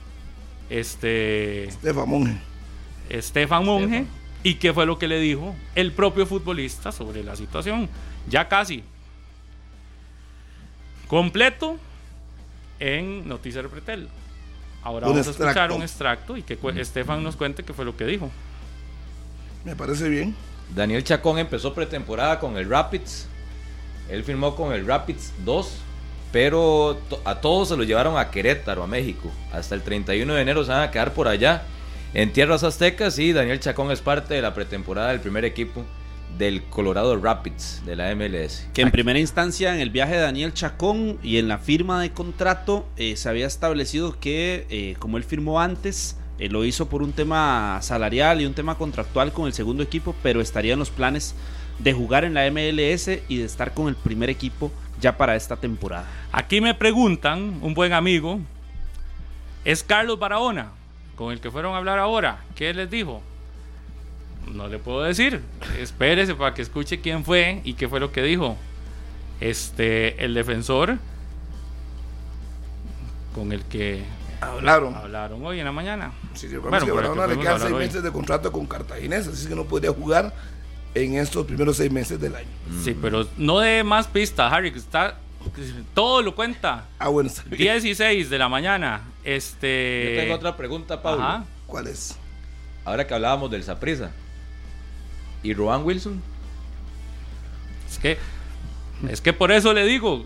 [0.71, 2.37] Este Estefa Monge.
[3.11, 4.09] Estefan Monge Estefan.
[4.43, 7.89] y qué fue lo que le dijo el propio futbolista sobre la situación.
[8.29, 8.83] Ya casi.
[11.09, 11.77] Completo
[12.79, 14.09] en Noticias Pretel.
[14.83, 17.85] Ahora Un vamos a escuchar un extracto y que cu- Estefan nos cuente qué fue
[17.85, 18.31] lo que dijo.
[19.65, 20.35] Me parece bien.
[20.75, 23.27] Daniel Chacón empezó pretemporada con el Rapids.
[24.09, 25.73] Él firmó con el Rapids 2,
[26.33, 29.31] pero a todos se lo llevaron a Querétaro, a México.
[29.53, 31.63] Hasta el 31 de enero se van a quedar por allá,
[32.15, 33.19] en tierras aztecas.
[33.19, 35.85] Y Daniel Chacón es parte de la pretemporada del primer equipo
[36.39, 38.67] del Colorado Rapids de la MLS.
[38.73, 42.13] Que en primera instancia, en el viaje de Daniel Chacón y en la firma de
[42.13, 47.05] contrato, eh, se había establecido que, eh, como él firmó antes, eh, lo hizo por
[47.05, 50.91] un tema salarial y un tema contractual con el segundo equipo, pero estaría en los
[50.91, 51.37] planes
[51.79, 55.55] de jugar en la MLS y de estar con el primer equipo ya para esta
[55.57, 56.05] temporada.
[56.33, 58.41] Aquí me preguntan, un buen amigo,
[59.65, 60.73] ¿es Carlos Barahona
[61.15, 62.41] con el que fueron a hablar ahora?
[62.57, 63.23] ¿Qué les dijo?
[64.53, 65.43] No le puedo decir.
[65.79, 68.57] Espérese para que escuche quién fue y qué fue lo que dijo.
[69.41, 70.99] Este, el defensor
[73.33, 74.03] con el que
[74.43, 74.95] Hablaron.
[74.95, 76.13] hablaron hoy en la mañana.
[76.35, 77.79] Sí, sí, bueno, Bueno, que Barahona le quedan seis hoy.
[77.79, 80.33] meses de contrato con Cartaginés, así que no podría jugar
[80.95, 82.49] en estos primeros seis meses del año.
[82.83, 85.19] Sí, pero no de más pistas, Harry, que está
[85.95, 86.87] todo lo cuenta.
[86.99, 87.59] Ah, bueno, está bien.
[87.59, 89.03] 16 de la mañana.
[89.25, 91.23] Este Yo tengo otra pregunta, Pablo.
[91.25, 91.45] Ajá.
[91.67, 92.17] ¿Cuál es?
[92.85, 94.11] Ahora que hablábamos del Saprisa.
[95.43, 96.21] ¿Y Rowan Wilson?
[97.91, 98.19] Es que,
[99.09, 100.25] es que por eso le digo,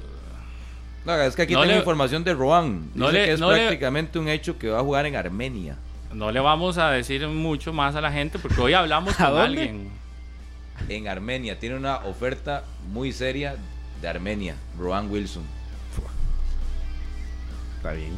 [1.07, 2.91] No, es que aquí No tengo le- información de Rowan.
[2.95, 5.15] no Dice le- que es no le- prácticamente un hecho que va a jugar en
[5.17, 5.77] Armenia.
[6.13, 9.35] no le vamos a decir mucho más a la gente porque hoy hablamos ¿A con
[9.37, 9.61] dónde?
[9.63, 9.91] alguien.
[10.89, 11.59] En Armenia.
[11.59, 13.57] Tiene una oferta muy seria
[14.03, 14.55] de Armenia.
[14.79, 15.43] Rowan Wilson.
[17.77, 18.13] Está bien.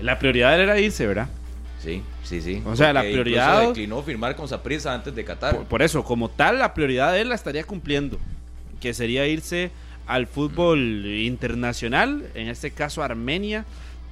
[0.00, 1.28] La prioridad era irse, ¿verdad?
[1.82, 2.62] Sí, sí, sí.
[2.66, 5.56] O sea, la prioridad- declinó firmar con Saprissa antes de Qatar.
[5.56, 8.18] Por, por eso, como tal, la prioridad de él la estaría cumpliendo,
[8.80, 9.70] que sería irse
[10.06, 13.64] al fútbol internacional, en este caso Armenia,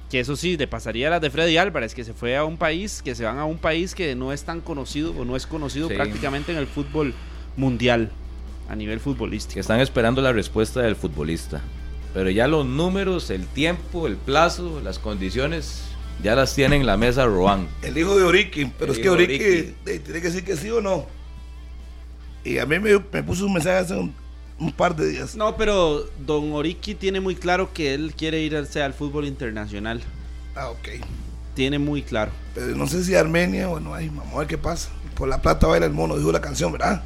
[0.09, 2.57] que eso sí, le pasaría a las de Freddy Álvarez, que se fue a un
[2.57, 5.47] país, que se van a un país que no es tan conocido o no es
[5.47, 5.95] conocido Sí.
[5.95, 7.13] prácticamente en el fútbol
[7.55, 8.09] mundial,
[8.69, 9.59] a nivel que futbolístico.
[9.59, 11.61] están esperando la respuesta del futbolista.
[12.13, 15.83] Pero ya los números, el tiempo, el plazo, las condiciones,
[16.21, 17.67] ya las tiene en la mesa Rowan.
[17.81, 19.33] El hijo de Oriki, pero El es que Oriki.
[19.43, 21.05] eh, tiene que decir que sí o no.
[22.43, 24.13] Y a mí me, me puso un mensaje hace un,
[24.61, 25.35] un par de días.
[25.35, 30.01] No, pero Don Oriki tiene muy claro que él quiere irse al fútbol internacional.
[30.55, 30.87] Ah, ok.
[31.55, 32.31] Tiene muy claro.
[32.53, 34.89] Pero no sé si Armenia, bueno, ay, vamos a ver qué pasa.
[35.15, 37.01] Por la plata baila el mono, dijo la canción, ¿verdad?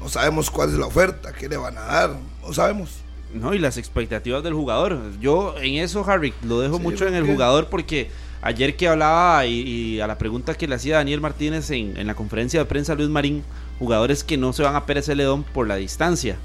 [0.00, 2.90] No sabemos cuál es la oferta, qué le van a dar, no sabemos.
[3.34, 4.98] No, y las expectativas del jugador.
[5.20, 8.08] Yo en eso, Harry, lo dejo Sí, mucho en el jugador porque
[8.40, 12.06] ayer que hablaba y, y a la pregunta que le hacía Daniel Martínez en, en
[12.06, 13.42] la conferencia de prensa Luis Marín,
[13.78, 16.36] jugadores que no se van a Pérez Celedón por la distancia.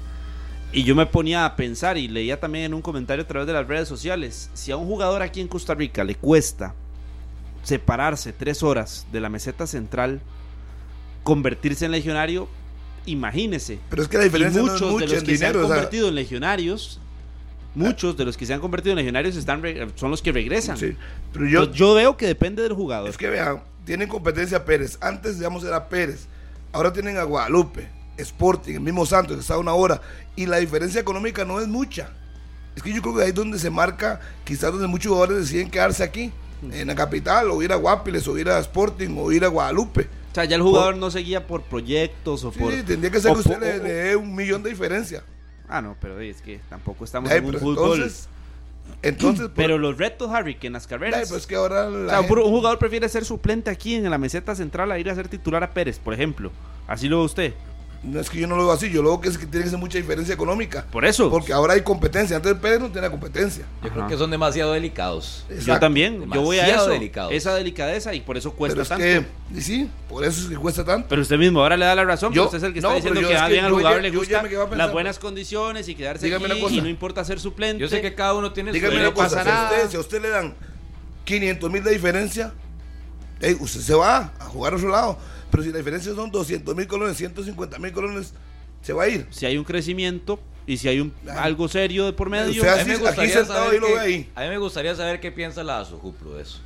[0.72, 3.52] Y yo me ponía a pensar y leía también en un comentario a través de
[3.52, 6.74] las redes sociales, si a un jugador aquí en Costa Rica le cuesta
[7.62, 10.20] separarse tres horas de la meseta central,
[11.22, 12.48] convertirse en legionario,
[13.06, 13.78] imagínese.
[13.90, 15.52] Pero es que la diferencia y no es muchos mucha de los que se han
[15.52, 15.66] dinero.
[15.66, 17.00] o sea, convertido en legionarios,
[17.74, 19.62] muchos de los que se han convertido en legionarios están
[19.94, 20.76] son los que regresan.
[20.76, 20.96] sí.
[21.32, 23.10] Pero yo, Yo, yo veo que depende del jugador.
[23.10, 24.98] es que vean, tienen competencia Pérez.
[25.00, 26.26] Antes, digamos, era Pérez.
[26.72, 30.00] Ahora tienen a Guadalupe, Sporting, el mismo Santos, que está a una hora.
[30.36, 32.10] Y la diferencia económica no es mucha.
[32.76, 35.70] Es que yo creo que ahí es donde se marca, quizás donde muchos jugadores deciden
[35.70, 36.32] quedarse aquí,
[36.70, 40.08] en la capital, o ir a Guapiles, o ir a Sporting, o ir a Guadalupe.
[40.30, 42.72] o sea, ya el jugador no seguía por proyectos o Sí, por.
[42.72, 45.22] tendría que ser que usted por- le, dé un millón de diferencia.
[45.68, 47.98] Ah, no, pero es que tampoco estamos Ay, en un fútbol.
[48.00, 48.28] entonces,
[49.02, 51.28] entonces, pero los retos, Harry, que en las Ay, carreras.
[51.28, 53.94] pues es que ahora o la sea, un gente- un jugador prefiere ser suplente aquí
[53.96, 56.50] en la meseta central a ir a ser titular a Pérez, por ejemplo.
[56.86, 57.54] Así lo ve usted.
[58.04, 59.62] No es que yo no lo veo así, yo lo veo que es que tiene
[59.64, 60.84] que ser mucha diferencia económica.
[60.90, 61.30] Por eso.
[61.30, 62.34] Porque ahora hay competencia.
[62.36, 63.64] Antes Pérez no tenía competencia.
[63.82, 65.44] Yo creo que son demasiado delicados.
[65.64, 66.92] Yo también, yo voy a Demasiado eso.
[66.94, 67.32] delicados.
[67.32, 69.04] Esa delicadeza y por eso cuesta Pero es tanto.
[69.04, 69.24] que,
[69.56, 71.06] y sí, por eso es que cuesta tanto.
[71.08, 72.96] Pero usted mismo ahora le da la razón, Yo- usted es el que no, está
[72.96, 74.42] diciendo que es que bien al jugador ya- le gusta
[74.76, 76.74] las buenas condiciones y quedarse Dígame aquí una cosa.
[76.74, 77.80] y no importa ser suplente.
[77.80, 79.90] Yo sé que cada uno tiene su Dígame no una cosa, pasa si a, usted,
[79.90, 80.54] si a usted le dan
[81.24, 82.52] 500 mil de diferencia,
[83.60, 85.18] usted se va a jugar a otro lado.
[85.52, 88.32] Pero si la diferencia son 200 mil colones, 150 mil colones,
[88.80, 89.26] se va a ir.
[89.30, 92.62] Si hay un crecimiento y si hay un algo serio de por medio.
[92.68, 94.30] A mí, me gustaría saber qué- ve ahí.
[94.34, 96.58] a mí me gustaría saber qué piensa la Azujupro de eso.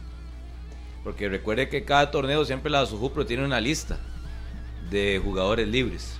[1.04, 3.98] Porque recuerde que cada torneo siempre la Azujupro tiene una lista
[4.90, 6.14] de jugadores libres.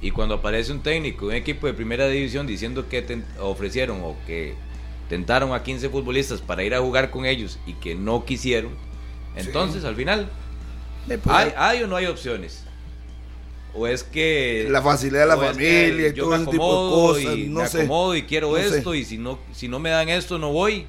[0.00, 4.16] Y cuando aparece un técnico, un equipo de primera división diciendo que ten- ofrecieron o
[4.26, 4.54] que
[5.08, 8.72] tentaron a 15 futbolistas para ir a jugar con ellos y que no quisieron,
[9.34, 10.28] entonces al final,
[11.26, 12.64] ¿hay, ¿hay o no hay opciones?
[13.74, 16.70] O es que La facilidad de la familia y yo todo me ese tipo de
[16.70, 17.78] acomodo cosas, y no me sé.
[17.82, 18.78] acomodo y quiero No sé.
[18.78, 20.86] esto y si no si no me dan esto no voy.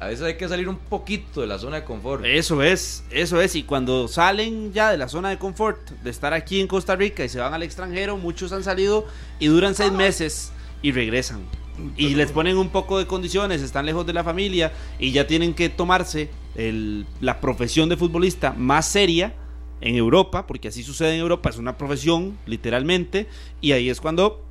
[0.00, 2.24] A veces hay que salir un poquito de la zona de confort.
[2.24, 3.56] Eso es, eso es.
[3.56, 7.24] Y cuando salen ya de la zona de confort, de estar aquí en Costa Rica
[7.24, 9.06] y se van al extranjero, muchos han salido
[9.40, 11.40] y duran seis meses y regresan.
[11.96, 15.54] Y les ponen un poco de condiciones, están lejos de la familia y ya tienen
[15.54, 19.34] que tomarse el- la profesión de futbolista más seria
[19.80, 23.28] en Europa, porque así sucede en Europa, es una profesión, literalmente,
[23.60, 24.44] y ahí es cuando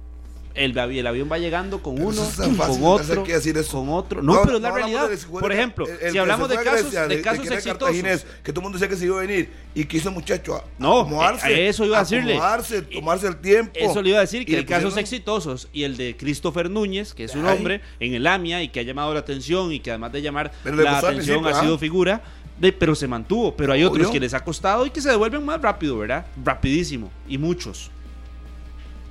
[0.58, 3.24] el, avi- el avión va llegando con Pero uno, eso es tan fácil, con otro,
[3.24, 3.72] qué decir eso.
[3.80, 4.22] con otro.
[4.22, 5.10] No, No, pero es la no realidad.
[5.30, 8.26] Por ejemplo, el- el si hablamos de casos, Grecia, de casos exitosos.
[8.44, 10.56] que todo el mundo decía que se iba a venir y que hizo el muchacho
[10.56, 12.34] a No, acomodarse, a eso iba a decirle.
[12.34, 13.72] acomodarse, tomarse el tiempo.
[13.76, 17.14] Eso le iba a decir, que hay casos pusieron- exitosos y el de Christopher Núñez,
[17.14, 17.56] que es un Ay.
[17.58, 20.52] hombre en el AMIA y que ha llamado la atención y que además de llamar
[20.66, 21.80] la atención ha sido ¿ah?
[21.80, 22.22] figura,
[22.60, 23.56] de, pero se mantuvo.
[23.56, 24.14] Pero hay otros Obvio.
[24.14, 26.26] que les ha costado y que se devuelven más rápido, ¿verdad?
[26.44, 27.12] Rapidísimo.
[27.28, 27.92] Y muchos.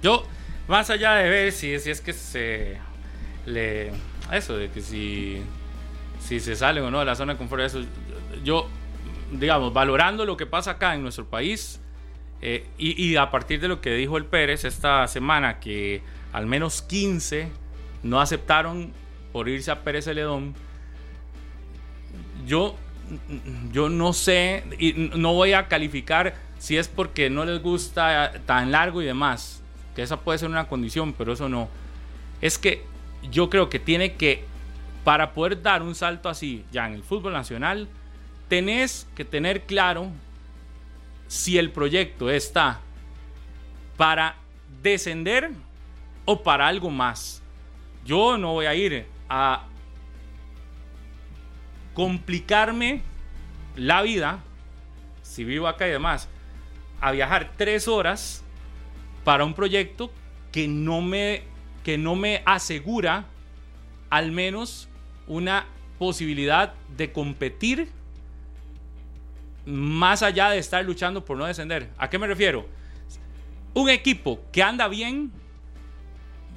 [0.03, 0.25] Yo,
[0.69, 2.79] más allá de ver si, si es que se
[3.47, 3.93] le.
[4.33, 5.41] Eso, de que si,
[6.21, 7.83] si se sale o no de la zona de confort, eso.
[8.45, 8.69] Yo,
[9.33, 11.81] digamos, valorando lo que pasa acá en nuestro país,
[12.43, 16.03] eh, y, a partir de lo que dijo el Pérez esta semana, que
[16.33, 17.49] al menos 15
[18.03, 18.93] no aceptaron
[19.33, 20.55] por irse a Pérez Celedón,
[22.47, 22.77] yo,
[23.73, 28.71] yo no sé, y no voy a calificar si es porque no les gusta tan
[28.71, 29.63] largo y demás,
[29.97, 31.71] que esa puede ser una condición, pero eso no.
[32.43, 32.85] Es que
[33.33, 34.45] yo creo que tiene que,
[35.05, 37.89] para poder dar un salto así ya en el fútbol nacional,
[38.49, 40.11] tenés que tener claro
[41.29, 42.81] si el proyecto está
[43.97, 44.37] para
[44.83, 45.51] descender
[46.27, 47.43] o para algo más.
[48.05, 49.65] Yo no voy a ir a
[51.95, 53.01] complicarme
[53.77, 54.41] la vida,
[55.23, 56.29] si vivo acá y demás,
[57.01, 58.45] a viajar tres horas
[59.27, 60.13] para un proyecto
[60.53, 61.43] que no me,
[61.83, 63.27] que no me asegura
[64.09, 64.89] al menos
[65.27, 65.67] una
[65.99, 67.89] posibilidad de competir
[69.65, 71.91] más allá de estar luchando por no descender.
[71.99, 72.69] ¿A qué me refiero?
[73.75, 75.33] Un equipo que anda bien,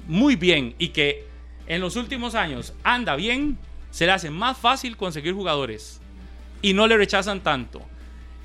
[0.06, 1.26] muy bien, y que
[1.66, 3.58] en los últimos años anda bien,
[3.90, 6.00] se le hace más fácil conseguir jugadores
[6.62, 7.82] y no le rechazan tanto.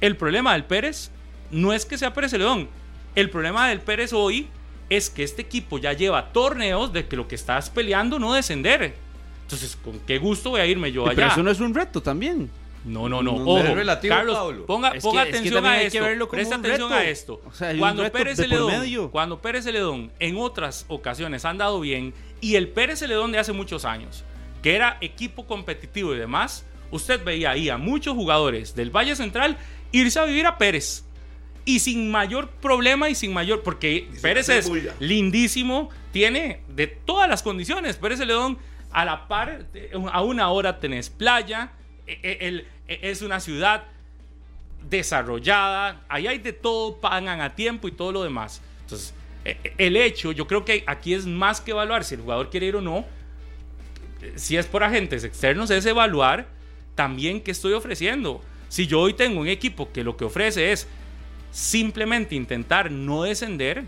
[0.01, 1.11] El problema del Pérez
[1.51, 2.69] no es que sea Pérez Celedón,
[3.15, 4.47] El problema del Pérez hoy
[4.89, 8.93] es que este equipo ya lleva torneos de que lo que estás peleando no descender.
[9.43, 11.15] Entonces, ¿con qué gusto voy a irme yo allá?
[11.15, 12.49] Pero eso no es un reto también.
[12.83, 13.33] No, no, no.
[13.35, 14.65] Ojo, es relativo, Carlos, Pablo.
[14.67, 16.07] ponga, Es ponga que- es que atención también a hay que esto.
[16.07, 17.01] verlo como Presta un atención reto.
[17.01, 17.41] a esto.
[17.47, 22.55] O sea, cuando Pérez Celedón, cuando Pérez Celedón en otras ocasiones han dado bien y
[22.57, 24.23] el Pérez Celedón de hace muchos años,
[24.61, 29.57] que era equipo competitivo y demás, usted veía ahí a muchos jugadores del Valle Central
[29.91, 31.05] irse a vivir a Pérez.
[31.65, 33.63] Y sin mayor problema y sin mayor.
[33.63, 34.93] Porque sin Pérez es bulla.
[34.99, 37.97] lindísimo, tiene de todas las condiciones.
[37.97, 38.57] Pérez Celedón,
[38.91, 39.65] a la par,
[40.11, 41.71] a una hora tenés playa,
[42.07, 43.83] eh, el- eh, es una ciudad
[44.89, 48.61] desarrollada, ahí hay de todo, pagan a tiempo y todo lo demás.
[48.81, 49.13] Entonces,
[49.77, 52.75] el hecho, yo creo que aquí es más que evaluar si el jugador quiere ir
[52.75, 53.05] o no.
[54.35, 56.47] Si es por agentes externos, es evaluar
[56.95, 58.41] también qué estoy ofreciendo.
[58.69, 60.87] Si yo hoy tengo un equipo que lo que ofrece es
[61.55, 63.85] simplemente intentar no descender,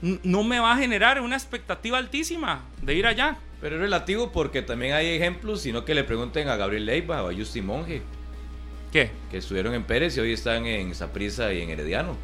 [0.00, 3.36] no me va a generar una expectativa altísima de ir allá.
[3.60, 7.28] Pero es relativo porque también hay ejemplos, sino que le pregunten a Gabriel Leiva o
[7.28, 8.00] a Justin Monge,
[8.90, 9.10] ¿Qué?
[9.30, 12.16] que estuvieron en Pérez y hoy están en Saprissa y en Herediano.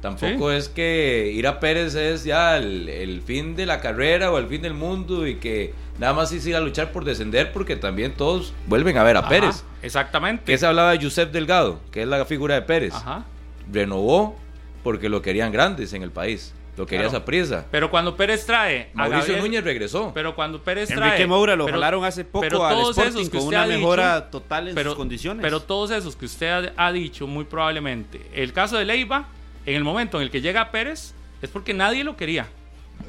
[0.00, 4.38] Tampoco es que ir a Pérez es ya el, el fin de la carrera o
[4.38, 7.76] el fin del mundo y que nada más es ir a luchar por descender porque
[7.76, 9.62] también todos vuelven a ver a Ajá, Pérez.
[9.82, 10.44] Exactamente.
[10.46, 12.94] Que se hablaba de Josep Delgado, que es la figura de Pérez.
[12.94, 13.24] Ajá.
[13.72, 14.36] Renovó
[14.82, 16.54] porque lo querían grandes en el país.
[16.76, 17.18] Lo quería Claro.
[17.18, 17.66] Saprissa.
[17.70, 20.12] Pero cuando Pérez trae a Mauricio Gabriel- Núñez regresó.
[20.14, 21.08] Pero cuando Pérez trae.
[21.10, 23.56] Enrique Moura lo pero- jalaron hace poco pero al todos Sporting esos que con usted
[23.56, 25.42] una ha dicho- mejora total en pero, sus condiciones.
[25.42, 28.22] Pero todos esos que usted ha, ha dicho, muy probablemente.
[28.32, 29.28] El caso de Leiva,
[29.66, 32.46] en el momento en el que llega Pérez, es porque nadie lo quería.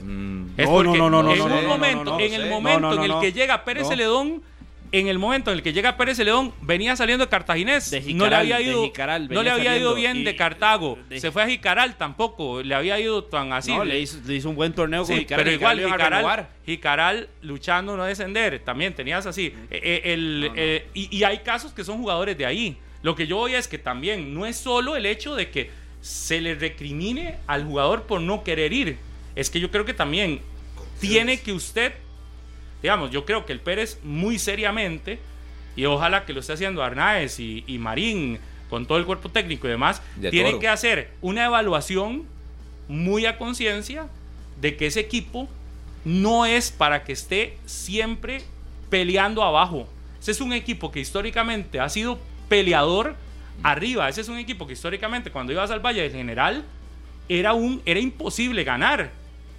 [0.03, 2.33] Mm, Es No, porque no, no, no, en no, un no, momento, no, no, en
[2.33, 2.49] el sé.
[2.49, 3.89] momento No, no, en el que llega Pérez No.
[3.89, 4.41] Celedón,
[4.93, 7.89] en el momento en el que llega Pérez Celedón, venía saliendo de Cartaginés.
[7.91, 10.35] De no le Jicaral, había de ido, Jicaral no le había ido bien Y- de
[10.35, 10.99] Cartago.
[11.07, 12.61] de- Se fue a Jicaral tampoco.
[12.61, 13.71] Le había ido tan así.
[13.71, 15.43] no, le hizo, le hizo un buen torneo con Jicaral.
[15.45, 16.47] pero igual Jicaral.
[16.65, 19.53] Jicaral luchando no descender, también tenías así.
[19.69, 22.77] Eh, eh, el, eh, y, y hay casos que son jugadores de ahí.
[23.01, 26.41] Lo que yo voy es que también no es solo el hecho de que se
[26.41, 28.97] le recrimine al jugador por no querer ir.
[29.35, 30.41] Es que yo creo que también
[30.99, 31.93] tiene que usted,
[32.81, 35.19] digamos, yo creo que el Pérez muy seriamente,
[35.75, 38.39] y ojalá que lo esté haciendo Arnaez y, y Marín
[38.69, 40.59] con todo el cuerpo técnico y demás, De tiene Toro.
[40.61, 42.25] que hacer una evaluación
[42.87, 44.07] muy a conciencia
[44.59, 45.49] de que ese equipo
[46.05, 48.41] no es para que esté siempre
[48.89, 49.87] peleando abajo.
[50.19, 53.15] Ese es un equipo que históricamente ha sido peleador
[53.63, 54.07] arriba.
[54.09, 56.63] Ese es un equipo que históricamente cuando ibas al Valle del General
[57.29, 59.11] era, un, era imposible ganar.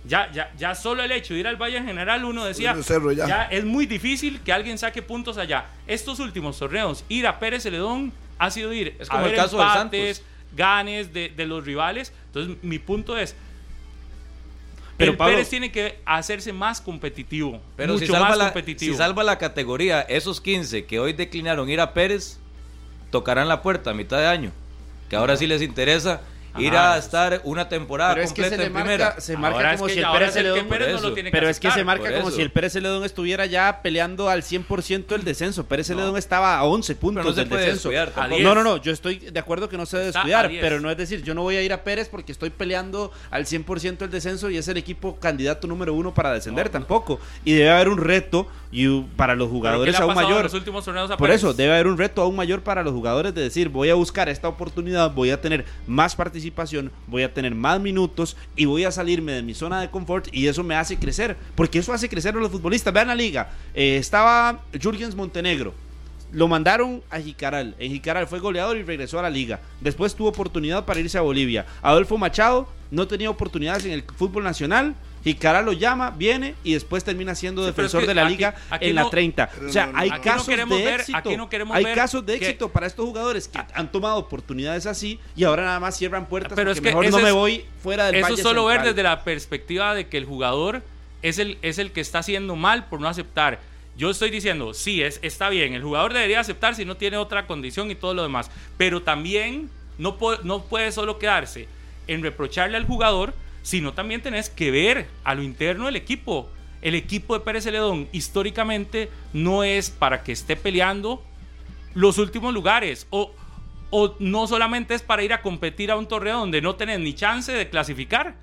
[0.04, 3.12] Ya, ya, ya solo el hecho de ir al Valle General uno decía, el cerro
[3.12, 3.26] ya.
[3.28, 5.66] ya es muy difícil que alguien saque puntos allá.
[5.86, 9.40] Estos últimos torneos, ir a Pérez Celedón ha sido ir Es a como el ver
[9.40, 10.32] caso del empates, Santos.
[10.56, 12.12] ganes de, de los rivales.
[12.26, 13.36] Entonces, mi punto es,
[14.96, 17.60] Pero, el Pablo- Pérez tiene que hacerse más competitivo.
[17.76, 18.92] Pero mucho si salva, más la, competitivo.
[18.92, 22.38] si salva la categoría, esos 15 que hoy declinaron ir a Pérez,
[23.12, 24.50] tocarán la puerta a mitad de año.
[25.08, 26.22] Que ahora sí les interesa
[26.58, 29.04] ir a estar una temporada Pero es que completa se le en primera.
[29.06, 30.68] marca, se marca Ahora es como que si el Pérez es el que Celedón...
[30.68, 32.36] Pérez no lo tiene que Pero es que se marca como eso.
[32.36, 35.66] si el Pérez Celedón estuviera ya peleando al 100% el descenso.
[35.66, 37.90] Pérez Celedón estaba a 11 puntos Pero no se del puede descenso.
[38.28, 38.42] No, 10.
[38.42, 40.60] no, no, yo estoy de acuerdo que no se debe 10.
[40.60, 43.46] pero no es decir, yo no voy a ir a Pérez porque estoy peleando al
[43.46, 47.20] 100% el descenso y es el equipo candidato número uno para descender tampoco.
[47.44, 50.44] Y debe haber un reto y, para los ¿Pero qué jugadores aún mayor.
[50.44, 51.42] los últimos torneos a Por Pérez?
[51.42, 54.30] eso, debe haber un reto aún mayor para los jugadores de decir, voy a buscar
[54.30, 58.90] esta oportunidad, voy a tener más participación, voy a tener más minutos y voy a
[58.90, 62.34] salirme de mi zona de confort y eso me hace crecer, porque eso hace crecer
[62.34, 62.94] a los futbolistas.
[62.94, 65.74] Vean la liga, eh, estaba Jürgens Montenegro.
[66.32, 67.74] Lo mandaron a Jicaral.
[67.78, 69.60] En Jicaral fue goleador y regresó a la liga.
[69.82, 71.66] Después tuvo oportunidad para irse a Bolivia.
[71.82, 74.94] Adolfo Machado no tenía oportunidades en el fútbol nacional.
[75.24, 78.22] Jicaral lo llama, viene y después termina siendo Sí, pero es defensor que de la
[78.26, 79.48] aquí- liga aquí en no- la 30.
[79.54, 81.18] Pero O sea, hay no casos de ver- éxito.
[81.18, 84.16] aquí no queremos hay ver casos de que- éxito para estos jugadores que han tomado
[84.16, 87.32] oportunidades así y ahora nada más cierran puertas Pero porque es que mejor no me
[87.32, 90.82] voy fuera del Eso Valle es solo ver desde la perspectiva de que el jugador
[91.22, 93.60] es el, es el que está haciendo mal por no aceptar.
[93.96, 97.46] Yo estoy diciendo, sí, es, está bien, el jugador debería aceptar si no tiene otra
[97.46, 98.50] condición y todo lo demás.
[98.76, 101.68] Pero también no, po- no puede solo quedarse
[102.08, 106.50] en reprocharle al jugador, sino también tenés que ver a lo interno del equipo.
[106.80, 111.22] El equipo de Pérez Celedón históricamente no es para que esté peleando
[111.94, 113.06] los últimos lugares.
[113.10, 113.32] O,
[113.90, 117.14] o no solamente es para ir a competir a un torneo donde no tenés ni
[117.14, 118.34] chance de clasificar.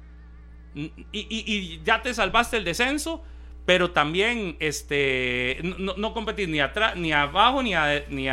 [1.11, 3.23] Y, ya te salvaste el descenso,
[3.65, 8.27] pero también este, no, no competís ni atrás, ni abajo, ni, a- ni,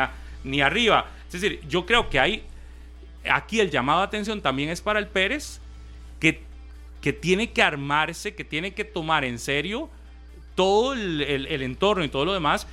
[0.44, 1.06] ni arriba.
[1.26, 2.44] Es decir, yo creo que hay
[3.28, 5.60] aquí el llamado de atención también es para el Pérez
[6.20, 6.42] que,
[7.06, 9.88] que tiene que armarse, que tiene que tomar en serio
[10.56, 12.66] todo el, el- el entorno y todo lo demás,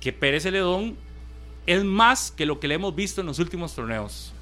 [0.00, 0.94] que Pérez Celedón
[1.66, 4.32] es más que lo que le hemos visto en los últimos torneos.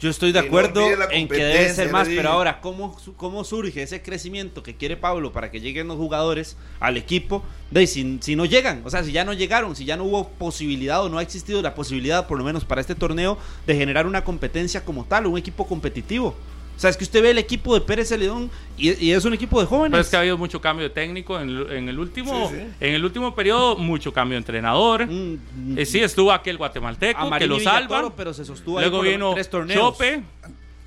[0.00, 0.80] Yo estoy de no acuerdo
[1.12, 5.30] en que debe ser más, pero ahora, ¿cómo, ¿cómo surge ese crecimiento que quiere Pablo
[5.30, 7.44] para que lleguen los jugadores al equipo?
[7.70, 10.30] De, si, si no llegan, o sea, si ya no llegaron, si ya no hubo
[10.30, 14.04] posibilidad o no ha existido la posibilidad, por lo menos para este torneo, de generar
[14.04, 16.34] una competencia como tal, un equipo competitivo.
[16.78, 19.34] O sea, es que usted ve el equipo de Pérez Celedón y, y es un
[19.34, 19.90] equipo de jóvenes.
[19.90, 22.54] Pero es que ha habido mucho cambio de técnico en, el- en el último Sí,
[22.54, 22.62] sí.
[22.78, 25.04] en el último periodo, mucho cambio de entrenador.
[25.06, 28.14] Mm, Eh, sí, estuvo aquel guatemalteco que lo salva.
[28.16, 29.80] pero se sostuvo ahí Luego vino tres torneos.
[29.80, 30.22] Chope.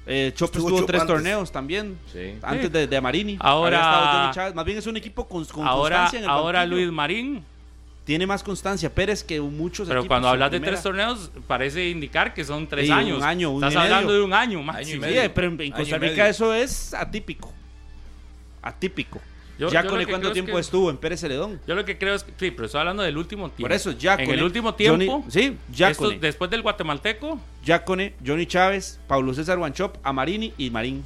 [0.07, 1.13] Eh, Chope Estuvo tres antes.
[1.15, 1.97] torneos también.
[2.11, 2.35] Sí.
[2.41, 2.71] Antes Sí.
[2.71, 3.37] de, de Amarini.
[3.39, 4.31] Ahora-.
[4.55, 6.77] Más bien es un equipo con, con Ahora, constancia en el ahora banquillo.
[6.81, 7.43] Luis Marín.
[8.03, 10.73] Tiene más constancia Pérez que muchos Pero cuando hablas de primera.
[10.73, 13.21] tres torneos, parece indicar que son tres Sí, un años.
[13.23, 13.93] año, un Estás y medio.
[13.95, 15.05] hablando de un año máximo.
[15.05, 17.53] Sí, pero en, Costa Rica eso es atípico.
[18.61, 19.19] Atípico.
[19.59, 21.59] Yo- ya yo con el cuánto es tiempo que- estuvo en Pérez Celedón.
[21.67, 23.61] Yo lo que creo es que sí, pero estoy hablando del último tiempo.
[23.61, 27.39] Por eso, ya En con el último tiempo, Johnny- sí, ya estos- después del guatemalteco,
[27.63, 31.03] Yacone, Johnny Chávez, Pablo César Guanchop, Amarini y Marín.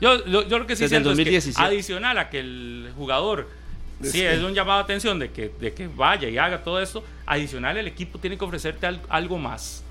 [0.00, 1.62] yo, yo, yo lo que sí siento es que 2017.
[1.66, 3.48] adicional a que el jugador
[4.02, 7.04] sí es un llamado de atención de que, de que vaya y haga todo esto,
[7.26, 9.82] adicional el equipo tiene que ofrecerte al- algo más.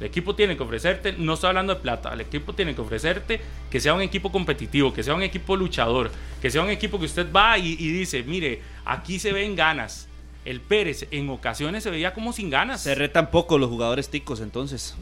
[0.00, 3.40] El equipo tiene que ofrecerte, no estoy hablando de plata, el equipo tiene que ofrecerte
[3.70, 6.10] que sea un equipo competitivo, que sea un equipo luchador,
[6.42, 10.06] que sea un equipo que usted va y, y dice, mire, aquí se ven ganas.
[10.44, 12.82] El Pérez en ocasiones se veía como sin ganas.
[12.82, 14.94] Se retan poco los jugadores ticos entonces.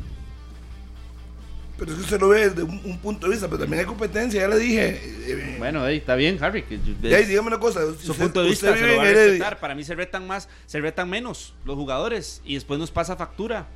[1.76, 3.86] Pero es que usted lo ve desde un, un punto de vista, pero también hay
[3.86, 5.01] competencia, ya le dije.
[5.26, 6.62] Eh, Bueno, ahí está bien, Harry.
[6.62, 7.80] que eh, ahí, dígame una cosa.
[7.80, 9.59] su usted- punto de usted vista se lo va a respetar.
[9.60, 13.66] Para mí se retan más, se retan menos los jugadores y después nos pasa factura.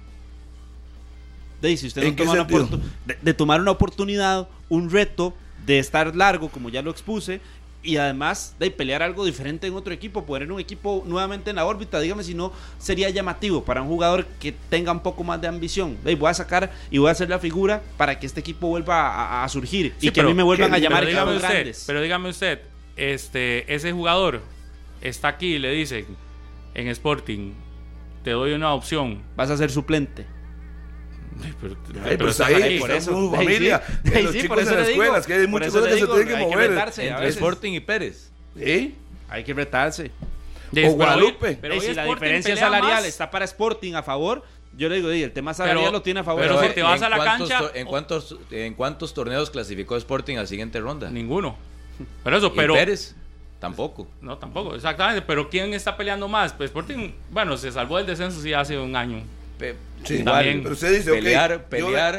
[1.60, 5.34] De, si usted no ¿En qué toma una de, de tomar una oportunidad, un reto,
[5.66, 7.40] de estar largo, como ya lo expuse,
[7.82, 11.64] y además de pelear algo diferente en otro equipo, poner un equipo nuevamente en la
[11.64, 15.46] órbita, dígame si no sería llamativo para un jugador que tenga un poco más de
[15.48, 15.96] ambición.
[16.02, 19.44] Voy a sacar y voy a hacer la figura para que este equipo vuelva a,
[19.44, 21.84] a surgir y que a mí me vuelvan que- a llamar pero usted, grandes.
[21.86, 22.60] Pero dígame usted,
[22.96, 24.42] este, ese jugador
[25.00, 26.05] está aquí y le dicen
[26.74, 27.52] en Sporting,
[28.24, 29.22] te doy una opción.
[29.36, 30.26] Vas a ser suplente.
[31.60, 34.10] Pero, Ay, pero pues ahí, por eso, su familia, sí.
[34.15, 34.90] eh, los sí, chicos por eso en digo.
[35.02, 36.70] escuelas, que hay muchas cosas que se tienen que hay que mover.
[36.70, 37.02] retarse.
[37.02, 37.28] a Entre.
[37.28, 38.31] Sporting y Pérez.
[38.59, 38.94] ¿Sí?
[39.28, 40.05] Hay que retarse.
[40.05, 40.12] De- o
[40.73, 41.59] pero hoy- Guadalupe.
[41.60, 43.05] pero hoy si la diferencia salarial más.
[43.06, 44.43] está para Sporting a favor,
[44.77, 46.43] yo le digo, "Di, el tema salarial Pero- lo tiene a favor.
[46.43, 49.51] pero si eh, te vas ¿en a la cuántos cancha, ¿en cuántos, ¿En cuántos torneos
[49.51, 51.10] clasificó Sporting a la siguiente ronda?
[51.10, 51.56] Ninguno.
[52.24, 52.74] Pero eso, ¿Y pero.
[52.74, 53.15] Pérez?
[53.60, 54.06] Tampoco.
[54.20, 55.23] No, tampoco, exactamente.
[55.23, 56.52] Pero ¿quién está peleando más?
[56.52, 59.23] Pues Sporting, bueno, se salvó del descenso sí hace un año.
[59.59, 60.62] Pe- Sí, También.
[60.62, 62.14] pero usted dice, pelear, yo- pelear.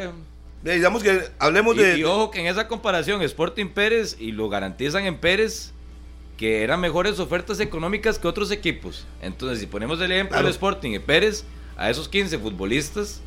[0.66, 1.98] eh, digamos que hablemos Y, de...
[2.00, 5.72] y ojo que en esa comparación Sporting Pérez y lo garantizan en Pérez
[6.38, 9.06] que eran mejores ofertas económicas que otros equipos.
[9.22, 10.46] Entonces, si ponemos el ejemplo Claro.
[10.48, 11.44] de Sporting y Pérez,
[11.78, 13.22] a esos 15 futbolistas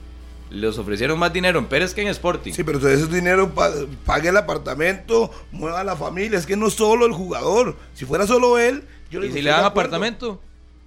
[0.51, 2.53] les ofrecieron más dinero en Pérez que en Sporting.
[2.53, 3.71] Sí, pero ese dinero pa-
[4.05, 6.39] pague el apartamento, mueva a la familia.
[6.39, 7.77] Es que no es solo el jugador.
[7.95, 10.43] Si fuera solo él, yo ¿Y digo, si le dan apartamento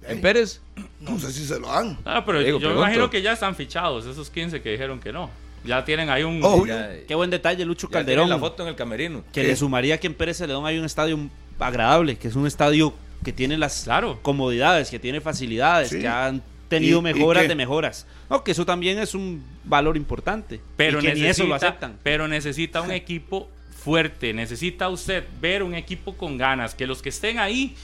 [0.08, 0.20] en.
[0.20, 0.60] Pérez?
[1.00, 1.98] No sé si se lo dan.
[2.04, 5.12] Ah, pero Digo, yo me imagino que ya están fichados, esos 15 que dijeron que
[5.12, 5.30] no.
[5.64, 6.40] Ya tienen ahí un.
[6.44, 8.28] Oh, Ya- Qué buen detalle, Lucho ya Calderón.
[8.28, 9.24] la foto en el camerino.
[9.32, 9.48] Que ¿Qué?
[9.48, 11.18] le sumaría que en Pérez Celedón hay un estadio
[11.58, 14.20] agradable, que es un estadio que tiene las Claro.
[14.22, 16.00] comodidades, que tiene facilidades, Sí.
[16.00, 18.06] que han tenido ¿Y- y mejoras de mejoras.
[18.30, 20.60] No, que eso también es un valor importante.
[20.76, 21.96] pero y que necesita, ni eso lo aceptan.
[22.02, 23.48] Pero necesita un equipo
[23.84, 24.32] fuerte.
[24.32, 26.74] Necesita usted ver un equipo con ganas.
[26.74, 27.74] Que los que estén ahí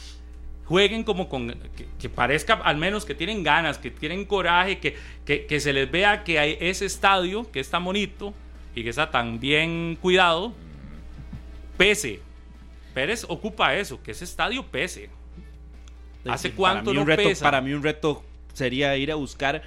[0.65, 1.49] jueguen como con.
[1.77, 5.73] Que, que parezca al menos que tienen ganas, que tienen coraje, que, que, que se
[5.73, 8.35] les vea que hay ese estadio que es tan bonito
[8.75, 10.53] y que está tan bien cuidado.
[11.77, 12.21] Pese.
[12.95, 15.09] Pérez ocupa eso, que ese estadio pese.
[16.29, 17.45] ¿Hace Para cuánto mí no un reto, pesa?
[17.45, 18.23] Para mí un reto
[18.53, 19.63] sería ir a buscar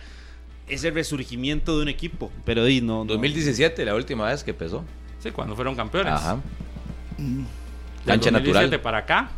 [0.68, 2.32] ese resurgimiento de un equipo.
[2.46, 3.06] Pero di, no, no.
[3.06, 4.84] 2017, la última vez que pesó.
[5.20, 6.14] Sí, cuando fueron campeones.
[6.14, 6.40] Ajá.
[7.18, 7.46] Del
[8.06, 8.82] Cancha 2017 natural.
[8.82, 9.32] para acá.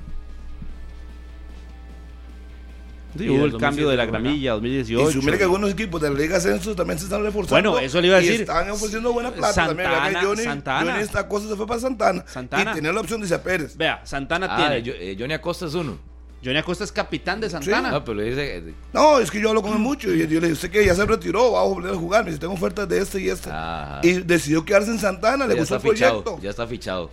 [3.18, 4.22] Sí, Y hubo el cambio de la 2017 para acá.
[4.24, 5.12] gramilla, Y 2018.
[5.20, 7.72] si mire que algunos equipos de la Liga Ascenso también se están reforzando.
[7.72, 8.42] Bueno, eso le iba a y decir.
[8.42, 9.90] están ofreciendo buena plata también.
[9.90, 10.92] Santana, Que Johnny, Santana.
[10.92, 12.24] Johnny esta cosa se fue para Santana.
[12.28, 12.72] Santana.
[12.72, 13.76] Y tenía la opción de irse a Pérez.
[13.78, 14.84] Vea, Santana Ah, tiene.
[14.84, 15.98] yo- eh, Johnny Acosta es uno.
[16.44, 17.90] Johnny Acosta es capitán de Santana.
[17.92, 18.58] No, pero le dice.
[18.58, 20.14] eh, No, es que yo hablo con él mucho.
[20.14, 22.24] Y yo le dije, usted que ya se retiró, va a volver a jugar.
[22.24, 23.50] Me dice, tengo ofertas de este y este.
[23.50, 24.00] Ajá.
[24.04, 26.22] Y decidió quedarse en Santana, le ya gustó el fichado.
[26.24, 26.44] proyecto.
[26.44, 27.10] Ya está fichado.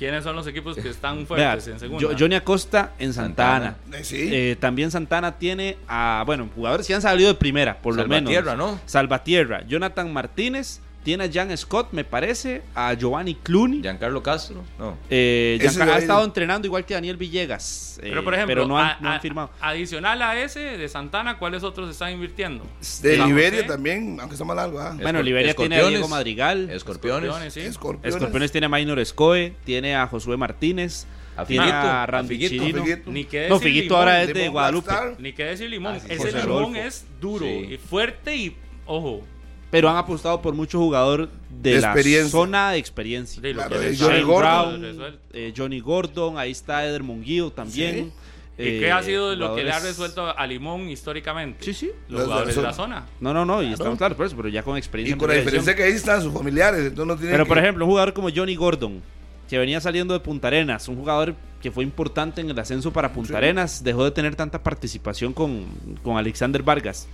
[0.00, 2.08] ¿Quiénes son los equipos que están Vea, fuertes en segunda?
[2.08, 3.72] Jo- Johnny Acosta en Santana.
[3.82, 3.98] Santana.
[3.98, 4.28] Eh, sí.
[4.32, 8.32] Eh, también Santana tiene a, bueno, jugadores que han salido de primera, por lo menos.
[8.32, 8.80] Salvatierra, ¿no?
[8.86, 13.80] Salvatierra, Jonathan Martínez, tiene a Jan Scott, me parece, a Giovanni Clooney.
[13.82, 14.98] Giancarlo Castro, no.
[15.08, 17.98] Eh, ha estado entrenando igual que Daniel Villegas.
[18.02, 19.50] eh, Pero por ejemplo, no han, a- no han a- firmado.
[19.60, 22.64] adicional a ese de Santana, ¿cuáles otros están invirtiendo?
[23.02, 23.68] De San Liberia José.
[23.72, 24.78] también, aunque está mal algo.
[24.78, 24.94] ¿ah?
[25.00, 25.86] Bueno, Liberia tiene a.
[25.88, 26.68] Diego Madrigal.
[26.70, 27.24] Escorpiones.
[27.24, 27.60] Escorpiones, sí.
[27.60, 28.14] Escorpiones.
[28.14, 31.06] Escorpiones tiene a Minor Escoe, tiene a Josué Martínez,
[31.36, 32.64] A tiene Figuito, a a Randy Figuito.
[32.64, 32.84] Chirino.
[32.84, 33.10] Figuito.
[33.10, 34.92] Ni que decir No, Figuito limón, ahora es de Guadalupe.
[35.18, 35.94] Ni que decir limón.
[35.94, 37.68] Ah, sí, Ese José limón es duro Sí.
[37.72, 39.24] y fuerte y, ojo,
[39.70, 41.94] Pero han apostado por mucho jugador de, De la
[42.28, 43.40] zona de experiencia.
[43.40, 44.82] de lo Claro, que de les Johnny Gordon.
[44.82, 45.18] resuelto.
[45.32, 48.12] eh, Johnny Gordon, ahí está Eder Monguillo también.
[48.58, 51.64] ¿Y eh, qué ha sido lo que le ha resuelto a Limón históricamente?
[51.64, 51.90] Sí, sí.
[52.08, 53.06] Los jugadores de la zona.
[53.20, 55.14] No, no, no, y estamos claros por eso, pero ya con experiencia.
[55.14, 56.80] Y con la diferencia que ahí están sus familiares.
[56.80, 59.00] Entonces no tiene Pero que- por ejemplo, un jugador como Johnny Gordon,
[59.48, 63.12] que venía saliendo de Punta Arenas, un jugador que fue importante en el ascenso para
[63.12, 63.34] Punta Sí.
[63.36, 65.64] Arenas, dejó de tener tanta participación con,
[66.02, 67.06] con Alexander Vargas.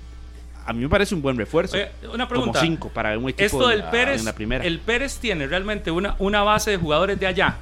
[0.66, 1.76] A mí me parece un buen refuerzo.
[1.76, 2.60] Oye, una como pregunta.
[2.60, 4.64] cinco para un equipo Esto de- del Pérez, en la primera.
[4.64, 7.56] el Pérez tiene realmente una, una base de jugadores de allá.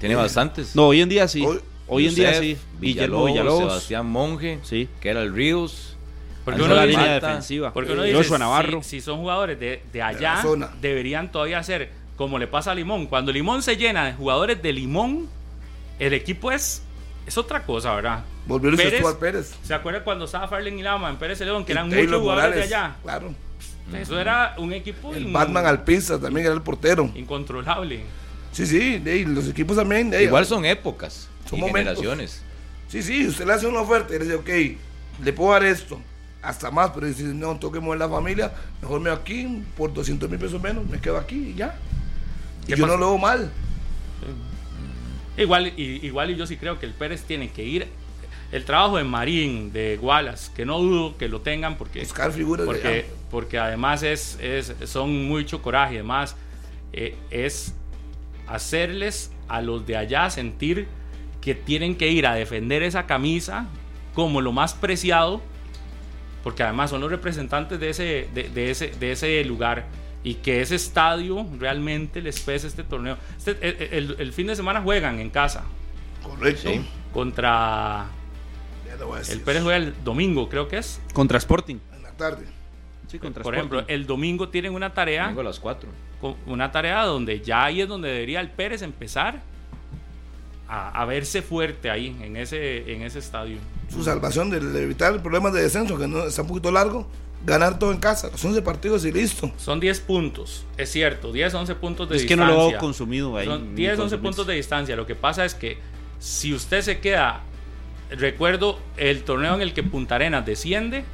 [0.00, 0.74] Tiene bastantes.
[0.76, 1.44] No, hoy en día sí.
[1.44, 2.58] Hoy, Hoy- en día sí.
[2.78, 3.58] Villalobos.
[3.58, 4.88] Sebastián Monge, Sí.
[5.00, 5.96] que era el Ríos.
[6.44, 7.72] Porque uno es la dice- línea defensiva.
[7.72, 8.82] Porque uno Eh, dice, Joshua Navarro.
[8.82, 10.42] Si, si son jugadores de, de allá,
[10.80, 13.06] deberían todavía ser como le pasa a Limón.
[13.06, 15.28] Cuando Limón se llena de jugadores de Limón,
[15.98, 16.82] el equipo es,
[17.26, 18.24] es otra cosa, ¿verdad?
[18.46, 19.54] Volvió Luis Pérez- Pérez.
[19.64, 22.56] ¿Se acuerdan cuando estaba Farlen y Lama en Pérez León, que eran muchos jugadores Morales,
[22.56, 22.96] de allá?
[23.02, 23.34] Claro.
[23.92, 27.10] Eso era un equipo El in- Batman Alpizza también era el portero.
[27.14, 28.00] incontrolable.
[28.52, 30.10] Sí, sí, de los equipos también.
[30.10, 32.42] de Igual son épocas Son y generaciones.
[32.88, 34.78] Sí, sí, usted le hace una oferta y le dice, ok,
[35.24, 36.00] le puedo dar esto,
[36.42, 39.92] hasta más, pero dice, no, tengo que mover la familia, mejor me voy aquí por
[39.92, 41.76] 200 mil pesos menos, me quedo aquí y ya.
[42.62, 42.94] Y ¿Qué yo pasa?
[42.96, 43.50] no lo veo mal.
[45.36, 47.88] Igual y, igual y yo sí creo que el Pérez tiene que ir.
[48.52, 52.66] El trabajo de Marín, de Wallace, que no dudo que lo tengan porque, Buscar figuras
[52.66, 53.04] de porque, allá.
[53.30, 55.94] porque además es, es- son mucho coraje.
[55.94, 56.36] y Además,
[56.92, 57.74] eh, es
[58.46, 60.86] hacerles a los de allá sentir
[61.40, 63.66] que tienen que ir a defender esa camisa
[64.14, 65.40] como lo más preciado,
[66.42, 69.86] porque además son los representantes de ese, de, de ese, de ese lugar
[70.24, 73.16] y que ese estadio realmente les pese este torneo.
[73.36, 75.64] Este- el, el- el fin de semana juegan en casa
[76.22, 76.70] Correcto.
[76.70, 76.84] Sí.
[77.12, 78.06] contra
[79.28, 81.00] el Pérez juega el domingo, creo que es.
[81.12, 81.76] Contra Sporting.
[81.94, 82.46] En la tarde.
[83.08, 83.76] Sí, contra Por Sporting.
[83.78, 85.88] ejemplo, el domingo tienen una tarea, Vengo a las 4.
[86.20, 89.42] con- una tarea donde ya ahí es donde debería el Pérez empezar
[90.68, 93.58] a, a verse fuerte ahí en ese, en ese estadio.
[93.92, 97.06] Su salvación de, de evitar problemas de descenso, que no está un poquito largo,
[97.44, 99.52] ganar todo en casa, los 11 partidos y listo.
[99.56, 102.56] Son 10 puntos, es cierto, 10, 11 puntos de es que distancia.
[102.56, 103.46] no lo veo consumido ahí.
[103.46, 104.22] Son ni 10, 11 consumirse.
[104.26, 104.96] puntos de distancia.
[104.96, 105.78] Lo que pasa es que
[106.18, 107.42] si usted se queda,
[108.10, 111.04] recuerdo el torneo en el que Punta Arenas desciende,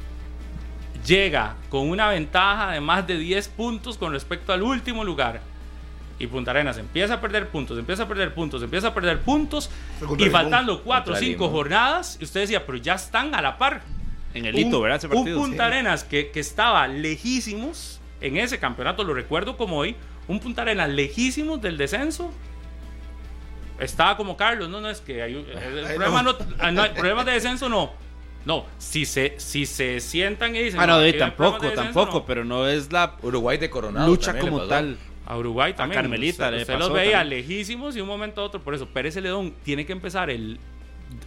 [1.05, 5.41] llega con una ventaja de más de 10 puntos con respecto al último lugar.
[6.19, 9.69] Y Punta Arenas empieza a perder puntos, empieza a perder puntos, empieza a perder puntos.
[10.17, 11.51] Y faltando 4 o Contra 5 Limón.
[11.51, 13.81] jornadas, y usted decía, pero ya están a la par.
[14.33, 14.97] En el hito, un, ¿verdad?
[14.97, 15.33] Ese un.
[15.33, 19.95] Punta Arenas que, que estaba lejísimos en ese campeonato, lo recuerdo como hoy,
[20.27, 22.31] un Punta Arenas lejísimos del descenso.
[23.79, 26.33] Estaba como Carlos, no, no, es que hay, el Ay, problema no.
[26.33, 27.91] no, ah, no, hay problemas de descenso no.
[28.45, 30.79] No, si se, si se sientan y dicen.
[30.79, 32.25] Ah, no, tampoco, de descenso, tampoco, no.
[32.25, 34.07] pero no es la Uruguay de Coronado.
[34.07, 34.97] lucha como tal.
[35.25, 36.01] A Uruguay también.
[36.01, 37.39] Carmelita Usted, le usted pasó los veía también.
[37.41, 38.61] lejísimos y un momento a otro.
[38.61, 40.59] Por eso, Pérez Celedón tiene que empezar el,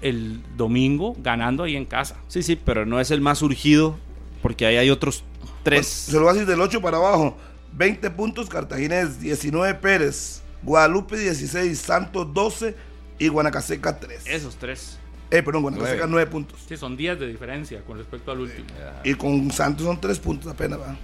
[0.02, 2.16] el domingo ganando ahí en casa.
[2.28, 3.97] Sí, sí, pero no es el más urgido
[4.43, 5.24] porque ahí hay otros
[5.62, 5.86] tres.
[5.86, 7.36] Se lo a decir del 8 para abajo.
[7.73, 12.74] 20 puntos Cartaginés, 19 Pérez, Guadalupe 16, Santos 12
[13.19, 14.27] y Guanacaseca 3.
[14.27, 14.99] Esos tres.
[15.31, 16.27] Eh, perdón, Guanacaseca Nueve.
[16.27, 16.61] 9 puntos.
[16.69, 18.66] Sí, son 10 de diferencia con respecto al último.
[19.05, 20.97] Y con Santos son 3 puntos apenas, ¿verdad?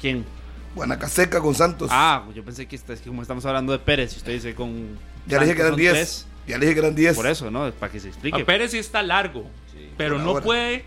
[0.00, 0.24] ¿Quién?
[0.74, 1.88] Guanacaseca con Santos.
[1.92, 4.54] Ah, yo pensé que, esta- es que como estamos hablando de Pérez, y usted dice
[4.54, 4.98] con.
[5.26, 5.92] ya le dije que eran Santos son 10.
[5.92, 7.16] tres, Ya le dije que eran 10.
[7.16, 7.70] Por eso, ¿no?
[7.72, 8.40] Para que se explique.
[8.40, 9.44] A Pérez sí está largo,
[9.96, 10.84] pero por no puede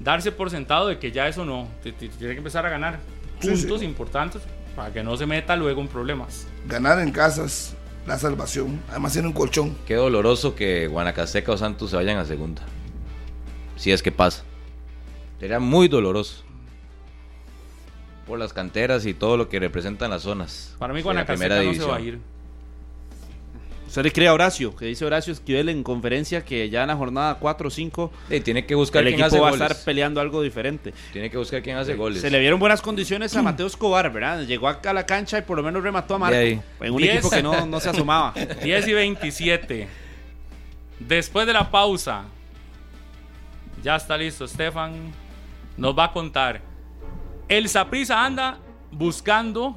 [0.00, 1.68] darse por sentado de que ya eso no.
[1.82, 3.00] Tiene que empezar a ganar
[3.40, 3.84] Sí, puntos sí.
[3.86, 4.42] importantes
[4.78, 6.46] para que no se meta luego en problemas.
[6.68, 7.74] Ganar en casas,
[8.06, 8.80] la salvación.
[8.88, 9.76] Además tiene un colchón.
[9.88, 12.62] Qué doloroso que Guanacaseca o Santos se vayan a segunda.
[13.74, 14.44] Si es que pasa.
[15.40, 16.44] Sería muy doloroso.
[18.28, 20.76] Por las canteras y todo lo que representan las zonas.
[20.78, 22.20] Para mí Guanacaseca no se va a ir.
[23.88, 26.96] Usted le cree a Horacio, que dice Horacio Esquivel en conferencia que ya en la
[26.96, 29.76] jornada 4 o 5 Sí, tiene que buscar el quién hace equipo va a estar
[29.82, 30.92] peleando algo diferente.
[31.10, 32.20] Tiene que buscar quién hace goles.
[32.20, 34.42] Se le vieron buenas condiciones a Mateo Escobar, ¿verdad?
[34.42, 36.36] Llegó acá a la cancha y por lo menos remató a Marco.
[36.36, 36.60] De ahí.
[36.80, 37.14] En un Diez.
[37.14, 38.34] equipo que no, no se asomaba.
[38.62, 39.88] 10 y 27.
[41.00, 42.24] Después de la pausa,
[43.82, 44.46] ya está listo.
[44.46, 45.12] Stefan
[45.78, 46.60] nos va a contar
[47.48, 48.58] El Saprissa anda
[48.90, 49.74] buscando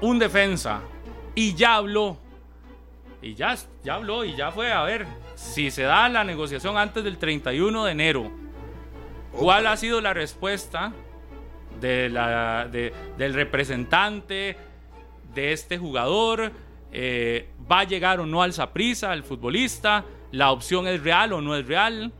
[0.00, 0.80] un defensa
[1.36, 2.18] y ya habló.
[3.22, 7.04] Y ya, ya habló y ya fue a ver si se da la negociación antes
[7.04, 8.30] del 31 de enero.
[9.30, 10.92] ¿Cuál ha sido la respuesta
[11.80, 14.56] del representante
[15.34, 16.52] de este jugador?
[16.92, 20.04] Eh, ¿Va a llegar o no al Saprissa, el futbolista?
[20.32, 22.12] ¿La opción es real o no es real?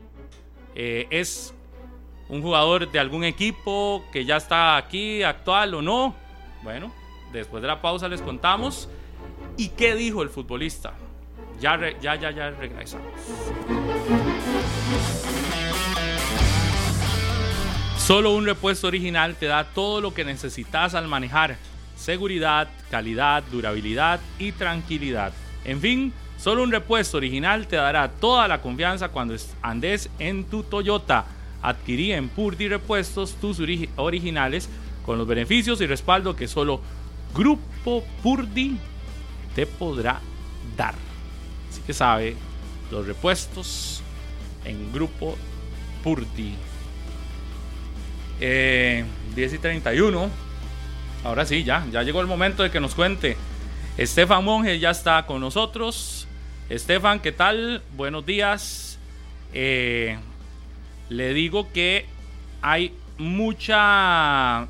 [0.73, 1.53] Eh, ¿Es
[2.29, 6.15] un jugador de algún equipo que ya está aquí, actual o no?
[6.63, 6.91] Bueno,
[7.33, 8.89] después de la pausa les contamos.
[9.57, 10.93] ¿Y qué dijo el futbolista?
[11.59, 13.07] Ya, ya, ya, ya regresamos.
[17.97, 21.55] Solo un repuesto original te da todo lo que necesitas al manejar.
[21.95, 25.31] Seguridad, calidad, durabilidad y tranquilidad.
[25.63, 30.63] En fin, solo un repuesto original te dará toda la confianza cuando andes en tu
[30.63, 31.25] Toyota.
[31.61, 33.61] Adquirí en Purdy Repuestos tus
[33.95, 34.67] originales
[35.05, 36.81] con los beneficios y respaldo que solo
[37.33, 38.77] Grupo Purdy
[39.55, 40.21] te podrá
[40.75, 40.95] dar.
[41.69, 42.35] Así que sabe,
[42.91, 44.01] los repuestos
[44.65, 45.37] en Grupo.
[46.03, 46.57] 10
[48.41, 49.05] eh,
[49.35, 50.29] y 31.
[51.23, 53.37] Ahora sí, ya, ya llegó el momento de que nos cuente.
[53.97, 56.27] Estefan Monge ya está con nosotros.
[56.69, 57.81] Estefan, ¿qué tal?
[57.95, 58.99] Buenos días.
[59.53, 60.17] Eh,
[61.09, 62.05] le digo que
[62.61, 64.67] hay mucha...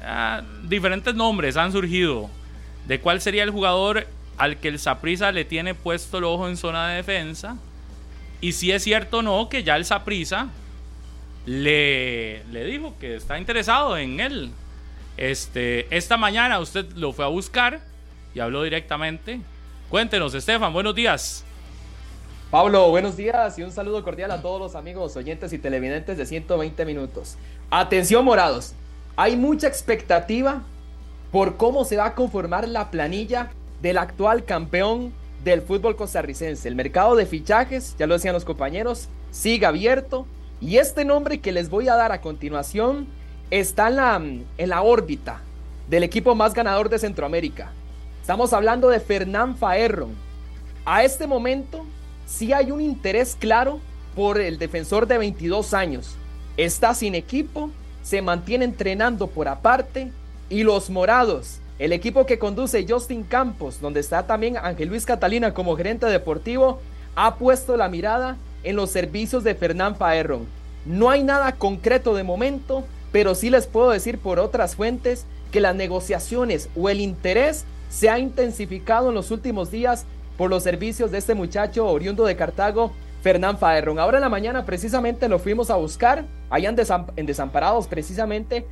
[0.00, 2.30] Ah, diferentes nombres han surgido
[2.88, 4.06] de cuál sería el jugador
[4.38, 7.56] al que el Saprisa le tiene puesto el ojo en zona de defensa.
[8.40, 10.48] Y si es cierto o no que ya el Saprisa
[11.44, 14.50] le, le dijo que está interesado en él.
[15.18, 17.80] Este, esta mañana usted lo fue a buscar
[18.34, 19.40] y habló directamente.
[19.90, 21.44] Cuéntenos, Estefan, buenos días.
[22.50, 26.24] Pablo, buenos días y un saludo cordial a todos los amigos oyentes y televidentes de
[26.24, 27.36] 120 minutos.
[27.68, 28.72] Atención, morados.
[29.16, 30.62] Hay mucha expectativa
[31.30, 33.50] por cómo se va a conformar la planilla
[33.82, 35.12] del actual campeón
[35.44, 36.68] del fútbol costarricense.
[36.68, 40.26] El mercado de fichajes, ya lo decían los compañeros, sigue abierto.
[40.60, 43.06] Y este nombre que les voy a dar a continuación
[43.50, 45.40] está en la, órbita
[45.88, 47.70] del equipo más ganador de Centroamérica.
[48.20, 50.10] Estamos hablando de Fernán Faerron.
[50.84, 51.84] A este momento
[52.26, 53.80] sí hay un interés claro
[54.16, 56.16] por el defensor de 22 años.
[56.56, 57.70] Está sin equipo,
[58.02, 60.10] se mantiene entrenando por aparte
[60.50, 65.54] y los morados, el equipo que conduce Justin Campos, donde está también Ángel Luis Catalina
[65.54, 66.80] como gerente deportivo,
[67.14, 70.46] ha puesto la mirada en los servicios de Fernán Faerron.
[70.86, 75.60] No hay nada concreto de momento, pero sí les puedo decir por otras fuentes que
[75.60, 80.04] las negociaciones o el interés se ha intensificado en los últimos días
[80.36, 82.92] por los servicios de este muchacho oriundo de Cartago,
[83.22, 83.98] Fernán Faerron.
[83.98, 86.70] Ahora en la mañana precisamente lo fuimos a buscar, allá
[87.16, 88.66] en, Desamparados precisamente.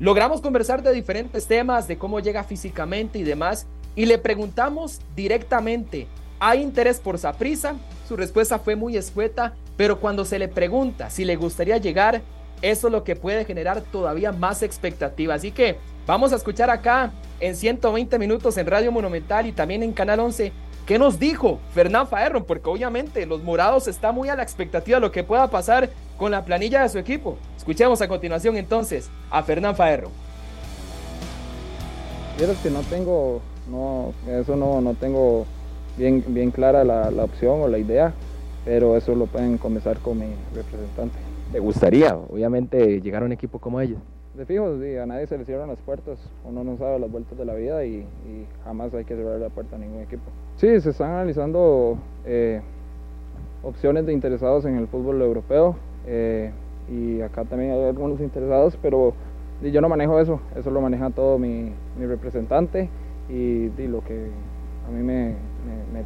[0.00, 6.08] Logramos conversar de diferentes temas, de cómo llega físicamente y demás, y le preguntamos directamente,
[6.40, 7.76] ¿hay interés por Saprisa?
[8.08, 12.22] Su respuesta fue muy escueta, pero cuando se le pregunta si le gustaría llegar,
[12.60, 15.34] eso es lo que puede generar todavía más expectativa.
[15.34, 15.76] Así que
[16.06, 20.52] vamos a escuchar acá en 120 minutos en Radio Monumental y también en Canal 11
[20.86, 22.44] ¿Qué nos dijo Fernán Faerron?
[22.44, 25.88] Porque obviamente los morados están muy a la expectativa de lo que pueda pasar
[26.18, 27.38] con la planilla de su equipo.
[27.56, 30.10] Escuchemos a continuación entonces a Fernán Faerron.
[32.36, 33.40] Quiero que no tengo,
[33.70, 35.46] no, eso no, no tengo
[35.96, 38.12] bien, bien clara la, la opción o la idea,
[38.66, 41.16] pero eso lo pueden comenzar con mi representante.
[41.50, 44.00] ¿Te gustaría, obviamente, llegar a un equipo como ellos?
[44.36, 47.44] De fijo, a nadie se le cierran las puertas, uno no sabe las vueltas de
[47.44, 48.04] la vida y,
[48.64, 50.24] jamás hay que cerrar la puerta a ningún equipo.
[50.56, 52.60] Sí, se están analizando eh,
[53.62, 55.76] opciones de interesados en el fútbol europeo
[56.08, 56.50] eh,
[56.90, 59.14] y acá también hay algunos interesados, pero
[59.62, 62.88] yo no manejo eso, eso lo maneja todo mi, representante
[63.30, 64.30] y, lo que
[64.88, 65.34] a mí me,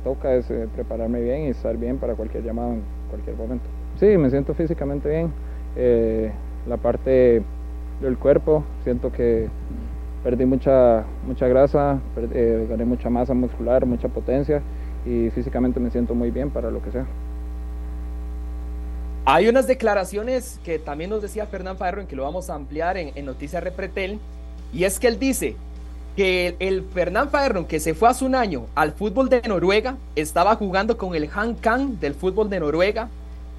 [0.04, 3.64] toca es eh, prepararme bien y estar bien para cualquier llamado en cualquier momento.
[3.96, 5.32] Sí, me siento físicamente bien,
[6.66, 7.42] la parte
[8.00, 8.64] del cuerpo.
[8.84, 9.48] Siento que
[10.22, 12.00] perdí mucha, mucha grasa,
[12.32, 14.62] eh, gané mucha masa muscular, mucha potencia
[15.06, 17.06] y físicamente me siento muy bien para lo que sea.
[19.24, 22.96] Hay unas declaraciones que también nos decía Fernán Farro, en que lo vamos a ampliar
[22.96, 24.18] en, Noticias Repretel,
[24.72, 25.56] y es que él dice
[26.16, 30.56] que el, Fernán Faerron que se fue hace un año al fútbol de Noruega, estaba
[30.56, 33.10] jugando con el Han Kang del fútbol de Noruega,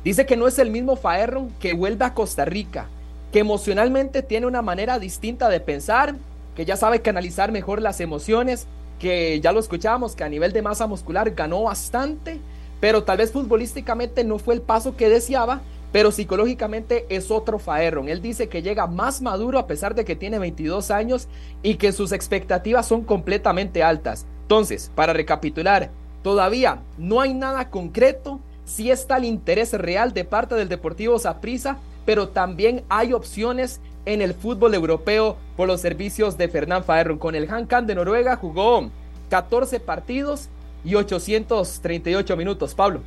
[0.03, 2.87] dice que no es el mismo Faerron que vuelve a Costa Rica,
[3.31, 6.15] que emocionalmente tiene una manera distinta de pensar,
[6.55, 8.67] que ya sabe canalizar mejor las emociones,
[8.99, 12.39] que ya lo escuchábamos, que a nivel de masa muscular ganó bastante,
[12.79, 15.61] pero tal vez futbolísticamente no fue el paso que deseaba,
[15.91, 18.09] pero psicológicamente es otro Faerron.
[18.09, 21.27] Él dice que llega más maduro a pesar de que tiene 22 años
[21.63, 24.25] y que sus expectativas son completamente altas.
[24.43, 25.89] Entonces, para recapitular,
[26.21, 31.77] todavía no hay nada concreto, sí está el interés real de parte del Deportivo Saprissa,
[32.09, 37.19] pero también hay opciones en el fútbol europeo por los servicios de Fernán Faerron.
[37.19, 38.89] Con el Hankan de Noruega jugó
[39.29, 40.49] 14 partidos
[40.83, 42.73] y 838 minutos.
[42.73, 43.03] Pablo.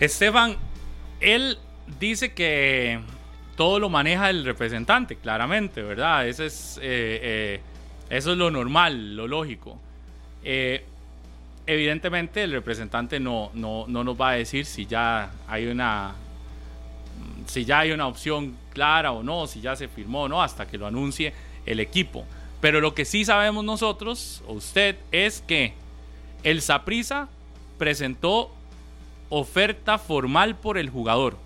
[0.00, 0.56] Esteban,
[1.20, 1.60] él
[2.00, 2.98] dice que
[3.54, 6.26] todo lo maneja el representante, claramente, ¿verdad?
[6.26, 7.60] Eso es, eh, eh,
[8.10, 9.78] eso es lo normal, lo lógico.
[10.42, 10.84] Eh,
[11.68, 16.16] evidentemente el representante no, no, no, nos va a decir si ya hay una
[17.46, 20.66] si ya hay una opción clara o no, si ya se firmó o no, hasta
[20.66, 21.32] que lo anuncie
[21.64, 22.24] el equipo.
[22.60, 25.74] Pero lo que sí sabemos nosotros, o usted, es que
[26.42, 27.28] el Saprisa
[27.78, 28.50] presentó
[29.28, 31.36] oferta formal por el jugador.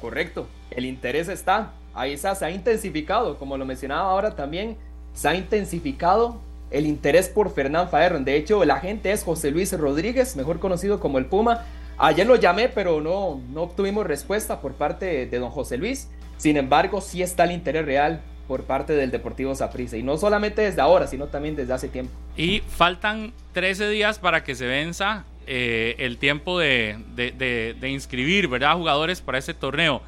[0.00, 1.72] Correcto, el interés está.
[1.94, 4.76] Ahí se ha intensificado, como lo mencionaba ahora también,
[5.14, 8.24] se ha intensificado el interés por Fernán Faerron.
[8.24, 11.64] De hecho, el agente es José Luis Rodríguez, mejor conocido como el Puma.
[11.98, 16.08] Ayer lo llamé, pero no, no obtuvimos respuesta por parte de don José Luis.
[16.36, 19.96] Sin embargo, sí está el interés real por parte del Deportivo Saprissa.
[19.96, 22.12] Y no solamente desde ahora, sino también desde hace tiempo.
[22.36, 28.76] Y faltan 13 días para que se venza eh, el tiempo de, de, inscribir, ¿verdad?
[28.76, 30.00] Jugadores para ese torneo.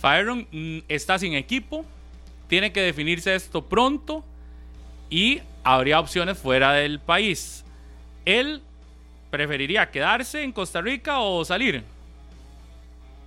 [0.00, 1.84] Fireon mm, está sin equipo,
[2.48, 4.24] tiene que definirse esto pronto
[5.10, 7.64] y habría opciones fuera del país.
[8.24, 8.62] Él
[9.30, 11.82] preferiría quedarse en Costa Rica o salir.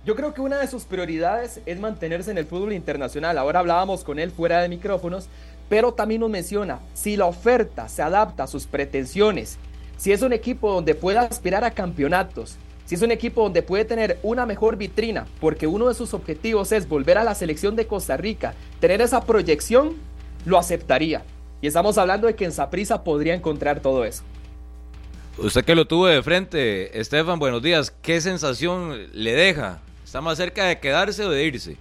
[0.04, 3.38] Yo creo que una de sus prioridades es mantenerse en el fútbol internacional.
[3.38, 5.28] Ahora hablábamos con él fuera de micrófonos,
[5.68, 9.58] pero también nos menciona, si la oferta se adapta a sus pretensiones
[10.02, 12.56] si es un equipo donde pueda aspirar a campeonatos,
[12.86, 16.72] si es un equipo donde puede tener una mejor vitrina, porque uno de sus objetivos
[16.72, 19.94] es volver a la selección de Costa Rica, tener esa proyección,
[20.44, 21.22] lo aceptaría.
[21.60, 24.24] Y estamos hablando de que en Saprisa podría encontrar todo eso.
[25.38, 27.90] Usted que lo tuvo de frente, Estefan, buenos días.
[27.90, 29.80] ¿Qué sensación le deja?
[30.04, 31.78] ¿Está más cerca de quedarse o de irse?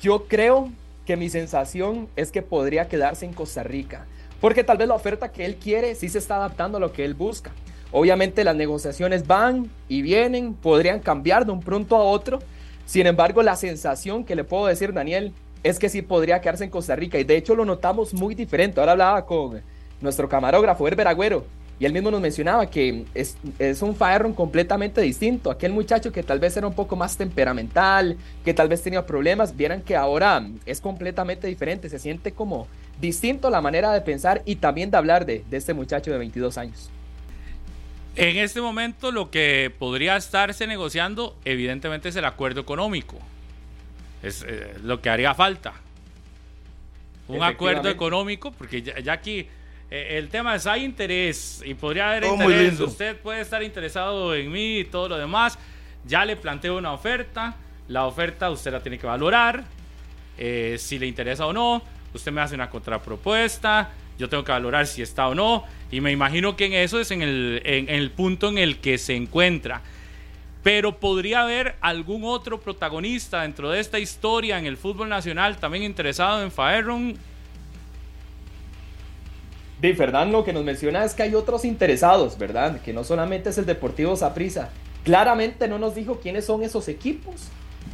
[0.00, 0.70] Yo creo
[1.04, 4.06] que mi sensación es que podría quedarse en Costa Rica.
[4.40, 7.04] Porque tal vez la oferta que él quiere sí se está adaptando a lo que
[7.04, 7.50] él busca.
[7.90, 12.38] Obviamente las negociaciones van y vienen, podrían cambiar de un pronto a otro.
[12.84, 15.32] Sin embargo, la sensación que le puedo decir, Daniel,
[15.64, 17.18] es que sí podría quedarse en Costa Rica.
[17.18, 18.78] Y de hecho lo notamos muy diferente.
[18.78, 19.60] Ahora hablaba con
[20.00, 21.44] nuestro camarógrafo, Herber Agüero,
[21.78, 25.50] y él mismo nos mencionaba que es, es un Faerron completamente distinto.
[25.50, 29.54] Aquel muchacho que tal vez era un poco más temperamental, que tal vez tenía problemas,
[29.56, 31.90] vieran que ahora es completamente diferente.
[31.90, 32.66] Se siente como
[32.98, 36.90] distinto la manera de pensar y también de hablar de, este muchacho de 22 años.
[38.14, 43.18] En este momento lo que podría estarse negociando evidentemente es el acuerdo económico.
[44.22, 45.74] Es eh, lo que haría falta.
[47.28, 49.48] Un acuerdo económico, porque ya, aquí
[49.90, 52.80] eh, el tema es hay interés y podría haber interés.
[52.80, 55.58] Usted puede estar interesado en mí y todo lo demás.
[56.04, 57.56] Ya le planteo una oferta.
[57.88, 59.64] La oferta usted la tiene que valorar.
[60.38, 61.82] Eh, si le interesa o no
[62.16, 66.10] usted me hace una contrapropuesta, yo tengo que valorar si está o no, y me
[66.10, 69.82] imagino que en eso es en el, en, el punto en el que se encuentra.
[70.62, 75.84] Pero podría haber algún otro protagonista dentro de esta historia en el fútbol nacional también
[75.84, 77.16] interesado en Faerron.
[79.80, 82.80] De Fernando, lo que nos menciona es que hay otros interesados, ¿verdad?
[82.80, 84.70] Que no solamente es el Deportivo Saprissa.
[85.04, 87.34] Claramente no nos dijo quiénes son esos equipos,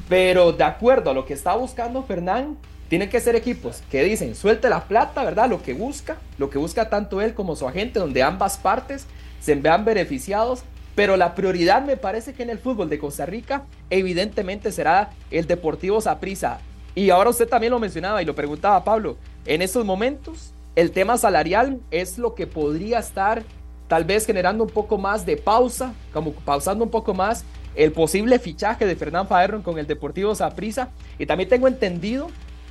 [0.08, 2.56] pero de acuerdo a lo que está buscando Fernán,
[2.88, 5.50] tienen que ser equipos que dicen, suelte la plata, ¿verdad?
[5.50, 9.06] Lo que busca, lo que busca tanto él como su agente, donde ambas partes
[9.40, 10.62] se vean beneficiados.
[10.94, 15.46] Pero la prioridad me parece que en el fútbol de Costa Rica, evidentemente será el
[15.46, 16.60] Deportivo Saprissa.
[16.94, 19.16] Y ahora usted también lo mencionaba y lo preguntaba Pablo.
[19.46, 23.42] En estos momentos, el tema salarial es lo que podría estar
[23.88, 27.44] tal vez generando un poco más de pausa, como pausando un poco más
[27.74, 30.90] el posible fichaje de Fernán Faerron con el Deportivo Saprissa.
[31.18, 32.28] Y también tengo entendido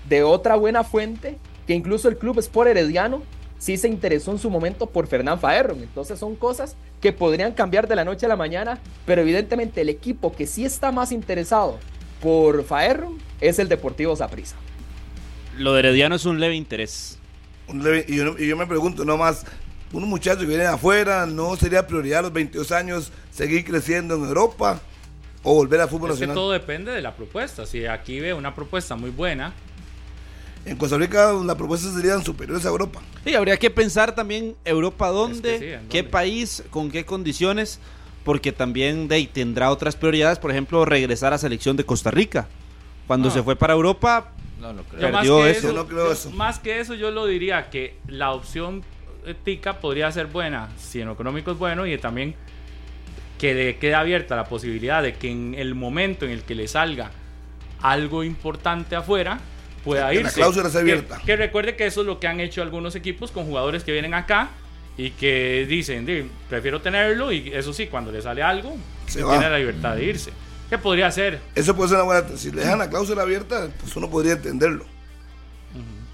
[0.10, 1.38] de otra buena fuente,
[1.68, 3.22] que incluso el club Sport Herediano
[3.60, 5.84] sí se interesó en su momento por Fernán Faerron.
[5.84, 9.90] Entonces son cosas que podrían cambiar de la noche a la mañana, pero evidentemente el
[9.90, 11.78] equipo que sí está más interesado
[12.20, 14.56] por Faerron es el Deportivo Zaprisa.
[15.56, 17.21] Lo de Herediano es un leve interés.
[18.08, 19.46] Y, yo, me pregunto, no más,
[19.92, 24.16] un muchacho que viene de afuera, ¿no sería prioridad a los 22 años seguir creciendo
[24.16, 24.80] en Europa
[25.44, 26.36] o volver al fútbol nacional?
[26.36, 27.66] todo depende de la propuesta.
[27.66, 29.54] Si aquí ve una propuesta muy buena,
[30.66, 33.02] en Costa Rica las propuestas serían superiores a Europa.
[33.24, 37.80] Sí, habría que pensar también Europa dónde, qué país, con qué condiciones,
[38.24, 42.48] porque también de, ahí, tendrá otras prioridades, por ejemplo, regresar a selección de Costa Rica.
[43.08, 43.32] Cuando Ah.
[43.32, 45.12] se fue para Europa, No, no creo.
[45.12, 45.60] más, Perdió que eso.
[45.60, 46.32] eso, Yo no creo yo- eso.
[46.32, 48.84] más que eso, yo lo diría que la opción
[49.26, 52.34] eh, tica podría ser buena si en lo económico es bueno y también
[53.38, 56.68] que le quede abierta la posibilidad de que en el momento en el que le
[56.68, 57.12] salga
[57.82, 59.40] algo importante afuera
[59.84, 60.36] pueda Que la irse.
[60.36, 61.20] cláusula sea Que- abierta.
[61.26, 64.14] Que, recuerde que eso es lo que han hecho algunos equipos con jugadores que vienen
[64.14, 64.50] acá
[64.98, 68.76] y que dicen, "Di, prefiero tenerlo y eso sí, cuando le sale algo,
[69.08, 69.32] Se va.
[69.34, 70.32] tiene la libertad de irse.
[70.72, 71.42] ¿Qué podría ser?
[71.54, 72.38] Eso puede ser una buena.
[72.38, 74.86] Si le dejan la cláusula abierta, pues uno podría entenderlo.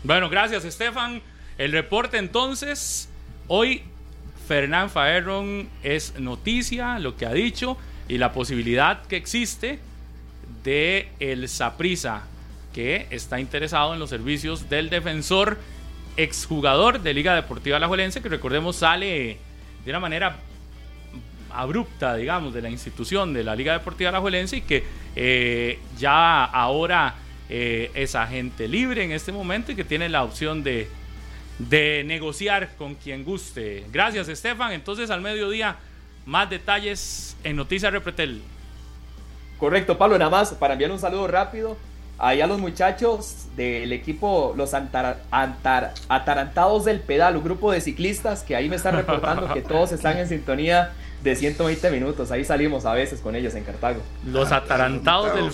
[0.03, 1.21] Bueno, gracias, Estefan.
[1.59, 3.07] El reporte entonces,
[3.47, 3.83] hoy
[4.47, 7.77] Fernán Faerron es noticia, lo que ha dicho,
[8.07, 9.77] y la posibilidad que existe
[10.63, 12.23] de el Saprisa,
[12.73, 15.59] que está interesado en los servicios del defensor,
[16.15, 19.37] exjugador de Liga Deportiva Alajuelense, que recordemos sale
[19.85, 20.37] de una manera
[21.51, 24.83] abrupta, digamos, de la institución de la Liga Deportiva Alajuelense y que
[25.15, 27.15] eh, ya ahora
[27.49, 30.87] eh, es agente libre en este momento y que tiene la opción de,
[31.59, 33.85] de negociar con quien guste.
[33.91, 34.71] Gracias, Estefan.
[34.73, 35.77] Entonces, al mediodía,
[36.25, 38.41] más detalles en Noticias Repretel.
[39.57, 41.77] Correcto, Pablo, nada más para enviar un saludo rápido
[42.19, 47.79] ahí a los muchachos del equipo, los antar- antar- atarantados del pedal, un grupo de
[47.79, 50.91] ciclistas que ahí me están reportando que todos están en sintonía
[51.23, 52.31] de 120 minutos.
[52.31, 54.01] Ahí salimos a veces con ellos en Cartago.
[54.25, 55.51] Los atarantados del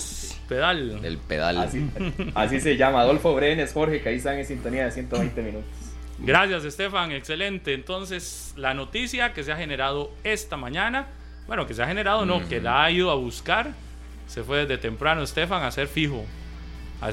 [0.48, 1.06] pedal.
[1.06, 1.57] El pedal.
[1.57, 1.90] Así,
[2.35, 5.69] así se llama, Adolfo Brenes, Jorge, que ahí están en sintonía de 120 minutos.
[6.19, 7.11] Gracias, Estefan.
[7.11, 7.73] Excelente.
[7.73, 11.07] Entonces, la noticia que se ha generado esta mañana,
[11.48, 13.73] bueno, que se ha generado, no, que la ha ido a buscar,
[14.27, 16.23] se fue desde temprano, Estefan, a ser fijo,
[17.02, 17.10] a,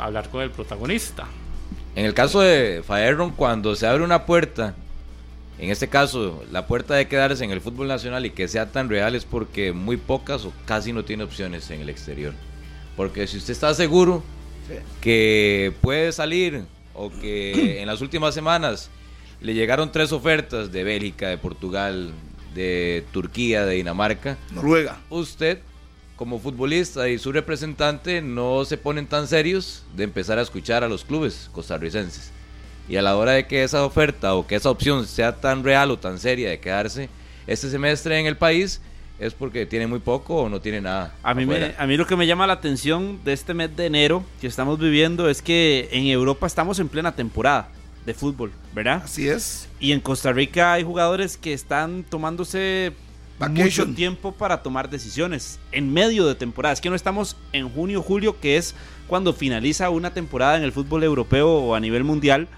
[0.00, 1.26] a hablar con el protagonista.
[1.94, 4.74] En el caso de Faerron, cuando se abre una puerta,
[5.58, 8.88] en este caso, la puerta de quedarse en el fútbol nacional y que sea tan
[8.90, 12.34] real es porque muy pocas o casi no tiene opciones en el exterior.
[12.96, 14.22] Porque si usted está seguro
[15.00, 18.90] que puede salir o que en las últimas semanas
[19.40, 22.12] le llegaron tres ofertas de Bélgica, de Portugal,
[22.54, 24.98] de Turquía, de Dinamarca, Noruega.
[25.10, 25.58] usted
[26.16, 30.88] como futbolista y su representante no se ponen tan serios de empezar a escuchar a
[30.88, 32.32] los clubes costarricenses.
[32.88, 35.90] Y a la hora de que esa oferta o que esa opción sea tan real
[35.90, 37.08] o tan seria de quedarse
[37.46, 38.80] este semestre en el país,
[39.18, 41.14] es porque tiene muy poco o no tiene nada.
[41.22, 43.86] A mí, me- a mí lo que me llama la atención de este mes de
[43.86, 47.68] enero que estamos viviendo es que en Europa estamos en plena temporada
[48.04, 49.02] de fútbol, ¿verdad?
[49.04, 49.68] Así es.
[49.80, 52.92] Y en Costa Rica hay jugadores que están tomándose
[53.38, 53.64] Vacation.
[53.64, 56.72] mucho tiempo para tomar decisiones en medio de temporada.
[56.74, 58.74] Es que no estamos en junio, julio, que es
[59.08, 62.48] cuando finaliza una temporada en el fútbol europeo o a nivel mundial.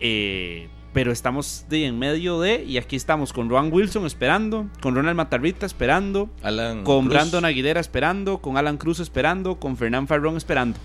[0.00, 4.94] Eh, pero estamos de en medio de, y aquí estamos con Ron Wilson esperando, con
[4.94, 7.14] Ronald Matarrita esperando, Alan con Cruz.
[7.14, 10.78] Brandon Aguilera esperando, con Alan Cruz esperando, con Fernán Farrón esperando.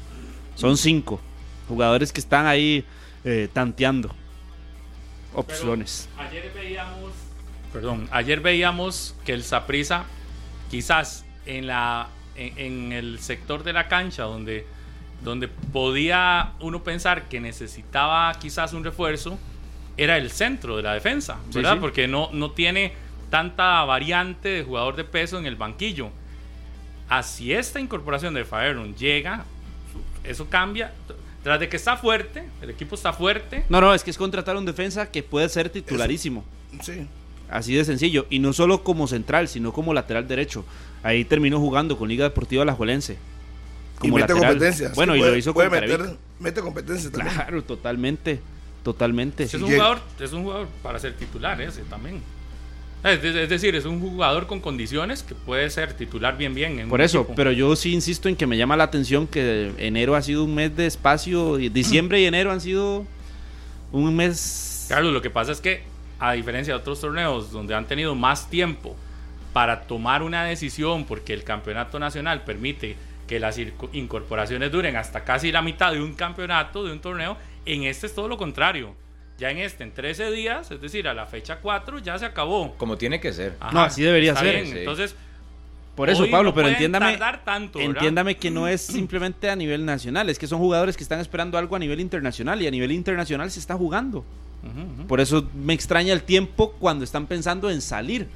[0.56, 1.20] Son cinco
[1.68, 2.86] jugadores que están ahí
[3.24, 4.14] eh, tanteando
[5.34, 6.10] opciones.
[6.18, 7.12] Ayer veíamos,
[7.72, 10.06] perdón, ayer veíamos que el Saprisa,
[10.70, 14.66] quizás en la en, en el sector de la cancha donde
[15.24, 19.38] donde podía uno pensar que necesitaba quizás un refuerzo,
[19.98, 21.76] era el centro de la defensa, ¿verdad?
[21.76, 21.80] sí.
[21.80, 22.94] Porque no, no tiene
[23.30, 26.10] tanta variante de jugador de peso en el banquillo.
[27.10, 29.46] Así esta incorporación de Faerun llega,
[30.24, 30.94] eso cambia.
[31.44, 34.56] Tras de que está fuerte, el equipo está fuerte, No, no, es que es contratar
[34.56, 36.46] un defensa que puede ser titularísimo.
[36.82, 37.06] Sí.
[37.50, 38.26] Así de sencillo.
[38.30, 40.66] Y no solo como central, sino como lateral derecho.
[41.04, 43.18] Ahí terminó jugando con Liga Deportiva Alajuelense.
[44.04, 44.92] Y mete competencia.
[44.96, 46.18] Bueno, y puede- lo hizo puede con meter, Carevic.
[46.40, 47.34] Mete competencia también.
[47.36, 48.40] Claro, totalmente.
[48.84, 49.44] Totalmente.
[49.44, 52.22] Es un jugador, es un jugador para ser titular ese también.
[53.04, 56.80] Es, es- es decir, es un jugador con condiciones que puede ser titular bien bien.
[56.80, 57.36] En Por eso, equipo.
[57.36, 60.54] pero yo sí insisto en que me llama la atención que enero ha sido un
[60.56, 63.06] mes de espacio, y diciembre y enero han sido
[63.92, 64.86] un mes...
[64.90, 65.84] Carlos, lo que pasa es que
[66.20, 68.96] a diferencia de otros torneos donde han tenido más tiempo
[69.54, 72.96] para tomar una decisión, porque el campeonato nacional permite
[73.34, 77.36] que las circo- incorporaciones duren hasta casi la mitad de un campeonato, de un torneo,
[77.66, 78.94] en este es todo lo contrario.
[79.40, 82.76] Ya en este, en 13 días, es decir, a la fecha 4, ya se acabó.
[82.78, 83.56] Como tiene que ser.
[83.60, 84.54] Ajá, No, así debería está ser.
[84.58, 84.68] bien.
[84.68, 84.78] Sí.
[84.78, 85.16] Entonces,
[85.96, 87.18] Por eso, hoy Pablo, no pero entiéndame...
[87.76, 91.58] Entiéndame que no es simplemente a nivel nacional, es que son jugadores que están esperando
[91.58, 94.24] algo a nivel internacional y a nivel internacional se está jugando.
[95.08, 98.28] Por eso me extraña el tiempo cuando están pensando en salir.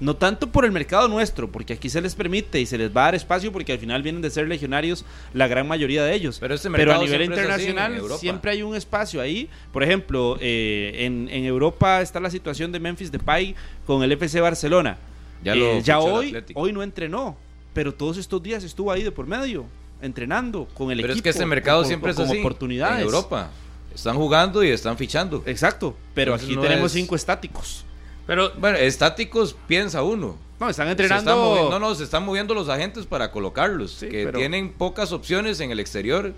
[0.00, 3.02] No tanto por el mercado nuestro, porque aquí se les permite y se les va
[3.02, 6.38] a dar espacio porque al final vienen de ser legionarios la gran mayoría de ellos.
[6.40, 9.48] Pero este a mercado nivel internacional siempre hay un espacio ahí.
[9.72, 13.54] Por ejemplo, eh, en, en Europa está la situación de Memphis Depay
[13.86, 14.98] con el FC Barcelona.
[15.44, 17.36] Ya, Eh, ya hoy, hoy no entrenó,
[17.72, 19.64] pero todos estos días estuvo ahí de por medio,
[20.02, 21.18] entrenando con el Pero equipo.
[21.20, 22.40] es que este mercado con- siempre es con así.
[22.40, 22.98] oportunidades.
[22.98, 23.50] En Europa.
[23.94, 25.44] Están jugando y están fichando.
[25.46, 27.84] Exacto, pero Entonces aquí no tenemos es- cinco estáticos.
[28.26, 30.38] Pero Bueno, estáticos piensa uno.
[30.60, 31.54] No, están Se entrenando.
[31.56, 33.90] están no, no, se están moviendo los agentes para colocarlos.
[33.92, 36.32] Sí, que pero- tienen pocas opciones en el exterior.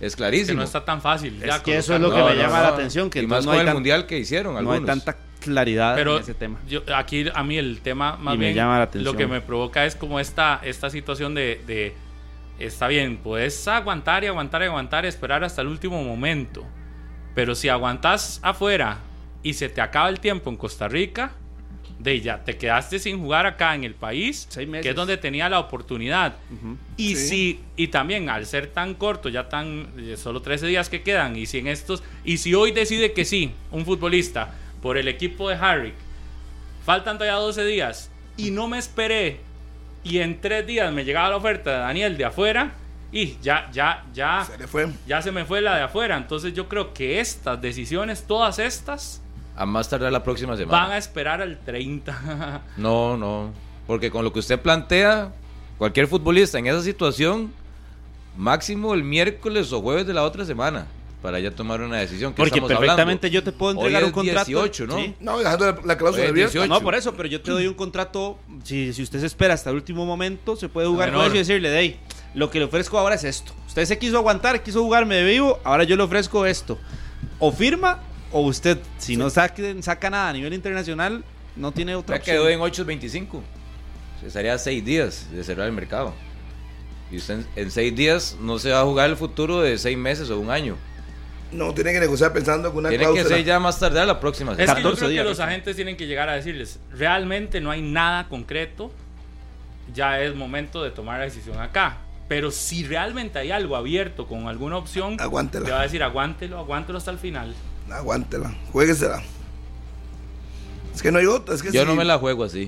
[0.00, 0.58] Es que clarísimo.
[0.58, 1.36] no está tan fácil.
[1.42, 2.74] Es ya que eso es lo que me No, llama no, la no.
[2.74, 4.80] atención, que y más no con hay el tan- mundial que hicieron no algunos.
[4.80, 6.58] hay tanta claridad Pero en ese tema.
[6.68, 9.12] yo, aquí a mí el tema más Y me bien llama la atención.
[9.12, 11.94] lo que me provoca es como esta, esta situación de, de,
[12.60, 16.64] está bien, puedes aguantar y aguantar y aguantar y esperar hasta el último momento.
[17.34, 18.98] Pero si aguantas afuera
[19.42, 21.32] y se te acaba el tiempo en Costa Rica,
[21.98, 24.84] de ya te quedaste sin jugar acá en el país, Seis meses.
[24.84, 26.36] que es donde tenía la oportunidad.
[26.96, 27.28] Y Sí.
[27.28, 31.36] si y también al ser tan corto, ya tan eh, solo 13 días que quedan
[31.36, 35.48] y si en estos y si hoy decide que sí, un futbolista por el equipo
[35.48, 35.92] de Harry,
[36.84, 39.40] faltan todavía 12 días y no me esperé
[40.04, 42.72] y en tres días me llegaba la oferta de Daniel de afuera
[43.10, 44.88] y ya ya ya Se le fue.
[45.06, 49.20] ya se me fue la de afuera, entonces yo creo que estas decisiones, todas estas
[49.60, 50.82] A más tardar la próxima semana.
[50.84, 52.62] van a esperar al 30.
[52.76, 53.52] No, no.
[53.86, 55.32] Porque con lo que usted plantea,
[55.78, 57.52] cualquier futbolista en esa situación,
[58.36, 60.86] máximo el miércoles o jueves de la otra semana,
[61.22, 62.32] para ya tomar una decisión.
[62.34, 63.28] ¿Qué Porque perfectamente hablando?
[63.28, 64.46] yo te puedo Hoy entregar es un contrato.
[64.48, 64.96] 18, ¿no?
[64.96, 65.14] Sí.
[65.18, 66.52] No, dejando la, la cláusula abierta.
[66.52, 66.72] 18.
[66.72, 68.38] No, por eso, pero yo te doy un contrato.
[68.62, 71.38] Si, si usted se espera hasta el último momento, se puede jugar con eso y
[71.38, 71.98] decirle, Dey,
[72.34, 73.52] lo que le ofrezco ahora es esto.
[73.66, 76.78] Usted se quiso aguantar, quiso jugarme de vivo, ahora yo le ofrezco esto.
[77.40, 78.00] O firma,
[78.32, 81.24] o usted, si no saque- saca nada a nivel internacional,
[81.56, 82.36] no tiene otra Ya opción.
[82.36, 83.42] quedó en 8.25.
[84.24, 86.12] Estaría a seis días de cerrar el mercado.
[87.10, 89.96] Y usted en, en seis días no se va a jugar el futuro de seis
[89.96, 90.76] meses o un año.
[91.50, 93.36] No, tiene que negociar pensando con una Tiene que cláusula.
[93.36, 94.80] ser ya más tardar la próxima Es que semana.
[94.80, 95.44] yo 14 creo que días, los ¿no?
[95.44, 98.92] agentes tienen que llegar a decirles, realmente no hay nada concreto,
[99.94, 101.96] ya es momento de tomar la decisión acá.
[102.28, 105.64] Pero si realmente hay algo abierto con alguna opción, Aguántela.
[105.64, 107.54] te va a decir aguántelo, aguántelo hasta el final.
[107.90, 109.22] Aguántela, jueguesela.
[110.94, 111.54] Es que no hay otra.
[111.54, 112.66] Es que Yo no me la juego así.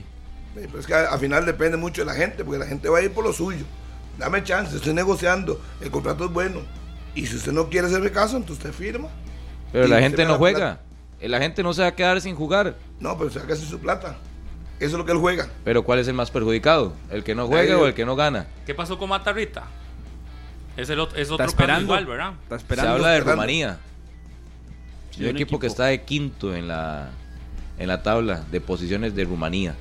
[0.54, 2.98] Sí, pero es que al final depende mucho de la gente, porque la gente va
[2.98, 3.64] a ir por lo suyo.
[4.18, 6.60] Dame chance, estoy negociando, el contrato es bueno.
[7.14, 9.08] Y si usted no quiere hacerme caso, entonces usted firma.
[9.72, 10.80] Pero la se gente no la juega.
[11.20, 12.76] La gente no se va a quedar sin jugar.
[12.98, 14.16] No, pero se haga así su plata.
[14.78, 15.48] Eso es lo que él juega.
[15.64, 16.94] Pero ¿cuál es el más perjudicado?
[17.10, 18.46] ¿El que no juega Ahí- o el que no gana?
[18.64, 19.64] ¿Qué pasó con Matarrita?
[20.76, 21.82] Es, el, es otro Está caso esperando.
[21.84, 22.32] igual, ¿verdad?
[22.42, 22.92] Está Se esperando.
[22.92, 23.42] habla de esperando.
[23.42, 23.78] Rumanía.
[25.10, 25.72] Sí, un un equipo, que equipo.
[25.72, 27.10] está de quinto en la,
[27.78, 29.74] en la tabla de posiciones de Rumanía.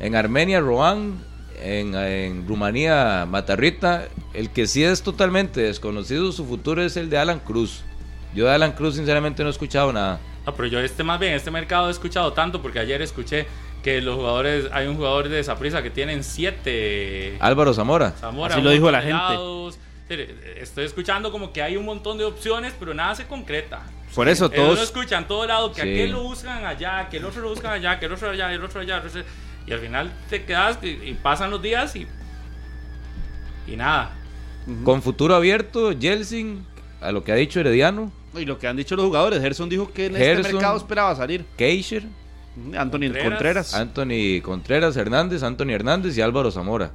[0.00, 1.24] En Armenia, Rohan.
[1.64, 4.08] En, en Rumanía, Matarrita.
[4.34, 7.82] El que sí es totalmente desconocido su futuro es el de Alan Cruz.
[8.34, 10.18] Yo de Alan Cruz sinceramente no he escuchado nada.
[10.44, 13.46] No, pero yo este más bien, este mercado he escuchado tanto porque ayer escuché
[13.84, 18.12] que los jugadores, hay un jugador de Saprissa que tienen siete Álvaro Zamora.
[18.12, 19.34] Zamora, Así lo dijo la gente.
[20.20, 23.82] Estoy escuchando como que hay un montón de opciones, pero nada se concreta.
[24.14, 24.82] Por eso Uno todos.
[24.82, 25.88] escucha en todo lado que Sí.
[25.88, 28.62] aquel lo buscan allá, que el otro lo buscan allá, que el otro allá, el
[28.62, 28.98] otro allá.
[28.98, 29.22] el otro-
[29.66, 32.06] Y al final te quedas y, y pasan los días y.
[33.66, 34.12] Y nada.
[34.84, 36.64] Con futuro abierto, Jelsin,
[37.00, 39.92] a lo que ha dicho Herediano, Y lo que han dicho los jugadores, Gerson dijo
[39.92, 40.52] que en este Gerson.
[40.54, 41.44] mercado esperaba salir.
[41.58, 42.04] Keisher,
[42.76, 43.30] Anthony Contreras.
[43.30, 43.74] Contreras.
[43.74, 46.92] Anthony Contreras Hernández, Anthony Hernández y Álvaro Zamora.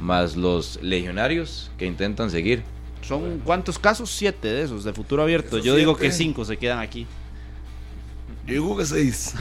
[0.00, 2.62] Más los legionarios que intentan seguir.
[3.02, 4.10] Son cuántos casos?
[4.10, 5.58] Siete de esos de futuro abierto.
[5.58, 7.06] Yo digo que cinco se quedan aquí.
[8.46, 9.34] Yo digo que seis.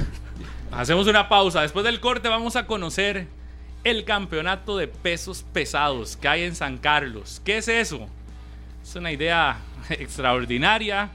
[0.72, 1.61] Hacemos una pausa.
[1.61, 3.28] Después del corte vamos a conocer
[3.84, 7.41] el campeonato de pesos pesados que hay en San Carlos.
[7.45, 8.07] ¿Qué es eso?
[8.84, 9.60] Es una idea
[9.90, 11.10] extraordinaria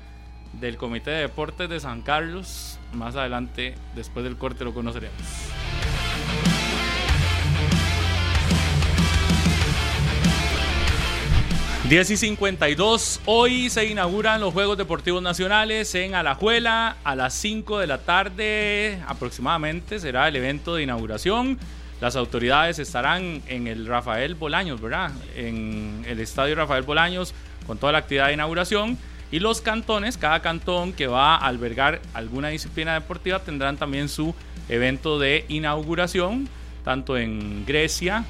[0.59, 2.79] del Comité de Deportes de San Carlos.
[2.93, 5.17] Más adelante, después del corte, lo conoceremos.
[11.89, 13.21] Diez y 52.
[13.27, 16.97] Hoy se inauguran los Juegos Deportivos Nacionales en Alajuela.
[17.05, 21.59] A las 5 de la tarde aproximadamente será el evento de inauguración.
[22.01, 25.13] Las autoridades estarán en el Rafael Bolaños, ¿verdad?
[25.37, 27.35] En el estadio Rafael Bolaños
[27.67, 28.97] con toda la actividad de inauguración.
[29.33, 34.35] Y los cantones, cada cantón que va a albergar alguna disciplina deportiva tendrán también su
[34.69, 36.49] evento de inauguración,
[36.85, 38.25] tanto en Grecia,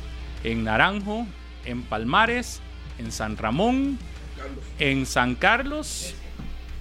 [0.44, 1.26] en Naranjo,
[1.66, 2.60] en Palmares,
[2.98, 3.98] en San Ramón,
[4.78, 6.14] en San Carlos,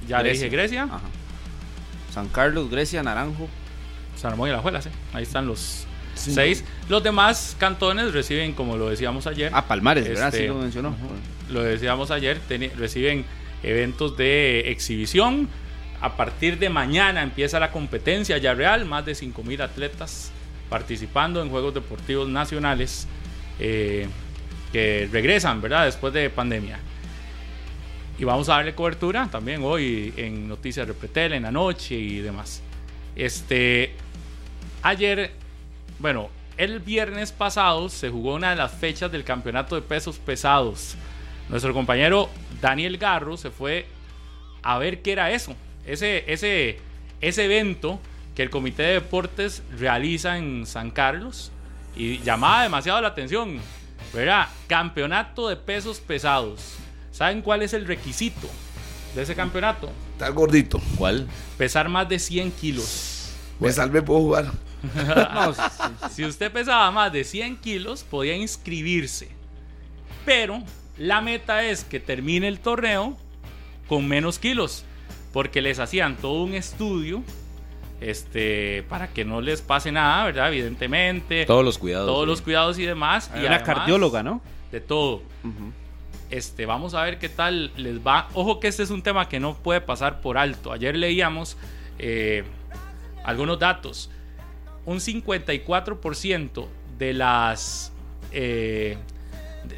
[0.08, 1.02] ya le dije Grecia, Ajá.
[2.14, 3.48] San Carlos, Grecia, Naranjo.
[4.16, 4.90] San Ramón y La Juela, sí.
[5.14, 6.64] Ahí están los seis.
[6.90, 10.28] Los demás cantones reciben, como lo decíamos ayer, Ah, Palmares, ¿verdad?
[10.28, 10.96] Este, Sí lo mencionó.
[11.50, 12.40] lo decíamos ayer,
[12.78, 13.26] reciben
[13.64, 15.50] eventos de exhibición.
[16.02, 20.32] A partir de mañana empieza la competencia ya real, más de 5.000 atletas
[20.70, 23.08] participando en Juegos Deportivos Nacionales
[23.60, 24.08] eh,
[24.72, 25.86] que regresan, ¿verdad?
[25.86, 26.80] Después de pandemia.
[28.18, 32.62] Y vamos a darle cobertura también hoy en Noticias Repretel, en la noche y demás.
[33.16, 33.94] Este,
[34.82, 35.32] ayer,
[36.00, 40.96] bueno, el viernes pasado se jugó una de las fechas del campeonato de pesos pesados.
[41.50, 42.30] Nuestro compañero
[42.62, 43.88] Daniel Garro se fue
[44.62, 45.56] a ver qué era eso.
[45.86, 46.80] Ese, ese,
[47.20, 48.00] ese evento
[48.36, 51.52] que el Comité de Deportes realiza en San Carlos
[51.96, 53.60] y llamaba demasiado la atención.
[54.14, 54.48] ¿Verdad?
[54.68, 56.76] Campeonato de pesos pesados.
[57.12, 58.50] ¿Saben cuál es el requisito
[59.16, 59.92] de ese campeonato?
[60.14, 60.82] Está gordito.
[60.98, 61.28] ¿Cuál?
[61.58, 63.34] Pesar más de 100 kilos.
[63.60, 64.52] Me salvé, puedo jugar.
[64.96, 65.54] No,
[66.10, 69.30] si usted pesaba más de 100 kilos, podía inscribirse.
[70.26, 70.64] Pero
[70.98, 73.18] la meta es que termine el torneo
[73.88, 74.86] con menos kilos.
[75.34, 77.24] Porque les hacían todo un estudio
[78.02, 80.50] este, para que no les pase nada, ¿verdad?
[80.52, 81.46] Evidentemente.
[81.46, 82.08] Todos los cuidados.
[82.08, 82.28] Todos sí.
[82.28, 83.32] los cuidados y demás.
[83.34, 84.42] Hay y una cardióloga, ¿no?
[84.72, 85.22] De todo.
[86.30, 88.28] Este, vamos a ver qué tal les va.
[88.34, 90.72] Ojo que este es un tema que no puede pasar por alto.
[90.72, 91.58] Ayer leíamos
[92.00, 92.44] eh,
[93.24, 94.10] algunos datos.
[94.86, 97.92] Un 54% de las
[98.32, 98.98] eh,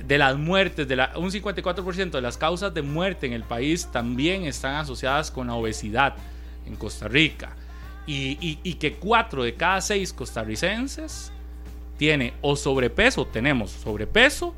[0.06, 3.90] de las muertes, de la, un 54% de las causas de muerte en el país
[3.92, 6.16] también están asociadas con la obesidad
[6.66, 7.56] en Costa Rica.
[8.06, 11.32] Y, y- que 4 de cada 6 costarricenses
[11.98, 14.54] tiene o sobrepeso, tenemos sobrepeso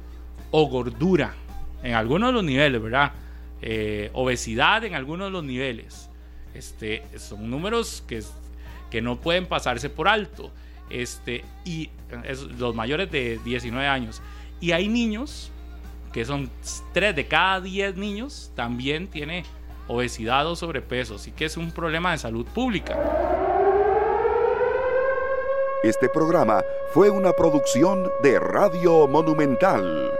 [0.51, 1.35] o gordura
[1.83, 3.11] en algunos de los niveles, ¿verdad?
[3.61, 6.09] Eh, obesidad en algunos de los niveles.
[6.55, 8.23] Este, son números que,
[8.89, 10.51] que no pueden pasarse por alto.
[10.89, 11.89] Este, y
[12.23, 14.21] es- los mayores de 19 años.
[14.59, 15.51] Y hay niños,
[16.13, 16.49] que son
[16.93, 19.43] 3 de cada 10 niños, también tiene
[19.87, 21.15] obesidad o sobrepeso.
[21.15, 22.97] Así que es un problema de salud pública.
[25.83, 26.63] Este programa
[26.93, 30.11] fue una producción de Radio Monumental.